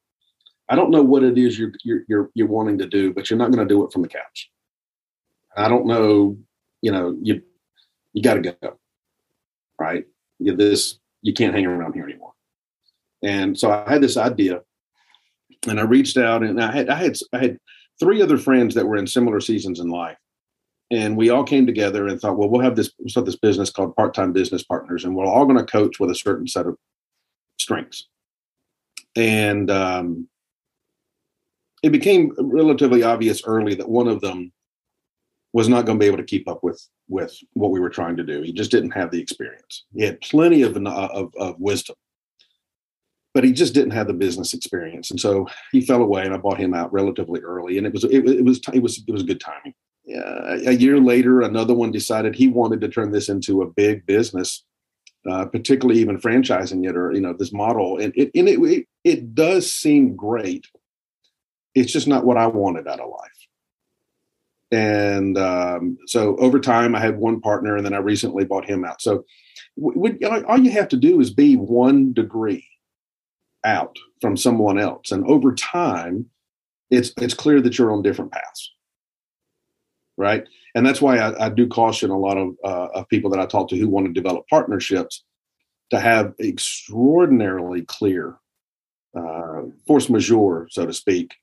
"I 0.69 0.77
don't 0.77 0.91
know 0.91 1.03
what 1.03 1.23
it 1.23 1.39
is 1.39 1.59
you're 1.59 1.73
you're 1.85 2.03
you're, 2.09 2.31
you're 2.35 2.49
wanting 2.49 2.79
to 2.79 2.87
do, 2.87 3.13
but 3.13 3.29
you're 3.29 3.39
not 3.39 3.51
going 3.51 3.67
to 3.67 3.75
do 3.75 3.85
it 3.85 3.93
from 3.93 4.03
the 4.03 4.09
couch. 4.09 4.51
I 5.57 5.69
don't 5.69 5.87
know. 5.87 6.37
You 6.83 6.93
know, 6.93 7.17
you 7.21 7.43
you 8.19 8.25
got 8.25 8.35
to 8.35 8.57
go, 8.61 8.79
right? 9.81 10.05
You, 10.41 10.57
this 10.57 10.99
you 11.23 11.33
can't 11.33 11.55
hang 11.55 11.67
around 11.67 11.93
here 11.95 12.05
anymore." 12.05 12.33
And 13.23 13.57
so 13.57 13.71
I 13.71 13.89
had 13.89 14.03
this 14.03 14.17
idea, 14.17 14.63
and 15.69 15.79
I 15.79 15.85
reached 15.85 16.17
out, 16.17 16.43
and 16.43 16.61
I 16.61 16.73
had 16.73 16.89
I 16.89 16.97
had 16.97 17.17
I 17.33 17.39
had 17.39 17.59
three 18.01 18.21
other 18.21 18.37
friends 18.37 18.75
that 18.75 18.87
were 18.87 18.97
in 18.97 19.07
similar 19.07 19.41
seasons 19.41 19.79
in 19.79 19.89
life. 19.89 20.19
And 20.91 21.17
we 21.17 21.31
all 21.31 21.45
came 21.45 21.67
together 21.67 22.09
and 22.09 22.19
thought, 22.19 22.39
well, 22.39 22.49
we'll 22.49 22.63
have 22.63 22.75
this, 22.75 22.91
we'll 22.99 23.11
start 23.11 23.27
this 23.27 23.37
business 23.37 23.71
called 23.71 23.95
Part 23.95 24.15
Time 24.15 24.33
Business 24.33 24.63
Partners, 24.63 25.05
and 25.05 25.15
we're 25.15 25.27
all 25.27 25.45
going 25.45 25.59
to 25.59 25.65
coach 25.65 26.01
with 26.01 26.11
a 26.11 26.15
certain 26.15 26.47
set 26.49 26.67
of 26.67 26.77
strengths. 27.59 28.09
And 29.15 29.71
um, 29.71 30.29
it 31.83 31.91
became 31.91 32.33
relatively 32.39 33.03
obvious 33.03 33.43
early 33.45 33.75
that 33.75 33.89
one 33.89 34.09
of 34.09 34.23
them 34.23 34.53
was 35.59 35.69
not 35.69 35.85
going 35.85 35.99
to 35.99 36.03
be 36.03 36.07
able 36.07 36.25
to 36.25 36.33
keep 36.35 36.49
up 36.49 36.63
with 36.63 36.81
with 37.09 37.37
what 37.53 37.71
we 37.71 37.81
were 37.81 37.91
trying 37.91 38.17
to 38.17 38.25
do. 38.25 38.43
He 38.43 38.53
just 38.53 38.71
didn't 38.71 38.93
have 38.93 39.11
the 39.11 39.21
experience. 39.21 39.85
He 39.95 40.03
had 40.05 40.21
plenty 40.21 40.63
of 40.63 40.77
of, 40.77 41.33
of 41.39 41.61
wisdom, 41.61 41.97
but 43.35 43.45
he 43.45 43.53
just 43.53 43.75
didn't 43.75 43.93
have 43.99 44.09
the 44.09 44.15
business 44.25 44.55
experience, 44.55 45.11
and 45.11 45.21
so 45.21 45.47
he 45.73 45.81
fell 45.81 46.03
away. 46.03 46.25
And 46.25 46.35
I 46.35 46.39
bought 46.39 46.59
him 46.59 46.75
out 46.75 46.93
relatively 46.93 47.41
early, 47.41 47.79
and 47.79 47.87
it 47.87 47.93
was 47.93 48.05
it, 48.05 48.27
it 48.27 48.45
was 48.45 48.61
it 48.73 48.83
was 48.83 49.03
it 49.07 49.13
was 49.13 49.23
good 49.23 49.41
timing 49.41 49.75
uh, 50.17 50.59
a 50.67 50.73
year 50.73 50.99
later, 50.99 51.43
another 51.43 51.75
one 51.75 51.91
decided 51.91 52.35
he 52.35 52.49
wanted 52.49 52.81
to 52.81 52.89
turn 52.89 53.11
this 53.11 53.29
into 53.29 53.63
a 53.63 53.71
big 53.71 54.07
business, 54.07 54.65
uh, 55.29 55.45
particularly 55.47 56.01
even 56.01 56.19
franchising 56.19 56.89
it 56.89 56.97
or 56.97 57.13
you 57.13 57.21
know 57.21 57.33
this 57.33 57.53
model. 57.53 57.99
And 57.99 58.13
it 58.17 58.31
and 58.35 58.49
it, 58.49 58.59
it, 58.61 58.87
it 59.05 59.35
does 59.35 59.71
seem 59.71 60.17
great. 60.17 60.67
It's 61.75 61.93
just 61.93 62.09
not 62.09 62.25
what 62.25 62.39
I 62.39 62.47
wanted 62.47 62.89
out 62.89 63.01
of 63.01 63.11
life. 63.11 63.38
And 64.71 65.39
um, 65.39 65.97
so 66.07 66.37
over 66.37 66.61
time, 66.61 66.95
I 66.95 67.01
had 67.01 67.19
one 67.19 67.41
partner, 67.41 67.77
and 67.77 67.85
then 67.85 67.95
I 67.95 67.99
recently 67.99 68.45
bought 68.45 68.69
him 68.69 68.85
out. 68.85 69.01
So 69.01 69.25
we, 69.77 70.19
all 70.25 70.59
you 70.59 70.71
have 70.73 70.89
to 70.89 70.97
do 70.97 71.21
is 71.21 71.31
be 71.31 71.57
one 71.57 72.13
degree 72.13 72.67
out 73.65 73.97
from 74.21 74.37
someone 74.37 74.79
else, 74.79 75.11
and 75.11 75.25
over 75.27 75.55
time, 75.55 76.27
it's 76.91 77.13
it's 77.19 77.35
clear 77.35 77.61
that 77.61 77.79
you're 77.79 77.93
on 77.93 78.03
different 78.03 78.33
paths 78.33 78.73
right? 80.19 80.45
And 80.75 80.85
that's 80.85 81.01
why 81.01 81.17
I, 81.17 81.47
I 81.47 81.49
do 81.49 81.67
caution 81.67 82.11
a 82.11 82.19
lot 82.19 82.37
of, 82.37 82.55
uh, 82.63 82.89
of 82.93 83.09
people 83.09 83.31
that 83.31 83.41
I 83.41 83.47
talk 83.47 83.69
to 83.71 83.77
who 83.77 83.89
want 83.89 84.07
to 84.07 84.13
develop 84.13 84.47
partnerships 84.49 85.25
to 85.91 86.01
have 86.01 86.35
extraordinarily 86.41 87.83
clear 87.83 88.37
uh, 89.17 89.63
force 89.87 90.11
majeure, 90.11 90.69
so 90.71 90.85
to 90.85 90.93
speak, 90.93 91.35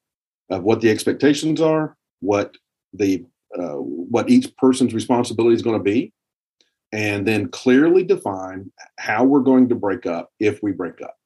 of 0.52 0.64
what 0.64 0.82
the 0.82 0.92
expectations 0.92 1.60
are, 1.60 1.98
what 2.20 2.56
the 2.98 3.26
uh, 3.58 3.76
what 3.76 4.30
each 4.30 4.56
person's 4.58 4.94
responsibility 4.94 5.56
is 5.56 5.62
going 5.62 5.78
to 5.78 5.84
be, 5.84 6.14
and 6.92 7.26
then 7.28 7.50
clearly 7.50 8.04
define 8.04 8.72
how 8.98 9.24
we're 9.24 9.40
going 9.42 9.70
to 9.70 9.76
break 9.76 10.06
up 10.06 10.32
if 10.40 10.62
we 10.62 10.72
break 10.72 11.02
up. 11.02 11.18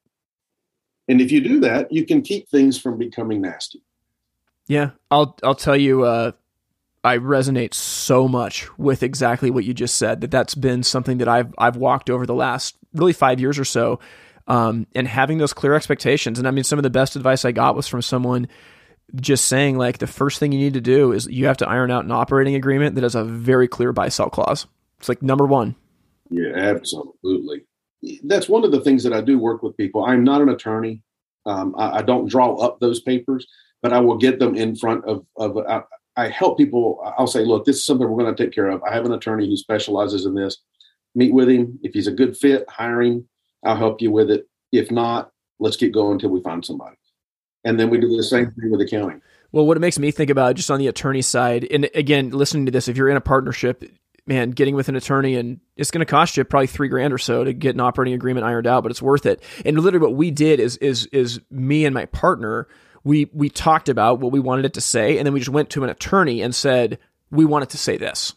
And 1.07 1.21
if 1.21 1.31
you 1.31 1.41
do 1.41 1.59
that, 1.61 1.91
you 1.91 2.05
can 2.05 2.21
keep 2.21 2.49
things 2.49 2.79
from 2.79 2.97
becoming 2.97 3.41
nasty. 3.41 3.81
Yeah, 4.67 4.91
I'll 5.09 5.37
I'll 5.43 5.55
tell 5.55 5.77
you. 5.77 6.03
Uh, 6.03 6.31
I 7.01 7.17
resonate 7.17 7.73
so 7.73 8.27
much 8.27 8.67
with 8.77 9.03
exactly 9.03 9.49
what 9.49 9.63
you 9.63 9.73
just 9.73 9.95
said. 9.95 10.21
That 10.21 10.31
that's 10.31 10.53
been 10.53 10.83
something 10.83 11.19
that 11.19 11.27
I've 11.27 11.53
I've 11.57 11.77
walked 11.77 12.09
over 12.09 12.25
the 12.25 12.33
last 12.33 12.75
really 12.93 13.13
five 13.13 13.39
years 13.39 13.57
or 13.57 13.65
so, 13.65 13.99
um, 14.47 14.85
and 14.93 15.07
having 15.07 15.37
those 15.37 15.53
clear 15.53 15.73
expectations. 15.75 16.39
And 16.39 16.47
I 16.47 16.51
mean, 16.51 16.65
some 16.65 16.77
of 16.77 16.83
the 16.83 16.89
best 16.89 17.15
advice 17.15 17.45
I 17.45 17.51
got 17.51 17.75
was 17.75 17.87
from 17.87 18.01
someone 18.01 18.47
just 19.15 19.45
saying 19.45 19.77
like 19.77 19.97
the 19.97 20.07
first 20.07 20.39
thing 20.39 20.51
you 20.51 20.59
need 20.59 20.73
to 20.73 20.81
do 20.81 21.11
is 21.11 21.27
you 21.27 21.45
have 21.47 21.57
to 21.57 21.67
iron 21.67 21.91
out 21.91 22.05
an 22.05 22.11
operating 22.11 22.55
agreement 22.55 22.95
that 22.95 23.03
has 23.03 23.15
a 23.15 23.23
very 23.23 23.67
clear 23.67 23.91
buy 23.91 24.09
sell 24.09 24.29
clause. 24.29 24.67
It's 24.99 25.09
like 25.09 25.21
number 25.21 25.45
one. 25.45 25.75
Yeah, 26.29 26.53
absolutely. 26.55 27.63
That's 28.23 28.47
one 28.47 28.63
of 28.63 28.71
the 28.71 28.81
things 28.81 29.03
that 29.03 29.13
I 29.13 29.21
do 29.21 29.39
work 29.39 29.63
with 29.63 29.77
people. 29.77 30.05
I'm 30.05 30.23
not 30.23 30.41
an 30.41 30.49
attorney. 30.49 31.01
Um, 31.45 31.75
I, 31.77 31.97
I, 31.97 32.01
don't 32.01 32.29
draw 32.29 32.55
up 32.57 32.79
those 32.79 32.99
papers, 32.99 33.47
but 33.81 33.93
I 33.93 33.99
will 33.99 34.17
get 34.17 34.39
them 34.39 34.55
in 34.55 34.75
front 34.75 35.05
of 35.05 35.25
of. 35.37 35.57
Uh, 35.57 35.81
I 36.15 36.27
help 36.27 36.57
people. 36.57 37.01
I'll 37.17 37.27
say, 37.27 37.45
look, 37.45 37.65
this 37.65 37.77
is 37.77 37.85
something 37.85 38.07
we're 38.07 38.21
going 38.21 38.35
to 38.35 38.43
take 38.43 38.53
care 38.53 38.67
of. 38.67 38.83
I 38.83 38.93
have 38.93 39.05
an 39.05 39.13
attorney 39.13 39.47
who 39.47 39.55
specializes 39.55 40.25
in 40.25 40.35
this. 40.35 40.57
Meet 41.15 41.33
with 41.33 41.49
him. 41.49 41.79
If 41.81 41.93
he's 41.93 42.07
a 42.07 42.11
good 42.11 42.37
fit, 42.37 42.65
him. 42.77 43.27
I'll 43.63 43.77
help 43.77 44.01
you 44.01 44.11
with 44.11 44.29
it. 44.29 44.47
If 44.71 44.91
not, 44.91 45.31
let's 45.59 45.77
get 45.77 45.93
going 45.93 46.13
until 46.13 46.29
we 46.29 46.41
find 46.41 46.63
somebody. 46.63 46.97
And 47.63 47.79
then 47.79 47.89
we 47.89 47.99
do 47.99 48.15
the 48.15 48.23
same 48.23 48.51
thing 48.51 48.71
with 48.71 48.81
accounting. 48.81 49.21
Well, 49.51 49.65
what 49.65 49.77
it 49.77 49.79
makes 49.79 49.99
me 49.99 50.11
think 50.11 50.29
about 50.29 50.55
just 50.55 50.69
on 50.71 50.79
the 50.79 50.87
attorney 50.87 51.21
side, 51.21 51.67
and 51.69 51.89
again, 51.95 52.29
listening 52.29 52.65
to 52.67 52.71
this, 52.71 52.87
if 52.87 52.95
you're 52.95 53.09
in 53.09 53.17
a 53.17 53.21
partnership, 53.21 53.83
man, 54.27 54.51
getting 54.51 54.75
with 54.75 54.89
an 54.89 54.95
attorney 54.95 55.35
and 55.35 55.59
it's 55.75 55.91
going 55.91 56.05
to 56.05 56.09
cost 56.09 56.37
you 56.37 56.43
probably 56.43 56.67
three 56.67 56.87
grand 56.87 57.11
or 57.11 57.17
so 57.17 57.43
to 57.43 57.51
get 57.51 57.73
an 57.75 57.81
operating 57.81 58.13
agreement 58.13 58.45
ironed 58.45 58.67
out, 58.67 58.83
but 58.83 58.91
it's 58.91 59.01
worth 59.01 59.25
it. 59.25 59.41
And 59.65 59.79
literally, 59.79 60.05
what 60.05 60.15
we 60.15 60.31
did 60.31 60.59
is 60.59 60.77
is 60.77 61.07
is 61.07 61.41
me 61.49 61.85
and 61.85 61.93
my 61.93 62.05
partner 62.05 62.67
we 63.03 63.29
we 63.33 63.49
talked 63.49 63.89
about 63.89 64.19
what 64.19 64.31
we 64.31 64.39
wanted 64.39 64.65
it 64.65 64.73
to 64.75 64.81
say, 64.81 65.17
and 65.17 65.25
then 65.25 65.33
we 65.33 65.39
just 65.39 65.49
went 65.49 65.69
to 65.71 65.83
an 65.83 65.89
attorney 65.89 66.41
and 66.41 66.53
said 66.53 66.99
we 67.31 67.45
want 67.45 67.63
it 67.63 67.69
to 67.71 67.77
say 67.77 67.97
this, 67.97 68.33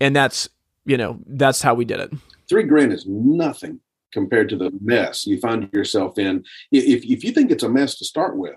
and 0.00 0.14
that's 0.14 0.48
you 0.84 0.96
know 0.96 1.18
that's 1.26 1.62
how 1.62 1.74
we 1.74 1.84
did 1.84 2.00
it. 2.00 2.12
Three 2.48 2.64
grand 2.64 2.92
is 2.92 3.04
nothing 3.06 3.80
compared 4.12 4.48
to 4.50 4.56
the 4.56 4.72
mess 4.80 5.26
you 5.26 5.38
find 5.38 5.68
yourself 5.72 6.18
in. 6.18 6.44
If 6.72 7.04
if 7.04 7.24
you 7.24 7.32
think 7.32 7.50
it's 7.50 7.62
a 7.62 7.68
mess 7.68 7.96
to 7.96 8.04
start 8.04 8.36
with, 8.36 8.56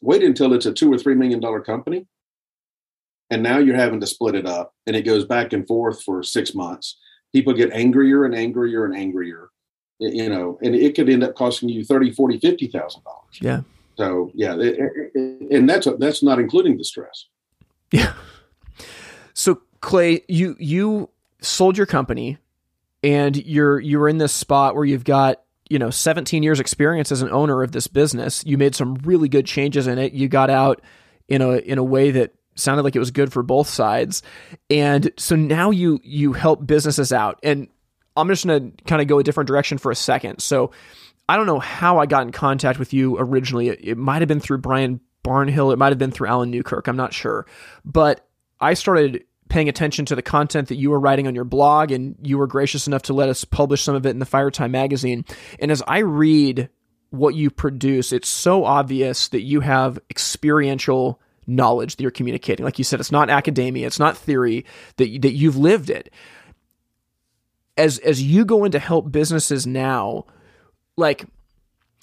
wait 0.00 0.22
until 0.22 0.52
it's 0.52 0.66
a 0.66 0.72
two 0.72 0.92
or 0.92 0.98
three 0.98 1.14
million 1.14 1.40
dollar 1.40 1.60
company, 1.60 2.06
and 3.30 3.42
now 3.42 3.58
you're 3.58 3.76
having 3.76 4.00
to 4.00 4.06
split 4.06 4.34
it 4.34 4.46
up, 4.46 4.74
and 4.86 4.96
it 4.96 5.02
goes 5.02 5.24
back 5.24 5.52
and 5.52 5.66
forth 5.66 6.02
for 6.02 6.22
six 6.22 6.54
months. 6.54 6.98
People 7.32 7.54
get 7.54 7.72
angrier 7.72 8.24
and 8.24 8.34
angrier 8.34 8.84
and 8.84 8.96
angrier 8.96 9.48
you 9.98 10.28
know 10.28 10.58
and 10.62 10.74
it 10.74 10.96
could 10.96 11.08
end 11.08 11.22
up 11.22 11.36
costing 11.36 11.68
you 11.68 11.84
30 11.84 12.10
40 12.10 12.40
50 12.40 12.66
thousand 12.66 13.04
dollars 13.04 13.38
yeah 13.40 13.60
so 13.96 14.30
yeah, 14.34 14.54
it, 14.58 15.12
it, 15.14 15.50
and 15.50 15.68
that's 15.68 15.86
that's 15.98 16.22
not 16.22 16.38
including 16.38 16.78
the 16.78 16.84
stress. 16.84 17.26
Yeah. 17.90 18.14
So 19.34 19.60
Clay, 19.80 20.24
you 20.28 20.56
you 20.58 21.10
sold 21.40 21.76
your 21.76 21.86
company, 21.86 22.38
and 23.02 23.36
you're 23.36 23.80
you're 23.80 24.08
in 24.08 24.18
this 24.18 24.32
spot 24.32 24.74
where 24.74 24.84
you've 24.84 25.04
got 25.04 25.42
you 25.68 25.78
know 25.78 25.90
17 25.90 26.42
years 26.42 26.60
experience 26.60 27.10
as 27.12 27.22
an 27.22 27.30
owner 27.30 27.62
of 27.62 27.72
this 27.72 27.86
business. 27.86 28.44
You 28.46 28.58
made 28.58 28.74
some 28.74 28.94
really 28.96 29.28
good 29.28 29.46
changes 29.46 29.86
in 29.86 29.98
it. 29.98 30.12
You 30.12 30.28
got 30.28 30.50
out 30.50 30.80
in 31.28 31.42
a 31.42 31.56
in 31.56 31.78
a 31.78 31.84
way 31.84 32.10
that 32.12 32.34
sounded 32.54 32.82
like 32.82 32.94
it 32.94 33.00
was 33.00 33.10
good 33.10 33.32
for 33.32 33.42
both 33.42 33.68
sides, 33.68 34.22
and 34.70 35.10
so 35.16 35.36
now 35.36 35.70
you 35.70 36.00
you 36.02 36.32
help 36.32 36.66
businesses 36.66 37.12
out. 37.12 37.38
And 37.42 37.68
I'm 38.16 38.28
just 38.28 38.46
going 38.46 38.72
to 38.72 38.84
kind 38.84 39.00
of 39.00 39.08
go 39.08 39.18
a 39.18 39.24
different 39.24 39.48
direction 39.48 39.78
for 39.78 39.90
a 39.90 39.96
second. 39.96 40.40
So 40.40 40.72
I 41.28 41.36
don't 41.36 41.46
know 41.46 41.60
how 41.60 41.98
I 41.98 42.06
got 42.06 42.22
in 42.22 42.32
contact 42.32 42.78
with 42.78 42.92
you 42.92 43.16
originally. 43.18 43.68
It, 43.68 43.80
it 43.82 43.96
might 43.96 44.20
have 44.20 44.28
been 44.28 44.40
through 44.40 44.58
Brian 44.58 45.00
Barnhill. 45.24 45.72
It 45.72 45.78
might 45.78 45.90
have 45.90 45.98
been 45.98 46.10
through 46.10 46.28
Alan 46.28 46.50
Newkirk. 46.50 46.88
I'm 46.88 46.96
not 46.96 47.14
sure. 47.14 47.46
But 47.84 48.26
I 48.60 48.74
started 48.74 49.24
paying 49.48 49.68
attention 49.68 50.04
to 50.06 50.14
the 50.14 50.22
content 50.22 50.68
that 50.68 50.76
you 50.76 50.90
were 50.90 51.00
writing 51.00 51.26
on 51.26 51.34
your 51.34 51.44
blog, 51.44 51.90
and 51.90 52.16
you 52.22 52.38
were 52.38 52.46
gracious 52.46 52.86
enough 52.86 53.02
to 53.02 53.12
let 53.12 53.28
us 53.28 53.44
publish 53.44 53.82
some 53.82 53.94
of 53.94 54.06
it 54.06 54.10
in 54.10 54.18
the 54.18 54.26
Firetime 54.26 54.70
magazine. 54.70 55.24
And 55.58 55.70
as 55.70 55.82
I 55.86 55.98
read 55.98 56.70
what 57.10 57.34
you 57.34 57.50
produce, 57.50 58.12
it's 58.12 58.28
so 58.28 58.64
obvious 58.64 59.28
that 59.28 59.42
you 59.42 59.60
have 59.60 59.98
experiential 60.10 61.20
knowledge 61.46 61.96
that 61.96 62.02
you're 62.02 62.10
communicating. 62.10 62.64
Like 62.64 62.78
you 62.78 62.84
said, 62.84 63.00
it's 63.00 63.12
not 63.12 63.28
academia, 63.28 63.86
it's 63.86 63.98
not 63.98 64.16
theory, 64.16 64.64
that, 64.96 65.22
that 65.22 65.32
you've 65.32 65.56
lived 65.56 65.90
it. 65.90 66.12
As, 67.76 67.98
as 67.98 68.22
you 68.22 68.44
go 68.44 68.64
into 68.64 68.78
help 68.78 69.10
businesses 69.10 69.66
now, 69.66 70.26
like 70.96 71.26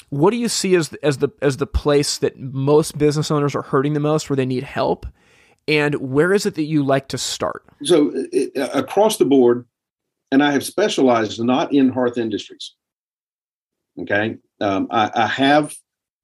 what 0.10 0.32
do 0.32 0.38
you 0.38 0.50
see 0.50 0.76
as 0.76 0.92
as 1.04 1.20
the 1.20 1.30
as 1.42 1.58
the 1.58 1.68
place 1.68 2.18
that 2.18 2.38
most 2.40 2.98
business 2.98 3.30
owners 3.30 3.56
are 3.56 3.62
hurting 3.62 3.94
the 3.94 4.00
most 4.00 4.30
where 4.30 4.38
they 4.38 4.46
need 4.46 4.64
help 4.64 5.06
and 5.70 5.94
where 5.96 6.34
is 6.34 6.48
it 6.48 6.56
that 6.56 6.64
you 6.64 6.84
like 6.84 7.10
to 7.10 7.18
start? 7.18 7.64
So 7.84 8.12
it, 8.14 8.52
across 8.74 9.18
the 9.18 9.26
board 9.26 9.66
and 10.32 10.44
i 10.44 10.52
have 10.52 10.64
specialized 10.64 11.42
not 11.42 11.74
in 11.74 11.90
hearth 11.90 12.18
industries. 12.18 12.74
Okay? 14.02 14.38
Um, 14.62 14.88
I, 14.92 15.12
I, 15.14 15.28
have 15.28 15.74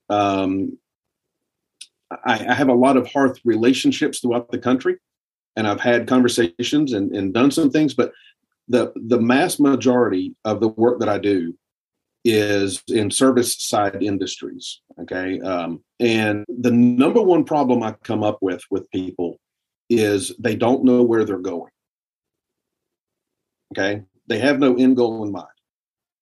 um, 0.10 0.78
I, 2.12 2.46
I, 2.48 2.54
have 2.54 2.70
a 2.70 2.74
lot 2.74 2.98
of 2.98 3.08
hearth 3.08 3.40
relationships 3.44 4.20
throughout 4.20 4.52
the 4.52 4.60
country 4.60 4.98
and 5.56 5.68
i've 5.68 5.80
had 5.80 6.08
conversations 6.08 6.94
and, 6.94 7.16
and 7.16 7.34
done 7.34 7.52
some 7.52 7.72
things 7.72 7.94
but 7.94 8.12
the 8.68 8.92
the 8.96 9.20
mass 9.20 9.60
majority 9.60 10.36
of 10.44 10.60
the 10.60 10.68
work 10.70 11.00
that 11.00 11.10
i 11.10 11.18
do 11.18 11.54
is 12.26 12.82
in 12.88 13.12
service 13.12 13.56
side 13.62 14.02
industries. 14.02 14.82
Okay. 15.00 15.40
Um, 15.42 15.84
and 16.00 16.44
the 16.50 16.72
number 16.72 17.22
one 17.22 17.46
problem 17.46 17.84
I 17.84 17.94
come 18.04 18.24
up 18.24 18.40
with 18.42 18.64
with 18.72 18.90
people 18.92 19.38
is 19.90 20.34
they 20.40 20.56
don't 20.56 20.84
know 20.84 21.04
where 21.04 21.24
they're 21.24 21.38
going. 21.38 21.72
Okay. 23.78 24.02
They 24.28 24.40
have 24.40 24.60
no 24.60 24.76
end 24.76 24.98
goal 24.98 25.24
in 25.24 25.32
mind. 25.32 25.48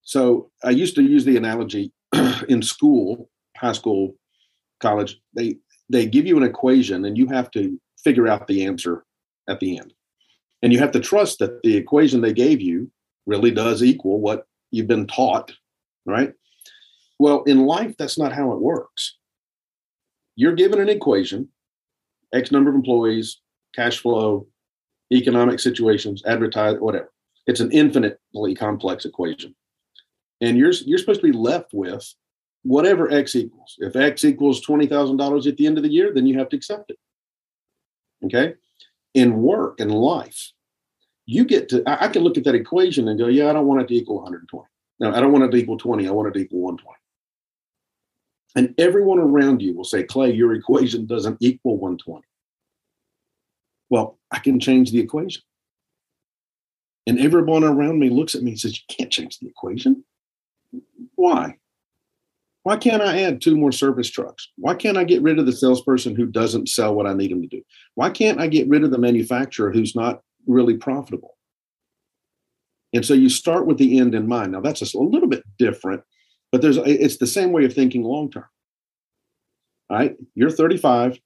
So 0.02 0.52
I 0.64 0.72
used 0.72 0.96
to 0.96 1.02
use 1.02 1.24
the 1.24 1.38
analogy 1.38 1.94
in 2.50 2.62
school, 2.62 3.30
high 3.56 3.72
school, 3.72 4.16
college. 4.82 5.22
They 5.34 5.56
they 5.90 6.06
give 6.06 6.28
you 6.28 6.36
an 6.38 6.44
equation 6.44 7.06
and 7.06 7.18
you 7.18 7.28
have 7.28 7.50
to 7.52 7.80
figure 8.04 8.28
out 8.28 8.48
the 8.48 8.66
answer 8.66 9.06
at 9.48 9.62
the 9.62 9.78
end. 9.78 9.94
And 10.62 10.74
you 10.74 10.80
have 10.80 10.92
to 10.92 11.00
trust 11.00 11.40
that 11.40 11.62
the 11.64 11.78
equation 11.78 12.22
they 12.22 12.34
gave 12.34 12.62
you 12.62 12.92
really 13.26 13.52
does 13.52 13.82
equal 13.84 14.20
what 14.20 14.46
you've 14.72 14.88
been 14.88 15.08
taught, 15.08 15.54
right? 16.06 16.34
Well, 17.20 17.44
in 17.44 17.66
life, 17.66 17.96
that's 17.98 18.18
not 18.18 18.34
how 18.34 18.52
it 18.52 18.62
works. 18.62 19.18
You're 20.36 20.56
given 20.56 20.80
an 20.80 20.90
equation, 20.90 21.50
X 22.34 22.52
number 22.52 22.70
of 22.70 22.76
employees, 22.76 23.40
cash 23.76 24.00
flow, 24.00 24.48
economic 25.12 25.60
situations, 25.60 26.24
advertise, 26.26 26.78
whatever. 26.80 27.12
It's 27.46 27.60
an 27.60 27.72
infinitely 27.72 28.56
complex 28.56 29.06
equation. 29.06 29.56
And 30.42 30.58
you're, 30.58 30.72
you're 30.72 30.98
supposed 30.98 31.22
to 31.22 31.32
be 31.32 31.38
left 31.38 31.74
with 31.74 32.14
whatever 32.64 33.12
X 33.12 33.36
equals. 33.36 33.76
If 33.80 33.96
X 33.96 34.24
equals 34.24 34.66
$20,000 34.66 35.48
at 35.48 35.58
the 35.58 35.68
end 35.68 35.78
of 35.78 35.84
the 35.84 35.92
year, 35.92 36.12
then 36.14 36.26
you 36.26 36.38
have 36.40 36.50
to 36.50 36.58
accept 36.58 36.90
it. 36.90 36.98
Okay. 38.26 38.56
In 39.14 39.42
work 39.42 39.80
and 39.80 39.92
life, 39.92 40.52
you 41.26 41.46
get 41.46 41.70
to, 41.70 41.84
I, 41.88 42.06
I 42.06 42.08
can 42.08 42.24
look 42.24 42.38
at 42.38 42.44
that 42.46 42.56
equation 42.56 43.08
and 43.08 43.20
go, 43.20 43.28
yeah, 43.28 43.50
I 43.50 43.54
don't 43.54 43.68
want 43.68 43.82
it 43.82 43.88
to 43.90 43.96
equal 43.96 44.18
120. 44.18 44.66
No, 45.00 45.14
I 45.14 45.20
don't 45.20 45.32
want 45.32 45.46
it 45.46 45.52
to 45.52 45.58
equal 45.58 45.78
20. 45.78 46.08
I 46.08 46.12
want 46.12 46.30
it 46.30 46.34
to 46.36 46.40
equal 46.40 46.62
120. 46.62 46.98
And 48.56 48.76
everyone 48.80 49.20
around 49.20 49.62
you 49.62 49.76
will 49.76 49.84
say, 49.84 50.04
Clay, 50.04 50.32
your 50.32 50.54
equation 50.54 51.06
doesn't 51.06 51.38
equal 51.40 51.78
120. 51.78 52.24
Well, 53.90 54.20
I 54.32 54.40
can 54.40 54.60
change 54.60 54.92
the 54.92 55.00
equation. 55.00 55.42
And 57.06 57.20
everyone 57.20 57.64
around 57.64 58.00
me 58.00 58.10
looks 58.10 58.36
at 58.36 58.44
me 58.44 58.52
and 58.52 58.60
says, 58.60 58.78
You 58.78 58.96
can't 58.96 59.12
change 59.12 59.40
the 59.40 59.48
equation. 59.48 60.04
Why? 61.16 61.58
Why 62.64 62.78
can't 62.78 63.02
I 63.02 63.24
add 63.24 63.42
two 63.42 63.58
more 63.58 63.74
service 63.74 64.10
trucks? 64.10 64.50
Why 64.56 64.74
can't 64.74 64.98
I 64.98 65.04
get 65.04 65.22
rid 65.22 65.38
of 65.38 65.46
the 65.46 65.52
salesperson 65.52 66.16
who 66.16 66.26
doesn't 66.26 66.70
sell 66.70 66.96
what 66.96 67.08
I 67.08 67.14
need 67.14 67.32
him 67.32 67.42
to 67.42 67.48
do? 67.48 67.62
Why 67.96 68.10
can't 68.10 68.40
I 68.40 68.48
get 68.48 68.70
rid 68.70 68.86
of 68.86 68.92
the 68.92 68.98
manufacturer 68.98 69.72
who's 69.72 69.96
not 69.96 70.22
really 70.48 70.78
profitable? 70.78 71.38
And 72.94 73.06
so 73.06 73.14
you 73.14 73.30
start 73.30 73.66
with 73.66 73.78
the 73.78 74.00
end 74.00 74.14
in 74.14 74.28
mind. 74.28 74.52
Now 74.52 74.62
that's 74.62 74.94
a 74.94 75.00
little 75.00 75.28
bit 75.28 75.44
different, 75.58 76.04
but 76.52 76.62
there's 76.62 76.78
it's 76.78 77.18
the 77.18 77.28
same 77.28 77.52
way 77.52 77.66
of 77.66 77.74
thinking 77.74 78.04
long 78.04 78.30
term. 78.30 78.46
All 79.90 79.98
right, 79.98 80.16
you're 80.36 80.50
35. 80.50 81.20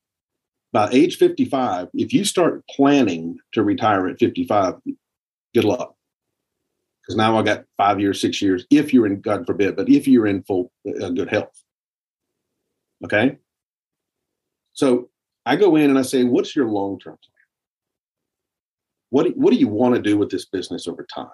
By 0.73 0.89
age 0.91 1.17
55, 1.17 1.87
if 1.93 2.11
you 2.11 2.25
start 2.25 2.63
planning 2.69 3.37
to 3.53 3.63
retire 3.63 4.07
at 4.07 4.19
55, 4.19 4.75
good 5.53 5.63
luck 5.63 5.97
because 7.07 7.15
now 7.15 7.37
I 7.37 7.43
got 7.43 7.63
five 7.77 8.01
years, 8.01 8.19
six 8.19 8.41
years, 8.41 8.65
if 8.69 8.93
you're 8.93 9.05
in, 9.05 9.21
God 9.21 9.45
forbid, 9.45 9.77
but 9.77 9.87
if 9.87 10.07
you're 10.07 10.27
in 10.27 10.43
full 10.43 10.71
uh, 11.01 11.09
good 11.09 11.29
health. 11.29 11.63
Okay. 13.05 13.37
So 14.73 15.09
I 15.45 15.55
go 15.55 15.77
in 15.77 15.89
and 15.89 15.97
I 15.97 16.01
say, 16.01 16.25
what's 16.25 16.53
your 16.53 16.67
long 16.67 16.99
term 16.99 17.13
plan? 17.13 17.31
What, 19.09 19.37
what 19.37 19.51
do 19.51 19.57
you 19.57 19.69
want 19.69 19.95
to 19.95 20.01
do 20.01 20.17
with 20.17 20.29
this 20.29 20.45
business 20.45 20.85
over 20.85 21.07
time? 21.13 21.29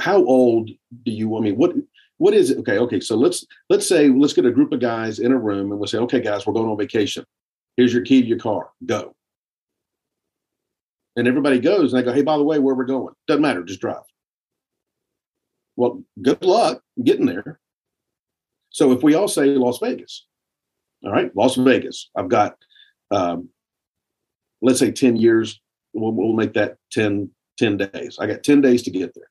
How 0.00 0.24
old 0.24 0.68
do 0.68 1.10
you, 1.10 1.36
I 1.36 1.40
mean, 1.40 1.56
what, 1.56 1.74
what 2.18 2.34
is 2.34 2.50
it? 2.50 2.58
Okay. 2.58 2.78
Okay. 2.78 3.00
So 3.00 3.16
let's, 3.16 3.44
let's 3.68 3.88
say, 3.88 4.08
let's 4.08 4.32
get 4.32 4.46
a 4.46 4.50
group 4.50 4.72
of 4.72 4.80
guys 4.80 5.18
in 5.18 5.32
a 5.32 5.38
room 5.38 5.70
and 5.70 5.78
we'll 5.80 5.88
say, 5.88 5.98
okay, 5.98 6.20
guys, 6.20 6.46
we're 6.46 6.52
going 6.52 6.68
on 6.68 6.76
vacation. 6.76 7.24
Here's 7.76 7.92
your 7.92 8.02
key 8.02 8.22
to 8.22 8.28
your 8.28 8.38
car. 8.38 8.70
Go. 8.84 9.14
And 11.16 11.26
everybody 11.26 11.58
goes 11.58 11.92
and 11.92 12.00
they 12.00 12.04
go, 12.04 12.12
hey, 12.12 12.22
by 12.22 12.36
the 12.36 12.44
way, 12.44 12.58
where 12.58 12.74
we're 12.74 12.84
going? 12.84 13.14
Doesn't 13.26 13.42
matter. 13.42 13.64
Just 13.64 13.80
drive. 13.80 14.02
Well, 15.76 16.02
good 16.20 16.44
luck 16.44 16.82
getting 17.02 17.26
there. 17.26 17.60
So 18.70 18.92
if 18.92 19.02
we 19.02 19.14
all 19.14 19.28
say 19.28 19.46
Las 19.46 19.78
Vegas, 19.78 20.26
all 21.04 21.12
right, 21.12 21.34
Las 21.36 21.54
Vegas, 21.54 22.10
I've 22.16 22.28
got, 22.28 22.56
um, 23.10 23.48
let's 24.60 24.80
say 24.80 24.90
10 24.90 25.16
years, 25.16 25.60
we'll, 25.92 26.12
we'll 26.12 26.32
make 26.32 26.54
that 26.54 26.76
10, 26.92 27.30
10 27.58 27.76
days. 27.76 28.18
I 28.20 28.26
got 28.26 28.42
10 28.42 28.60
days 28.60 28.82
to 28.82 28.90
get 28.90 29.14
there. 29.14 29.30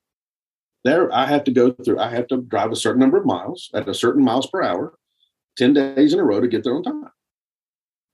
There, 0.87 1.13
I 1.13 1.25
have 1.25 1.43
to 1.43 1.51
go 1.51 1.71
through, 1.71 1.99
I 1.99 2.09
have 2.11 2.27
to 2.27 2.37
drive 2.37 2.71
a 2.71 2.75
certain 2.77 3.01
number 3.01 3.17
of 3.17 3.25
miles 3.25 3.69
at 3.73 3.89
a 3.89 3.93
certain 3.93 4.23
miles 4.23 4.47
per 4.47 4.63
hour, 4.63 4.97
10 5.57 5.73
days 5.73 6.13
in 6.13 6.19
a 6.19 6.23
row 6.23 6.39
to 6.39 6.47
get 6.47 6.63
there 6.63 6.75
on 6.75 6.83
time. 6.83 7.11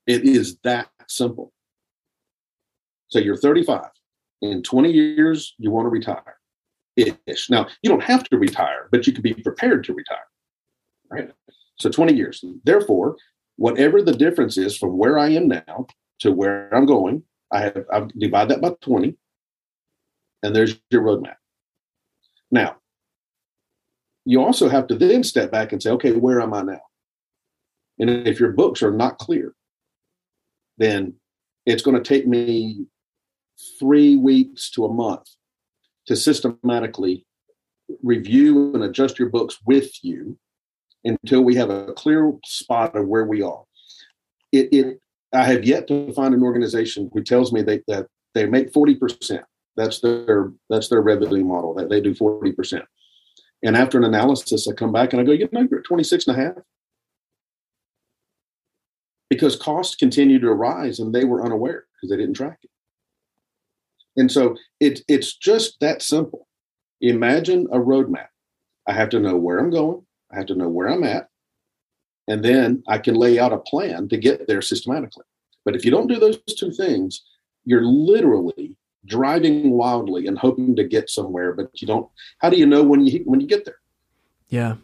It 0.08 0.24
is 0.24 0.58
that 0.64 0.88
simple. 1.06 1.52
So 3.06 3.20
you're 3.20 3.36
35. 3.36 3.86
In 4.42 4.60
20 4.64 4.90
years, 4.90 5.54
you 5.56 5.70
want 5.70 5.86
to 5.86 5.90
retire 5.90 6.36
ish. 6.96 7.48
Now, 7.48 7.68
you 7.82 7.90
don't 7.90 8.02
have 8.02 8.24
to 8.24 8.38
retire, 8.38 8.88
but 8.90 9.06
you 9.06 9.12
can 9.12 9.22
be 9.22 9.34
prepared 9.34 9.84
to 9.84 9.94
retire. 9.94 10.26
Right? 11.08 11.30
So 11.78 11.90
20 11.90 12.12
years. 12.12 12.44
Therefore, 12.64 13.16
whatever 13.54 14.02
the 14.02 14.14
difference 14.14 14.58
is 14.58 14.76
from 14.76 14.98
where 14.98 15.16
I 15.16 15.28
am 15.28 15.46
now 15.46 15.86
to 16.20 16.32
where 16.32 16.74
I'm 16.74 16.86
going, 16.86 17.22
I 17.52 17.60
have 17.60 17.84
I 17.92 18.08
divide 18.18 18.48
that 18.48 18.60
by 18.60 18.74
20, 18.80 19.16
and 20.42 20.56
there's 20.56 20.76
your 20.90 21.02
roadmap. 21.02 21.36
Now, 22.50 22.76
you 24.24 24.42
also 24.42 24.68
have 24.68 24.86
to 24.88 24.94
then 24.94 25.22
step 25.22 25.50
back 25.50 25.72
and 25.72 25.82
say, 25.82 25.90
okay, 25.90 26.12
where 26.12 26.40
am 26.40 26.54
I 26.54 26.62
now? 26.62 26.80
And 27.98 28.10
if 28.26 28.40
your 28.40 28.52
books 28.52 28.82
are 28.82 28.90
not 28.90 29.18
clear, 29.18 29.54
then 30.78 31.14
it's 31.66 31.82
going 31.82 31.96
to 31.96 32.02
take 32.02 32.26
me 32.26 32.86
three 33.78 34.16
weeks 34.16 34.70
to 34.70 34.84
a 34.84 34.92
month 34.92 35.28
to 36.06 36.16
systematically 36.16 37.24
review 38.02 38.74
and 38.74 38.82
adjust 38.82 39.18
your 39.18 39.28
books 39.28 39.58
with 39.66 39.90
you 40.02 40.38
until 41.04 41.42
we 41.42 41.54
have 41.54 41.70
a 41.70 41.92
clear 41.92 42.32
spot 42.44 42.96
of 42.96 43.06
where 43.06 43.26
we 43.26 43.42
are. 43.42 43.62
It, 44.52 44.68
it 44.72 44.98
I 45.32 45.44
have 45.44 45.64
yet 45.64 45.88
to 45.88 46.12
find 46.12 46.34
an 46.34 46.42
organization 46.42 47.10
who 47.12 47.22
tells 47.22 47.52
me 47.52 47.62
they, 47.62 47.82
that 47.88 48.06
they 48.34 48.46
make 48.46 48.72
40%. 48.72 49.42
That's 49.76 50.00
their 50.00 50.52
that's 50.70 50.88
their 50.88 51.02
revenue 51.02 51.44
model, 51.44 51.74
that 51.74 51.88
they 51.88 52.00
do 52.00 52.14
40%. 52.14 52.82
And 53.62 53.76
after 53.76 53.98
an 53.98 54.04
analysis, 54.04 54.68
I 54.68 54.74
come 54.74 54.92
back 54.92 55.12
and 55.12 55.20
I 55.20 55.24
go, 55.24 55.32
you 55.32 55.48
know, 55.50 55.66
you're 55.68 55.80
at 55.80 55.86
26 55.86 56.26
and 56.26 56.36
a 56.36 56.40
half. 56.40 56.54
Because 59.30 59.56
costs 59.56 59.96
continue 59.96 60.38
to 60.38 60.52
rise 60.52 60.98
and 61.00 61.14
they 61.14 61.24
were 61.24 61.44
unaware 61.44 61.86
because 61.94 62.10
they 62.10 62.16
didn't 62.16 62.36
track 62.36 62.58
it. 62.62 62.70
And 64.16 64.30
so 64.30 64.56
it, 64.80 65.00
it's 65.08 65.34
just 65.36 65.80
that 65.80 66.02
simple. 66.02 66.46
Imagine 67.00 67.66
a 67.72 67.78
roadmap. 67.78 68.28
I 68.86 68.92
have 68.92 69.08
to 69.10 69.18
know 69.20 69.36
where 69.36 69.58
I'm 69.58 69.70
going, 69.70 70.04
I 70.30 70.36
have 70.36 70.46
to 70.46 70.54
know 70.54 70.68
where 70.68 70.88
I'm 70.88 71.04
at, 71.04 71.28
and 72.28 72.44
then 72.44 72.82
I 72.86 72.98
can 72.98 73.14
lay 73.14 73.38
out 73.38 73.52
a 73.52 73.58
plan 73.58 74.08
to 74.08 74.18
get 74.18 74.46
there 74.46 74.62
systematically. 74.62 75.24
But 75.64 75.74
if 75.74 75.84
you 75.84 75.90
don't 75.90 76.06
do 76.06 76.18
those 76.18 76.38
two 76.58 76.70
things, 76.70 77.24
you're 77.64 77.84
literally 77.84 78.76
driving 79.06 79.70
wildly 79.70 80.26
and 80.26 80.38
hoping 80.38 80.76
to 80.76 80.84
get 80.84 81.10
somewhere, 81.10 81.52
but 81.52 81.70
you 81.80 81.86
don't. 81.86 82.08
How 82.38 82.50
do 82.50 82.56
you 82.56 82.66
know 82.66 82.82
when 82.82 83.04
you 83.06 83.22
when 83.24 83.40
you 83.40 83.46
get 83.46 83.64
there? 83.64 83.78
Yeah, 84.48 84.76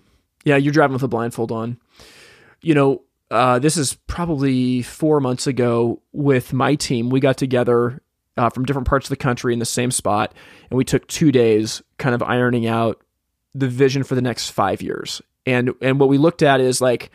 yeah, 0.44 0.56
you're 0.56 0.72
driving 0.72 0.94
with 0.94 1.02
a 1.02 1.08
blindfold 1.08 1.52
on. 1.52 1.78
You 2.62 2.74
know, 2.74 3.02
uh, 3.30 3.58
this 3.58 3.76
is 3.76 3.94
probably 4.06 4.82
four 4.82 5.20
months 5.20 5.46
ago 5.46 6.02
with 6.12 6.52
my 6.52 6.74
team. 6.74 7.10
We 7.10 7.20
got 7.20 7.36
together 7.36 8.02
uh, 8.36 8.50
from 8.50 8.64
different 8.64 8.88
parts 8.88 9.06
of 9.06 9.10
the 9.10 9.16
country 9.16 9.52
in 9.52 9.58
the 9.58 9.64
same 9.64 9.90
spot, 9.90 10.34
and 10.70 10.76
we 10.76 10.84
took 10.84 11.06
two 11.06 11.32
days 11.32 11.82
kind 11.98 12.14
of 12.14 12.22
ironing 12.22 12.66
out 12.66 13.02
the 13.54 13.68
vision 13.68 14.02
for 14.02 14.14
the 14.14 14.22
next 14.22 14.50
five 14.50 14.82
years. 14.82 15.22
And 15.46 15.72
and 15.80 15.98
what 15.98 16.08
we 16.08 16.18
looked 16.18 16.42
at 16.42 16.60
is 16.60 16.80
like 16.80 17.10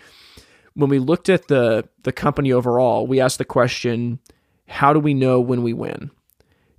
when 0.73 0.89
we 0.89 0.99
looked 0.99 1.29
at 1.29 1.47
the 1.47 1.87
the 2.03 2.11
company 2.11 2.51
overall, 2.51 3.07
we 3.07 3.19
asked 3.19 3.37
the 3.37 3.45
question, 3.45 4.19
how 4.67 4.93
do 4.93 4.99
we 4.99 5.13
know 5.13 5.39
when 5.39 5.63
we 5.63 5.73
win? 5.73 6.11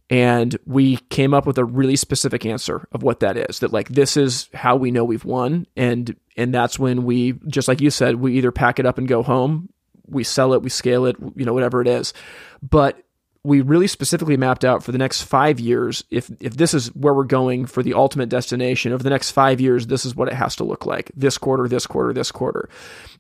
And 0.09 0.57
we 0.66 0.98
came 1.11 1.34
up 1.34 1.46
with 1.46 1.59
a 1.59 1.64
really 1.64 1.96
specific 1.96 2.46
answer 2.46 2.86
of 2.92 3.02
what 3.02 3.20
that 3.20 3.36
is. 3.36 3.59
That 3.59 3.72
like 3.72 3.88
this 3.88 4.16
is 4.16 4.48
how 4.54 4.76
we 4.76 4.92
know 4.92 5.04
we've 5.04 5.24
won, 5.24 5.66
and 5.76 6.14
and 6.36 6.54
that's 6.54 6.78
when 6.78 7.04
we 7.04 7.32
just 7.48 7.66
like 7.66 7.80
you 7.80 7.90
said, 7.90 8.16
we 8.16 8.36
either 8.36 8.52
pack 8.52 8.78
it 8.78 8.86
up 8.86 8.98
and 8.98 9.09
go 9.09 9.24
home, 9.24 9.68
we 10.07 10.22
sell 10.22 10.52
it, 10.52 10.62
we 10.62 10.70
scale 10.70 11.07
it, 11.07 11.16
you 11.34 11.44
know, 11.44 11.52
whatever 11.52 11.80
it 11.80 11.88
is. 11.88 12.14
But 12.62 13.02
we 13.46 13.61
really 13.61 13.86
specifically 13.86 14.36
mapped 14.36 14.64
out 14.64 14.82
for 14.82 14.90
the 14.90 14.98
next 14.98 15.22
five 15.22 15.61
years 15.61 16.02
if 16.11 16.28
if 16.40 16.57
this 16.57 16.74
is 16.74 16.88
where 16.96 17.14
we're 17.14 17.22
going 17.22 17.64
for 17.64 17.82
the 17.82 17.94
ultimate 17.94 18.28
destination 18.28 18.92
over 18.92 19.04
the 19.04 19.11
next 19.11 19.30
five 19.30 19.61
years 19.61 19.86
this 19.86 20.04
is 20.04 20.16
what 20.16 20.26
it 20.26 20.34
has 20.34 20.57
to 20.57 20.64
look 20.64 20.84
like 20.84 21.12
this 21.14 21.38
quarter 21.38 21.68
this 21.68 21.86
quarter 21.86 22.12
this 22.12 22.32
quarter 22.32 22.68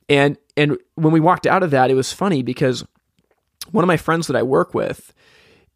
and 0.08 0.36
and 0.56 0.76
when 0.96 1.12
we 1.12 1.20
walked 1.20 1.46
out 1.46 1.62
of 1.62 1.70
that 1.70 1.90
it 1.90 1.94
was 1.94 2.12
funny 2.12 2.42
because 2.42 2.84
one 3.70 3.84
of 3.84 3.88
my 3.88 3.96
friends 3.96 4.26
that 4.26 4.34
i 4.34 4.42
work 4.42 4.74
with 4.74 5.14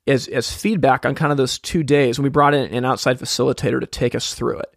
as 0.06 0.28
as 0.28 0.52
feedback 0.52 1.04
on 1.04 1.14
kind 1.14 1.30
of 1.30 1.38
those 1.38 1.58
two 1.58 1.82
days 1.82 2.18
when 2.18 2.24
we 2.24 2.30
brought 2.30 2.54
in 2.54 2.72
an 2.74 2.84
outside 2.84 3.18
facilitator 3.18 3.80
to 3.80 3.86
take 3.86 4.14
us 4.14 4.34
through 4.34 4.58
it 4.58 4.74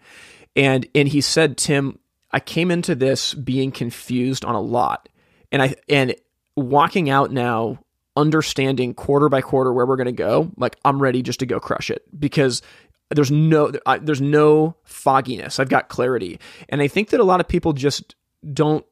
and 0.56 0.88
and 0.94 1.08
he 1.08 1.22
said 1.22 1.58
tim 1.58 1.98
i 2.32 2.40
came 2.40 2.70
into 2.70 2.94
this 2.94 3.34
being 3.34 3.72
confused 3.72 4.44
on 4.44 4.56
a 4.56 4.62
lot 4.62 5.08
and 5.52 5.62
i 5.62 5.74
and 5.88 6.16
walking 6.56 7.10
out 7.10 7.32
now 7.32 7.80
understanding 8.16 8.94
quarter 8.94 9.30
by 9.30 9.42
quarter 9.42 9.74
where 9.74 9.86
we're 9.86 9.96
going 9.96 10.06
to 10.06 10.12
go, 10.12 10.52
like 10.58 10.78
I'm 10.86 11.02
ready 11.02 11.22
just 11.22 11.40
to 11.40 11.46
go 11.46 11.60
crush 11.60 11.90
it 11.90 12.04
because 12.18 12.62
there's 13.10 13.32
no 13.32 13.72
I, 13.86 14.00
there's 14.00 14.22
no 14.22 14.76
fogginess. 14.84 15.60
I've 15.60 15.70
got 15.70 15.90
clarity, 15.90 16.40
and 16.70 16.82
I 16.82 16.88
think 16.88 17.10
that 17.10 17.20
a 17.20 17.24
lot 17.24 17.40
of 17.40 17.48
people 17.48 17.74
just 17.74 18.16
don't 18.54 18.86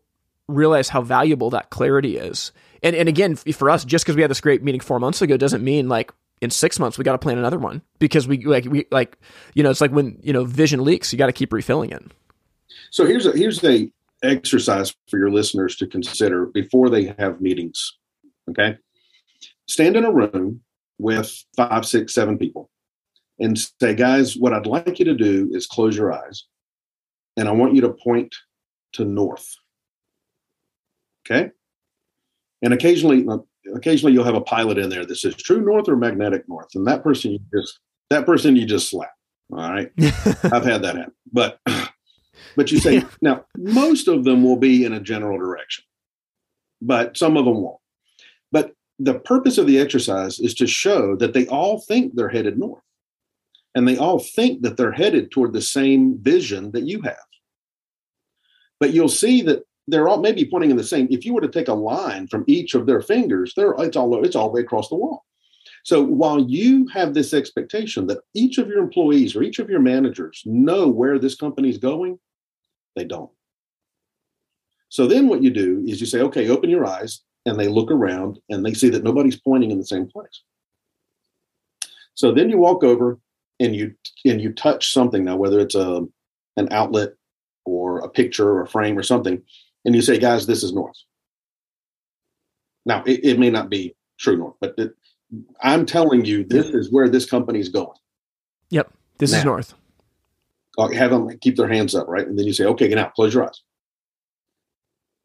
realize 0.47 0.89
how 0.89 1.01
valuable 1.01 1.49
that 1.51 1.69
clarity 1.69 2.17
is. 2.17 2.51
And 2.83 2.95
and 2.95 3.07
again, 3.07 3.35
for 3.35 3.69
us, 3.69 3.85
just 3.85 4.05
because 4.05 4.15
we 4.15 4.21
had 4.21 4.31
this 4.31 4.41
great 4.41 4.63
meeting 4.63 4.81
four 4.81 4.99
months 4.99 5.21
ago 5.21 5.37
doesn't 5.37 5.63
mean 5.63 5.87
like 5.87 6.11
in 6.41 6.49
six 6.49 6.79
months 6.79 6.97
we 6.97 7.03
got 7.03 7.13
to 7.13 7.17
plan 7.17 7.37
another 7.37 7.59
one 7.59 7.81
because 7.99 8.27
we 8.27 8.43
like 8.45 8.65
we 8.65 8.85
like 8.91 9.17
you 9.53 9.63
know 9.63 9.69
it's 9.69 9.81
like 9.81 9.91
when 9.91 10.19
you 10.21 10.33
know 10.33 10.43
vision 10.43 10.83
leaks, 10.83 11.11
you 11.11 11.17
got 11.17 11.27
to 11.27 11.33
keep 11.33 11.53
refilling 11.53 11.91
it. 11.91 12.03
So 12.89 13.05
here's 13.05 13.25
a 13.25 13.31
here's 13.31 13.63
a 13.63 13.91
exercise 14.23 14.95
for 15.07 15.17
your 15.17 15.31
listeners 15.31 15.75
to 15.77 15.87
consider 15.87 16.45
before 16.47 16.89
they 16.89 17.15
have 17.19 17.41
meetings. 17.41 17.97
Okay, 18.49 18.77
stand 19.67 19.95
in 19.95 20.05
a 20.05 20.11
room 20.11 20.61
with 20.97 21.43
five, 21.55 21.85
six, 21.85 22.13
seven 22.13 22.37
people 22.37 22.69
and 23.39 23.57
say, 23.57 23.95
guys, 23.95 24.37
what 24.37 24.53
I'd 24.53 24.67
like 24.67 24.99
you 24.99 25.05
to 25.05 25.15
do 25.15 25.49
is 25.51 25.65
close 25.65 25.97
your 25.97 26.13
eyes 26.13 26.45
and 27.35 27.49
I 27.49 27.51
want 27.51 27.73
you 27.73 27.81
to 27.81 27.89
point 27.89 28.33
to 28.93 29.03
north. 29.03 29.55
Okay. 31.25 31.49
And 32.61 32.73
occasionally, 32.73 33.25
uh, 33.27 33.39
occasionally 33.75 34.13
you'll 34.13 34.23
have 34.23 34.35
a 34.35 34.41
pilot 34.41 34.77
in 34.77 34.89
there 34.89 35.05
that 35.05 35.15
says 35.15 35.35
true 35.35 35.61
north 35.61 35.87
or 35.87 35.95
magnetic 35.95 36.47
north. 36.47 36.69
And 36.75 36.87
that 36.87 37.03
person 37.03 37.31
you 37.31 37.39
just, 37.53 37.79
that 38.09 38.25
person 38.25 38.55
you 38.55 38.65
just 38.65 38.89
slap. 38.89 39.11
All 39.51 39.59
right. 39.59 39.91
I've 39.99 40.65
had 40.65 40.81
that 40.83 40.95
happen. 40.95 41.13
But, 41.31 41.59
but 42.55 42.71
you 42.71 42.79
say, 42.79 43.03
now, 43.21 43.45
most 43.57 44.07
of 44.07 44.23
them 44.23 44.43
will 44.43 44.55
be 44.55 44.85
in 44.85 44.93
a 44.93 44.99
general 44.99 45.37
direction, 45.37 45.83
but 46.81 47.17
some 47.17 47.37
of 47.37 47.45
them 47.45 47.61
won't. 47.61 47.79
But 48.51 48.73
the 48.99 49.19
purpose 49.19 49.57
of 49.57 49.67
the 49.67 49.79
exercise 49.79 50.39
is 50.39 50.53
to 50.55 50.67
show 50.67 51.15
that 51.17 51.33
they 51.33 51.47
all 51.47 51.79
think 51.81 52.15
they're 52.15 52.29
headed 52.29 52.57
north 52.57 52.83
and 53.75 53.87
they 53.87 53.97
all 53.97 54.19
think 54.19 54.61
that 54.61 54.77
they're 54.77 54.91
headed 54.91 55.31
toward 55.31 55.53
the 55.53 55.61
same 55.61 56.17
vision 56.19 56.71
that 56.71 56.83
you 56.83 57.01
have. 57.01 57.15
But 58.79 58.93
you'll 58.93 59.09
see 59.09 59.41
that 59.43 59.63
they're 59.91 60.07
all 60.07 60.21
maybe 60.21 60.45
pointing 60.45 60.71
in 60.71 60.77
the 60.77 60.83
same. 60.83 61.07
If 61.11 61.25
you 61.25 61.33
were 61.33 61.41
to 61.41 61.47
take 61.47 61.67
a 61.67 61.73
line 61.73 62.27
from 62.27 62.45
each 62.47 62.73
of 62.73 62.85
their 62.85 63.01
fingers, 63.01 63.53
they're 63.55 63.75
it's 63.79 63.97
all 63.97 64.23
it's 64.23 64.35
all 64.35 64.47
the 64.47 64.55
way 64.55 64.61
across 64.61 64.89
the 64.89 64.95
wall. 64.95 65.25
So 65.83 66.03
while 66.03 66.39
you 66.39 66.87
have 66.89 67.13
this 67.13 67.33
expectation 67.33 68.07
that 68.07 68.19
each 68.33 68.57
of 68.57 68.67
your 68.67 68.79
employees 68.79 69.35
or 69.35 69.43
each 69.43 69.59
of 69.59 69.69
your 69.69 69.79
managers 69.79 70.43
know 70.45 70.87
where 70.87 71.19
this 71.19 71.35
company 71.35 71.69
is 71.69 71.77
going, 71.77 72.19
they 72.95 73.03
don't. 73.03 73.31
So 74.89 75.07
then 75.07 75.27
what 75.27 75.41
you 75.41 75.49
do 75.49 75.83
is 75.87 75.99
you 75.99 76.05
say, 76.05 76.19
okay, 76.21 76.49
open 76.49 76.69
your 76.69 76.85
eyes, 76.85 77.21
and 77.45 77.59
they 77.59 77.67
look 77.67 77.89
around 77.91 78.39
and 78.49 78.65
they 78.65 78.73
see 78.73 78.89
that 78.89 79.03
nobody's 79.03 79.39
pointing 79.39 79.71
in 79.71 79.79
the 79.79 79.85
same 79.85 80.07
place. 80.07 80.43
So 82.13 82.31
then 82.31 82.49
you 82.49 82.57
walk 82.57 82.83
over 82.83 83.19
and 83.59 83.75
you 83.75 83.95
and 84.25 84.39
you 84.41 84.53
touch 84.53 84.93
something 84.93 85.23
now, 85.23 85.35
whether 85.35 85.59
it's 85.59 85.75
a 85.75 86.05
an 86.57 86.67
outlet 86.71 87.13
or 87.65 87.99
a 87.99 88.09
picture 88.09 88.49
or 88.49 88.63
a 88.63 88.67
frame 88.67 88.97
or 88.97 89.03
something, 89.03 89.41
and 89.85 89.95
you 89.95 90.01
say, 90.01 90.17
guys, 90.17 90.45
this 90.47 90.63
is 90.63 90.73
north. 90.73 90.97
Now 92.85 93.03
it, 93.05 93.19
it 93.23 93.39
may 93.39 93.49
not 93.49 93.69
be 93.69 93.95
true 94.19 94.37
north, 94.37 94.55
but 94.59 94.75
I'm 95.61 95.85
telling 95.85 96.25
you, 96.25 96.43
this 96.43 96.67
is 96.67 96.91
where 96.91 97.09
this 97.09 97.25
company 97.25 97.59
is 97.59 97.69
going. 97.69 97.97
Yep, 98.69 98.91
this 99.17 99.31
now, 99.31 99.37
is 99.37 99.45
north. 99.45 99.73
Have 100.93 101.11
them 101.11 101.29
keep 101.39 101.57
their 101.57 101.67
hands 101.67 101.95
up, 101.95 102.07
right? 102.07 102.25
And 102.25 102.37
then 102.37 102.45
you 102.45 102.53
say, 102.53 102.65
okay, 102.65 102.87
get 102.87 102.97
out, 102.97 103.13
close 103.13 103.33
your 103.33 103.43
eyes. 103.43 103.61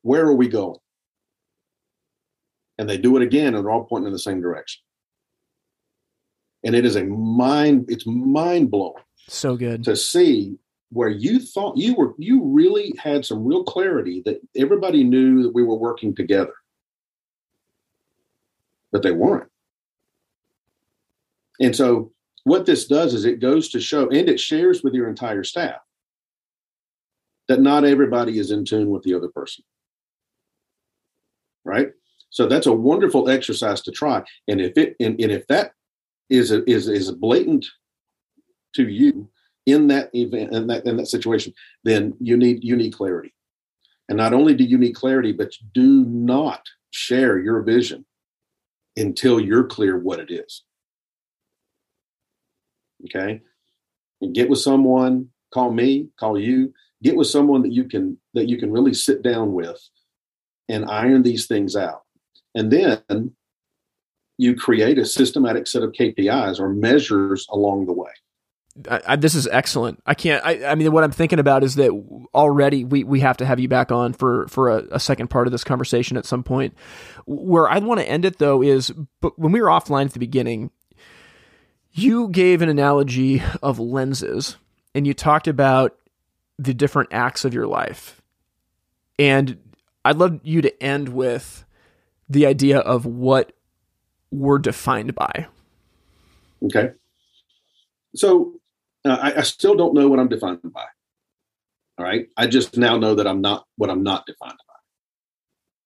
Where 0.02 0.24
are 0.24 0.34
we 0.34 0.48
going? 0.48 0.78
And 2.78 2.88
they 2.88 2.98
do 2.98 3.16
it 3.16 3.22
again, 3.22 3.54
and 3.54 3.64
they're 3.64 3.70
all 3.72 3.84
pointing 3.84 4.08
in 4.08 4.12
the 4.12 4.18
same 4.18 4.40
direction. 4.40 4.82
And 6.62 6.74
it 6.74 6.84
is 6.84 6.96
a 6.96 7.04
mind, 7.04 7.86
it's 7.88 8.06
mind 8.06 8.70
blowing. 8.70 9.02
So 9.28 9.56
good 9.56 9.82
to 9.84 9.96
see 9.96 10.58
where 10.90 11.08
you 11.08 11.40
thought 11.40 11.76
you 11.76 11.94
were, 11.94 12.14
you 12.18 12.42
really 12.44 12.94
had 12.98 13.24
some 13.24 13.44
real 13.44 13.64
clarity 13.64 14.22
that 14.24 14.40
everybody 14.56 15.02
knew 15.02 15.42
that 15.42 15.54
we 15.54 15.62
were 15.62 15.76
working 15.76 16.14
together, 16.14 16.54
but 18.92 19.02
they 19.02 19.12
weren't. 19.12 19.50
And 21.60 21.74
so, 21.74 22.12
what 22.44 22.66
this 22.66 22.86
does 22.86 23.12
is 23.12 23.24
it 23.24 23.40
goes 23.40 23.68
to 23.70 23.80
show, 23.80 24.08
and 24.08 24.28
it 24.28 24.38
shares 24.38 24.84
with 24.84 24.94
your 24.94 25.08
entire 25.08 25.42
staff 25.42 25.80
that 27.48 27.60
not 27.60 27.84
everybody 27.84 28.38
is 28.38 28.50
in 28.50 28.64
tune 28.64 28.90
with 28.90 29.02
the 29.02 29.14
other 29.14 29.28
person. 29.28 29.64
Right? 31.64 31.90
So 32.30 32.46
that's 32.46 32.66
a 32.66 32.72
wonderful 32.72 33.28
exercise 33.28 33.80
to 33.82 33.90
try. 33.90 34.22
And 34.46 34.60
if 34.60 34.76
it 34.76 34.94
and, 35.00 35.20
and 35.20 35.32
if 35.32 35.46
that 35.48 35.72
is 36.28 36.52
a, 36.52 36.68
is 36.70 36.88
is 36.88 37.10
blatant 37.10 37.66
to 38.74 38.88
you 38.88 39.28
in 39.66 39.88
that 39.88 40.10
event 40.14 40.52
in 40.52 40.68
that 40.68 40.86
in 40.86 40.96
that 40.96 41.08
situation, 41.08 41.52
then 41.84 42.14
you 42.20 42.36
need 42.36 42.62
you 42.62 42.76
need 42.76 42.94
clarity. 42.94 43.34
And 44.08 44.16
not 44.16 44.32
only 44.32 44.54
do 44.54 44.64
you 44.64 44.78
need 44.78 44.94
clarity, 44.94 45.32
but 45.32 45.52
do 45.74 46.04
not 46.04 46.62
share 46.90 47.38
your 47.38 47.60
vision 47.62 48.06
until 48.96 49.40
you're 49.40 49.64
clear 49.64 49.98
what 49.98 50.20
it 50.20 50.30
is. 50.30 50.62
Okay? 53.04 53.42
And 54.20 54.34
get 54.34 54.48
with 54.48 54.60
someone, 54.60 55.30
call 55.52 55.72
me, 55.72 56.08
call 56.18 56.38
you, 56.38 56.72
get 57.02 57.16
with 57.16 57.26
someone 57.26 57.62
that 57.62 57.72
you 57.72 57.84
can 57.84 58.18
that 58.34 58.48
you 58.48 58.58
can 58.58 58.70
really 58.70 58.94
sit 58.94 59.22
down 59.22 59.52
with 59.52 59.80
and 60.68 60.84
iron 60.86 61.22
these 61.22 61.46
things 61.46 61.76
out. 61.76 62.02
And 62.54 62.70
then 62.72 63.32
you 64.38 64.54
create 64.54 64.98
a 64.98 65.04
systematic 65.04 65.66
set 65.66 65.82
of 65.82 65.92
KPIs 65.92 66.60
or 66.60 66.68
measures 66.68 67.46
along 67.50 67.86
the 67.86 67.92
way. 67.92 68.10
I, 68.90 69.00
I, 69.08 69.16
this 69.16 69.34
is 69.34 69.46
excellent. 69.46 70.02
I 70.06 70.14
can't. 70.14 70.44
I, 70.44 70.66
I, 70.66 70.74
mean, 70.74 70.92
what 70.92 71.04
I'm 71.04 71.12
thinking 71.12 71.38
about 71.38 71.64
is 71.64 71.76
that 71.76 71.90
already 72.34 72.84
we, 72.84 73.04
we 73.04 73.20
have 73.20 73.36
to 73.38 73.46
have 73.46 73.58
you 73.58 73.68
back 73.68 73.90
on 73.90 74.12
for 74.12 74.46
for 74.48 74.70
a, 74.70 74.84
a 74.92 75.00
second 75.00 75.28
part 75.28 75.46
of 75.46 75.52
this 75.52 75.64
conversation 75.64 76.16
at 76.16 76.26
some 76.26 76.42
point. 76.42 76.74
Where 77.26 77.68
I 77.68 77.78
want 77.78 78.00
to 78.00 78.08
end 78.08 78.24
it 78.24 78.38
though 78.38 78.62
is, 78.62 78.92
but 79.20 79.38
when 79.38 79.52
we 79.52 79.60
were 79.60 79.68
offline 79.68 80.06
at 80.06 80.12
the 80.12 80.18
beginning, 80.18 80.70
you 81.92 82.28
gave 82.28 82.62
an 82.62 82.68
analogy 82.68 83.42
of 83.62 83.78
lenses, 83.78 84.56
and 84.94 85.06
you 85.06 85.14
talked 85.14 85.48
about 85.48 85.96
the 86.58 86.74
different 86.74 87.10
acts 87.12 87.44
of 87.44 87.54
your 87.54 87.66
life, 87.66 88.20
and 89.18 89.58
I'd 90.04 90.16
love 90.16 90.40
you 90.42 90.60
to 90.62 90.82
end 90.82 91.08
with 91.08 91.64
the 92.28 92.46
idea 92.46 92.78
of 92.78 93.06
what 93.06 93.52
we're 94.30 94.58
defined 94.58 95.14
by. 95.14 95.46
Okay. 96.62 96.90
So 98.14 98.54
I, 99.12 99.38
I, 99.38 99.42
still 99.42 99.74
don't 99.74 99.94
know 99.94 100.08
what 100.08 100.18
I'm 100.18 100.28
defined 100.28 100.60
by. 100.64 100.84
All 101.98 102.04
right. 102.04 102.26
I 102.36 102.46
just 102.46 102.76
now 102.76 102.96
know 102.96 103.14
that 103.14 103.26
I'm 103.26 103.40
not 103.40 103.64
what 103.76 103.90
I'm 103.90 104.02
not 104.02 104.26
defined 104.26 104.58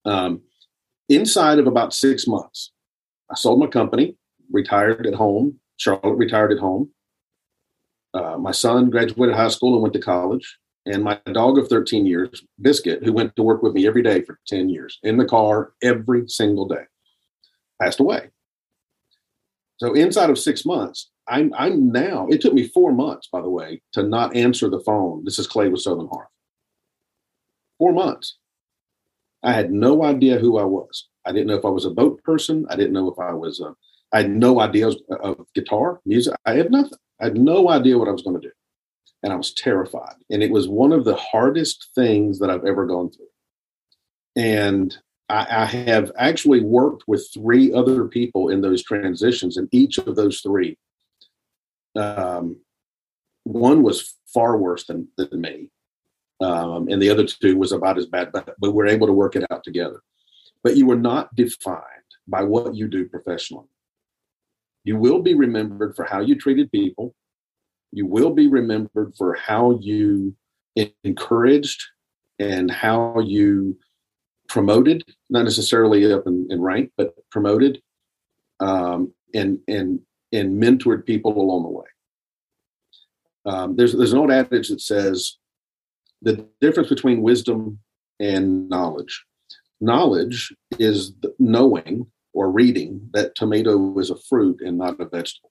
by. 0.04 0.10
Um, 0.10 0.42
inside 1.08 1.58
of 1.58 1.66
about 1.66 1.94
six 1.94 2.26
months, 2.26 2.72
I 3.30 3.34
sold 3.34 3.60
my 3.60 3.66
company, 3.66 4.16
retired 4.50 5.06
at 5.06 5.14
home. 5.14 5.60
Charlotte 5.76 6.16
retired 6.16 6.52
at 6.52 6.58
home. 6.58 6.90
Uh, 8.12 8.36
my 8.38 8.50
son 8.50 8.90
graduated 8.90 9.34
high 9.34 9.48
school 9.48 9.74
and 9.74 9.82
went 9.82 9.94
to 9.94 10.00
college. 10.00 10.58
And 10.86 11.04
my 11.04 11.20
dog 11.32 11.58
of 11.58 11.68
13 11.68 12.06
years, 12.06 12.42
Biscuit, 12.60 13.04
who 13.04 13.12
went 13.12 13.36
to 13.36 13.42
work 13.42 13.62
with 13.62 13.74
me 13.74 13.86
every 13.86 14.02
day 14.02 14.22
for 14.22 14.38
10 14.48 14.68
years 14.68 14.98
in 15.02 15.18
the 15.18 15.26
car 15.26 15.72
every 15.82 16.26
single 16.26 16.66
day, 16.66 16.84
passed 17.80 18.00
away. 18.00 18.30
So 19.80 19.94
inside 19.94 20.28
of 20.28 20.38
six 20.38 20.66
months, 20.66 21.08
I'm 21.26 21.54
I'm 21.56 21.90
now. 21.90 22.26
It 22.28 22.42
took 22.42 22.52
me 22.52 22.68
four 22.68 22.92
months, 22.92 23.28
by 23.32 23.40
the 23.40 23.48
way, 23.48 23.80
to 23.92 24.02
not 24.02 24.36
answer 24.36 24.68
the 24.68 24.80
phone. 24.80 25.24
This 25.24 25.38
is 25.38 25.46
Clay 25.46 25.68
with 25.68 25.80
Southern 25.80 26.08
Hearth. 26.08 26.28
Four 27.78 27.94
months. 27.94 28.36
I 29.42 29.52
had 29.52 29.72
no 29.72 30.04
idea 30.04 30.38
who 30.38 30.58
I 30.58 30.64
was. 30.64 31.08
I 31.24 31.32
didn't 31.32 31.46
know 31.46 31.56
if 31.56 31.64
I 31.64 31.70
was 31.70 31.86
a 31.86 31.90
boat 31.90 32.22
person. 32.24 32.66
I 32.68 32.76
didn't 32.76 32.92
know 32.92 33.10
if 33.10 33.18
I 33.18 33.32
was. 33.32 33.58
A, 33.60 33.74
I 34.12 34.18
had 34.18 34.30
no 34.30 34.60
idea 34.60 34.90
of 35.22 35.46
guitar 35.54 36.00
music. 36.04 36.34
I 36.44 36.52
had 36.52 36.70
nothing. 36.70 36.98
I 37.18 37.24
had 37.24 37.38
no 37.38 37.70
idea 37.70 37.96
what 37.96 38.08
I 38.08 38.12
was 38.12 38.22
going 38.22 38.38
to 38.38 38.48
do, 38.48 38.52
and 39.22 39.32
I 39.32 39.36
was 39.36 39.54
terrified. 39.54 40.16
And 40.28 40.42
it 40.42 40.50
was 40.50 40.68
one 40.68 40.92
of 40.92 41.06
the 41.06 41.16
hardest 41.16 41.88
things 41.94 42.38
that 42.40 42.50
I've 42.50 42.66
ever 42.66 42.84
gone 42.84 43.10
through. 43.10 43.32
And 44.36 44.94
I, 45.30 45.62
I 45.62 45.64
have 45.64 46.10
actually 46.18 46.60
worked 46.60 47.04
with 47.06 47.28
three 47.32 47.72
other 47.72 48.06
people 48.06 48.48
in 48.48 48.60
those 48.60 48.82
transitions, 48.82 49.56
and 49.56 49.68
each 49.70 49.98
of 49.98 50.16
those 50.16 50.40
three, 50.40 50.76
um, 51.96 52.56
one 53.44 53.82
was 53.82 54.16
far 54.34 54.56
worse 54.58 54.86
than, 54.86 55.08
than 55.16 55.40
me, 55.40 55.68
um, 56.40 56.88
and 56.88 57.00
the 57.00 57.10
other 57.10 57.24
two 57.24 57.56
was 57.56 57.72
about 57.72 57.98
as 57.98 58.06
bad, 58.06 58.32
but, 58.32 58.54
but 58.58 58.72
we're 58.72 58.88
able 58.88 59.06
to 59.06 59.12
work 59.12 59.36
it 59.36 59.46
out 59.50 59.62
together. 59.62 60.02
But 60.64 60.76
you 60.76 60.90
are 60.90 60.96
not 60.96 61.34
defined 61.36 61.84
by 62.26 62.42
what 62.42 62.74
you 62.74 62.88
do 62.88 63.08
professionally. 63.08 63.68
You 64.84 64.96
will 64.96 65.22
be 65.22 65.34
remembered 65.34 65.94
for 65.94 66.04
how 66.04 66.20
you 66.20 66.34
treated 66.36 66.72
people. 66.72 67.14
You 67.92 68.06
will 68.06 68.30
be 68.30 68.48
remembered 68.48 69.14
for 69.16 69.34
how 69.34 69.78
you 69.80 70.34
encouraged 71.04 71.82
and 72.38 72.70
how 72.70 73.20
you 73.20 73.78
promoted, 74.50 75.04
not 75.30 75.44
necessarily 75.44 76.12
up 76.12 76.26
in, 76.26 76.46
in 76.50 76.60
rank, 76.60 76.90
but 76.96 77.14
promoted 77.30 77.80
um, 78.60 79.14
and 79.32 79.58
and 79.66 80.00
and 80.32 80.62
mentored 80.62 81.06
people 81.06 81.40
along 81.40 81.62
the 81.62 81.68
way. 81.70 81.86
Um, 83.46 83.76
there's 83.76 83.96
there's 83.96 84.12
an 84.12 84.18
old 84.18 84.30
adage 84.30 84.68
that 84.68 84.80
says 84.80 85.38
the 86.20 86.46
difference 86.60 86.88
between 86.88 87.22
wisdom 87.22 87.78
and 88.18 88.68
knowledge. 88.68 89.24
Knowledge 89.80 90.54
is 90.78 91.14
knowing 91.38 92.06
or 92.34 92.50
reading 92.50 93.08
that 93.12 93.34
tomato 93.34 93.98
is 93.98 94.10
a 94.10 94.16
fruit 94.28 94.60
and 94.60 94.76
not 94.76 95.00
a 95.00 95.06
vegetable. 95.06 95.50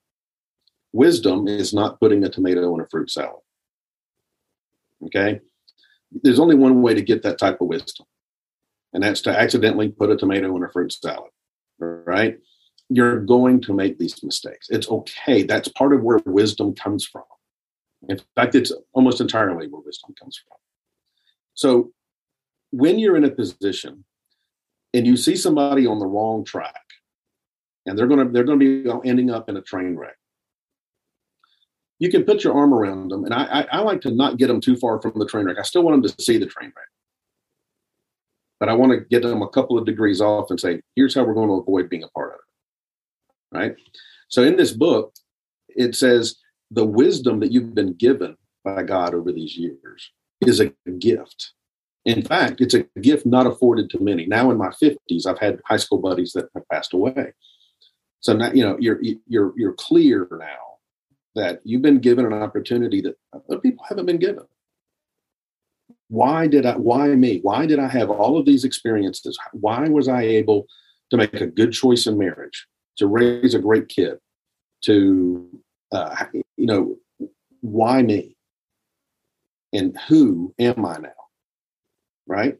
Wisdom 0.93 1.47
is 1.47 1.73
not 1.73 1.99
putting 1.99 2.23
a 2.23 2.29
tomato 2.29 2.73
in 2.75 2.81
a 2.81 2.87
fruit 2.89 3.09
salad. 3.09 3.41
Okay? 5.05 5.39
There's 6.11 6.39
only 6.39 6.55
one 6.55 6.81
way 6.81 6.93
to 6.93 7.01
get 7.01 7.23
that 7.23 7.37
type 7.39 7.61
of 7.61 7.67
wisdom, 7.67 8.05
and 8.93 9.03
that's 9.03 9.21
to 9.21 9.29
accidentally 9.29 9.89
put 9.89 10.09
a 10.09 10.17
tomato 10.17 10.55
in 10.55 10.63
a 10.63 10.69
fruit 10.69 10.91
salad. 10.91 11.31
Right? 11.79 12.39
You're 12.89 13.19
going 13.19 13.61
to 13.61 13.73
make 13.73 13.99
these 13.99 14.23
mistakes. 14.23 14.67
It's 14.69 14.89
okay. 14.89 15.43
That's 15.43 15.67
part 15.69 15.93
of 15.93 16.01
where 16.01 16.19
wisdom 16.25 16.73
comes 16.73 17.05
from. 17.05 17.23
In 18.07 18.19
fact, 18.35 18.55
it's 18.55 18.71
almost 18.93 19.21
entirely 19.21 19.67
where 19.67 19.81
wisdom 19.85 20.15
comes 20.19 20.41
from. 20.47 20.57
So 21.53 21.91
when 22.71 22.99
you're 22.99 23.17
in 23.17 23.25
a 23.25 23.29
position 23.29 24.05
and 24.93 25.05
you 25.05 25.17
see 25.17 25.35
somebody 25.35 25.85
on 25.85 25.99
the 25.99 26.05
wrong 26.05 26.43
track 26.43 26.73
and 27.85 27.97
they're 27.97 28.07
going 28.07 28.25
to 28.25 28.31
they're 28.31 28.43
going 28.43 28.59
to 28.59 28.83
be 28.83 29.09
ending 29.09 29.29
up 29.29 29.49
in 29.49 29.57
a 29.57 29.61
train 29.61 29.95
wreck 29.95 30.15
you 31.97 32.09
can 32.09 32.23
put 32.23 32.43
your 32.43 32.55
arm 32.55 32.73
around 32.73 33.09
them 33.09 33.25
and 33.25 33.33
I, 33.33 33.43
I, 33.43 33.67
I 33.71 33.79
like 33.81 34.01
to 34.01 34.11
not 34.11 34.37
get 34.37 34.47
them 34.47 34.61
too 34.61 34.75
far 34.75 35.01
from 35.01 35.13
the 35.15 35.25
train 35.25 35.45
wreck 35.45 35.57
i 35.59 35.63
still 35.63 35.83
want 35.83 36.01
them 36.01 36.11
to 36.11 36.23
see 36.23 36.37
the 36.37 36.45
train 36.45 36.71
wreck 36.75 36.87
but 38.59 38.69
i 38.69 38.73
want 38.73 38.91
to 38.91 39.05
get 39.09 39.23
them 39.23 39.41
a 39.41 39.49
couple 39.49 39.77
of 39.77 39.85
degrees 39.85 40.21
off 40.21 40.49
and 40.49 40.59
say 40.59 40.81
here's 40.95 41.15
how 41.15 41.23
we're 41.23 41.33
going 41.33 41.49
to 41.49 41.55
avoid 41.55 41.89
being 41.89 42.03
a 42.03 42.09
part 42.09 42.33
of 42.33 42.39
it 42.39 43.57
right 43.57 43.75
so 44.27 44.43
in 44.43 44.55
this 44.55 44.71
book 44.71 45.13
it 45.69 45.95
says 45.95 46.35
the 46.71 46.85
wisdom 46.85 47.39
that 47.39 47.51
you've 47.51 47.75
been 47.75 47.93
given 47.93 48.35
by 48.63 48.83
god 48.83 49.13
over 49.13 49.31
these 49.31 49.57
years 49.57 50.11
is 50.41 50.59
a 50.59 50.71
gift 50.99 51.53
in 52.05 52.23
fact, 52.23 52.61
it's 52.61 52.73
a 52.73 52.85
gift 53.01 53.25
not 53.25 53.45
afforded 53.45 53.89
to 53.91 53.99
many. 53.99 54.25
Now 54.25 54.49
in 54.51 54.57
my 54.57 54.69
50s, 54.69 55.27
I've 55.27 55.39
had 55.39 55.61
high 55.65 55.77
school 55.77 55.99
buddies 55.99 56.33
that 56.33 56.49
have 56.55 56.67
passed 56.69 56.93
away. 56.93 57.33
So 58.21 58.33
now, 58.33 58.51
you 58.51 58.63
know, 58.63 58.77
you're 58.79 58.99
you're 59.27 59.53
you're 59.55 59.73
clear 59.73 60.27
now 60.31 60.77
that 61.35 61.61
you've 61.63 61.81
been 61.81 61.99
given 61.99 62.25
an 62.25 62.33
opportunity 62.33 63.01
that 63.01 63.15
other 63.33 63.59
people 63.59 63.85
haven't 63.87 64.05
been 64.05 64.17
given. 64.17 64.45
Why 66.09 66.47
did 66.47 66.65
I 66.65 66.75
why 66.75 67.07
me? 67.15 67.39
Why 67.41 67.65
did 67.65 67.79
I 67.79 67.87
have 67.87 68.09
all 68.09 68.37
of 68.37 68.45
these 68.45 68.65
experiences? 68.65 69.37
Why 69.53 69.87
was 69.87 70.07
I 70.07 70.23
able 70.23 70.67
to 71.11 71.17
make 71.17 71.33
a 71.35 71.47
good 71.47 71.71
choice 71.71 72.05
in 72.05 72.17
marriage, 72.17 72.67
to 72.97 73.07
raise 73.07 73.55
a 73.55 73.59
great 73.59 73.87
kid, 73.87 74.17
to 74.83 75.61
uh, 75.91 76.25
you 76.57 76.65
know, 76.65 76.97
why 77.61 78.01
me? 78.01 78.35
And 79.71 79.97
who 80.07 80.53
am 80.59 80.85
I 80.85 80.97
now? 80.97 81.11
right? 82.29 82.55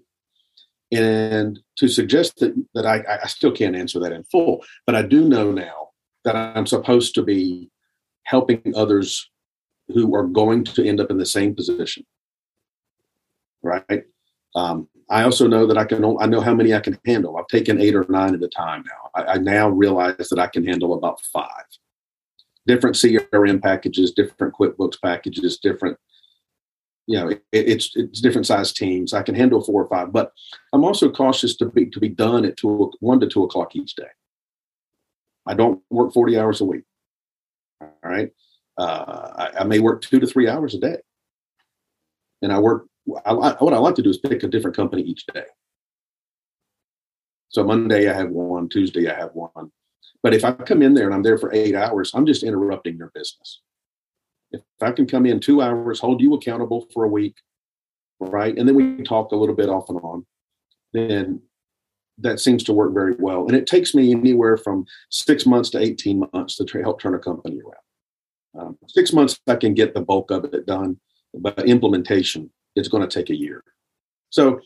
And 0.92 1.60
to 1.78 1.88
suggest 1.88 2.40
that 2.40 2.54
that 2.74 2.86
I, 2.86 3.20
I 3.24 3.28
still 3.28 3.52
can't 3.52 3.76
answer 3.76 4.00
that 4.00 4.12
in 4.12 4.24
full, 4.26 4.66
but 4.86 4.96
I 4.96 5.04
do 5.04 5.30
know 5.30 5.52
now 5.52 5.90
that 6.26 6.36
I'm 6.36 6.66
supposed 6.66 7.16
to 7.16 7.24
be 7.24 7.70
helping 8.24 8.74
others 8.76 9.30
who 9.88 10.14
are 10.16 10.26
going 10.26 10.64
to 10.64 10.86
end 10.86 11.00
up 11.00 11.10
in 11.12 11.18
the 11.18 11.26
same 11.26 11.56
position, 11.56 12.06
right? 13.64 14.04
Um, 14.56 14.88
I 15.10 15.24
also 15.24 15.48
know 15.48 15.66
that 15.66 15.78
I 15.78 15.86
can. 15.86 16.04
I 16.20 16.26
know 16.26 16.42
how 16.42 16.54
many 16.54 16.74
I 16.74 16.80
can 16.80 16.98
handle. 17.06 17.38
I've 17.38 17.48
taken 17.48 17.82
eight 17.82 17.96
or 17.96 18.06
nine 18.10 18.36
at 18.36 18.44
a 18.44 18.48
time 18.48 18.84
now. 18.86 19.10
I, 19.16 19.34
I 19.34 19.38
now 19.38 19.70
realize 19.70 20.30
that 20.30 20.40
I 20.40 20.48
can 20.48 20.66
handle 20.66 20.94
about 20.94 21.22
five 21.22 21.66
different 22.68 22.96
CRM 22.96 23.62
packages, 23.62 24.12
different 24.12 24.54
QuickBooks 24.54 25.02
packages, 25.02 25.58
different 25.58 25.98
you 27.08 27.20
know, 27.20 27.30
it, 27.30 27.44
it's 27.52 27.92
it's 27.96 28.22
different 28.22 28.46
size 28.46 28.72
teams. 28.72 29.14
I 29.14 29.24
can 29.24 29.34
handle 29.34 29.64
four 29.64 29.84
or 29.84 29.90
five, 29.90 30.14
but 30.14 30.32
I'm 30.74 30.84
also 30.84 31.10
cautious 31.12 31.56
to 31.58 31.66
be 31.66 31.88
to 31.88 32.00
be 32.00 32.10
done 32.10 32.46
at 32.46 32.56
two 32.56 32.92
one 33.00 33.20
to 33.20 33.28
two 33.28 33.44
o'clock 33.44 33.76
each 33.76 33.96
day. 33.96 34.10
I 35.48 35.56
don't 35.56 35.82
work 35.90 36.14
40 36.14 36.38
hours 36.38 36.62
a 36.62 36.66
week. 36.66 36.84
All 37.82 37.90
right. 38.04 38.30
Uh, 38.78 39.50
I, 39.56 39.62
I, 39.62 39.64
may 39.64 39.80
work 39.80 40.02
two 40.02 40.20
to 40.20 40.28
three 40.28 40.48
hours 40.48 40.76
a 40.76 40.80
day. 40.80 40.98
And 42.44 42.52
I 42.52 42.60
work, 42.60 42.86
I, 43.26 43.34
what 43.34 43.74
I 43.74 43.78
like 43.78 43.96
to 43.96 44.02
do 44.02 44.10
is 44.10 44.18
pick 44.18 44.44
a 44.44 44.48
different 44.48 44.76
company 44.76 45.02
each 45.02 45.26
day. 45.34 45.46
So 47.50 47.64
Monday 47.64 48.10
I 48.10 48.14
have 48.14 48.30
one, 48.30 48.70
Tuesday 48.70 49.10
I 49.10 49.16
have 49.16 49.32
one. 49.34 49.72
But 50.22 50.34
if 50.34 50.44
I 50.44 50.52
come 50.52 50.82
in 50.82 50.94
there 50.94 51.06
and 51.06 51.14
I'm 51.14 51.24
there 51.24 51.38
for 51.38 51.54
eight 51.54 51.76
hours, 51.76 52.12
I'm 52.14 52.26
just 52.26 52.44
interrupting 52.44 52.98
your 52.98 53.12
business. 53.14 53.62
If 54.52 54.62
I 54.82 54.92
can 54.92 55.08
come 55.08 55.26
in 55.26 55.40
two 55.40 55.62
hours, 55.62 56.00
hold 56.00 56.22
you 56.22 56.34
accountable 56.34 56.88
for 56.94 57.04
a 57.06 57.10
week, 57.10 57.36
right? 58.20 58.56
And 58.58 58.68
then 58.68 58.76
we 58.76 59.04
talk 59.04 59.32
a 59.32 59.36
little 59.36 59.56
bit 59.56 59.70
off 59.70 59.90
and 59.90 60.00
on, 60.02 60.26
then 60.94 61.42
that 62.18 62.40
seems 62.40 62.64
to 62.66 62.74
work 62.74 62.94
very 62.94 63.16
well. 63.18 63.48
And 63.48 63.56
it 63.56 63.68
takes 63.68 63.96
me 63.96 64.12
anywhere 64.12 64.58
from 64.58 64.86
six 65.10 65.46
months 65.46 65.70
to 65.72 65.80
18 65.80 66.28
months 66.34 66.56
to 66.58 66.82
help 66.82 67.00
turn 67.00 67.16
a 67.16 67.20
company 67.20 67.62
around. 67.62 68.68
Um, 68.68 68.78
six 68.88 69.14
months, 69.14 69.40
I 69.48 69.56
can 69.56 69.74
get 69.74 69.94
the 69.94 70.02
bulk 70.02 70.32
of 70.32 70.46
it 70.46 70.66
done, 70.66 71.00
but 71.34 71.68
implementation, 71.68 72.50
it's 72.76 72.88
going 72.88 73.08
to 73.08 73.20
take 73.20 73.30
a 73.30 73.38
year. 73.38 73.64
So, 74.30 74.60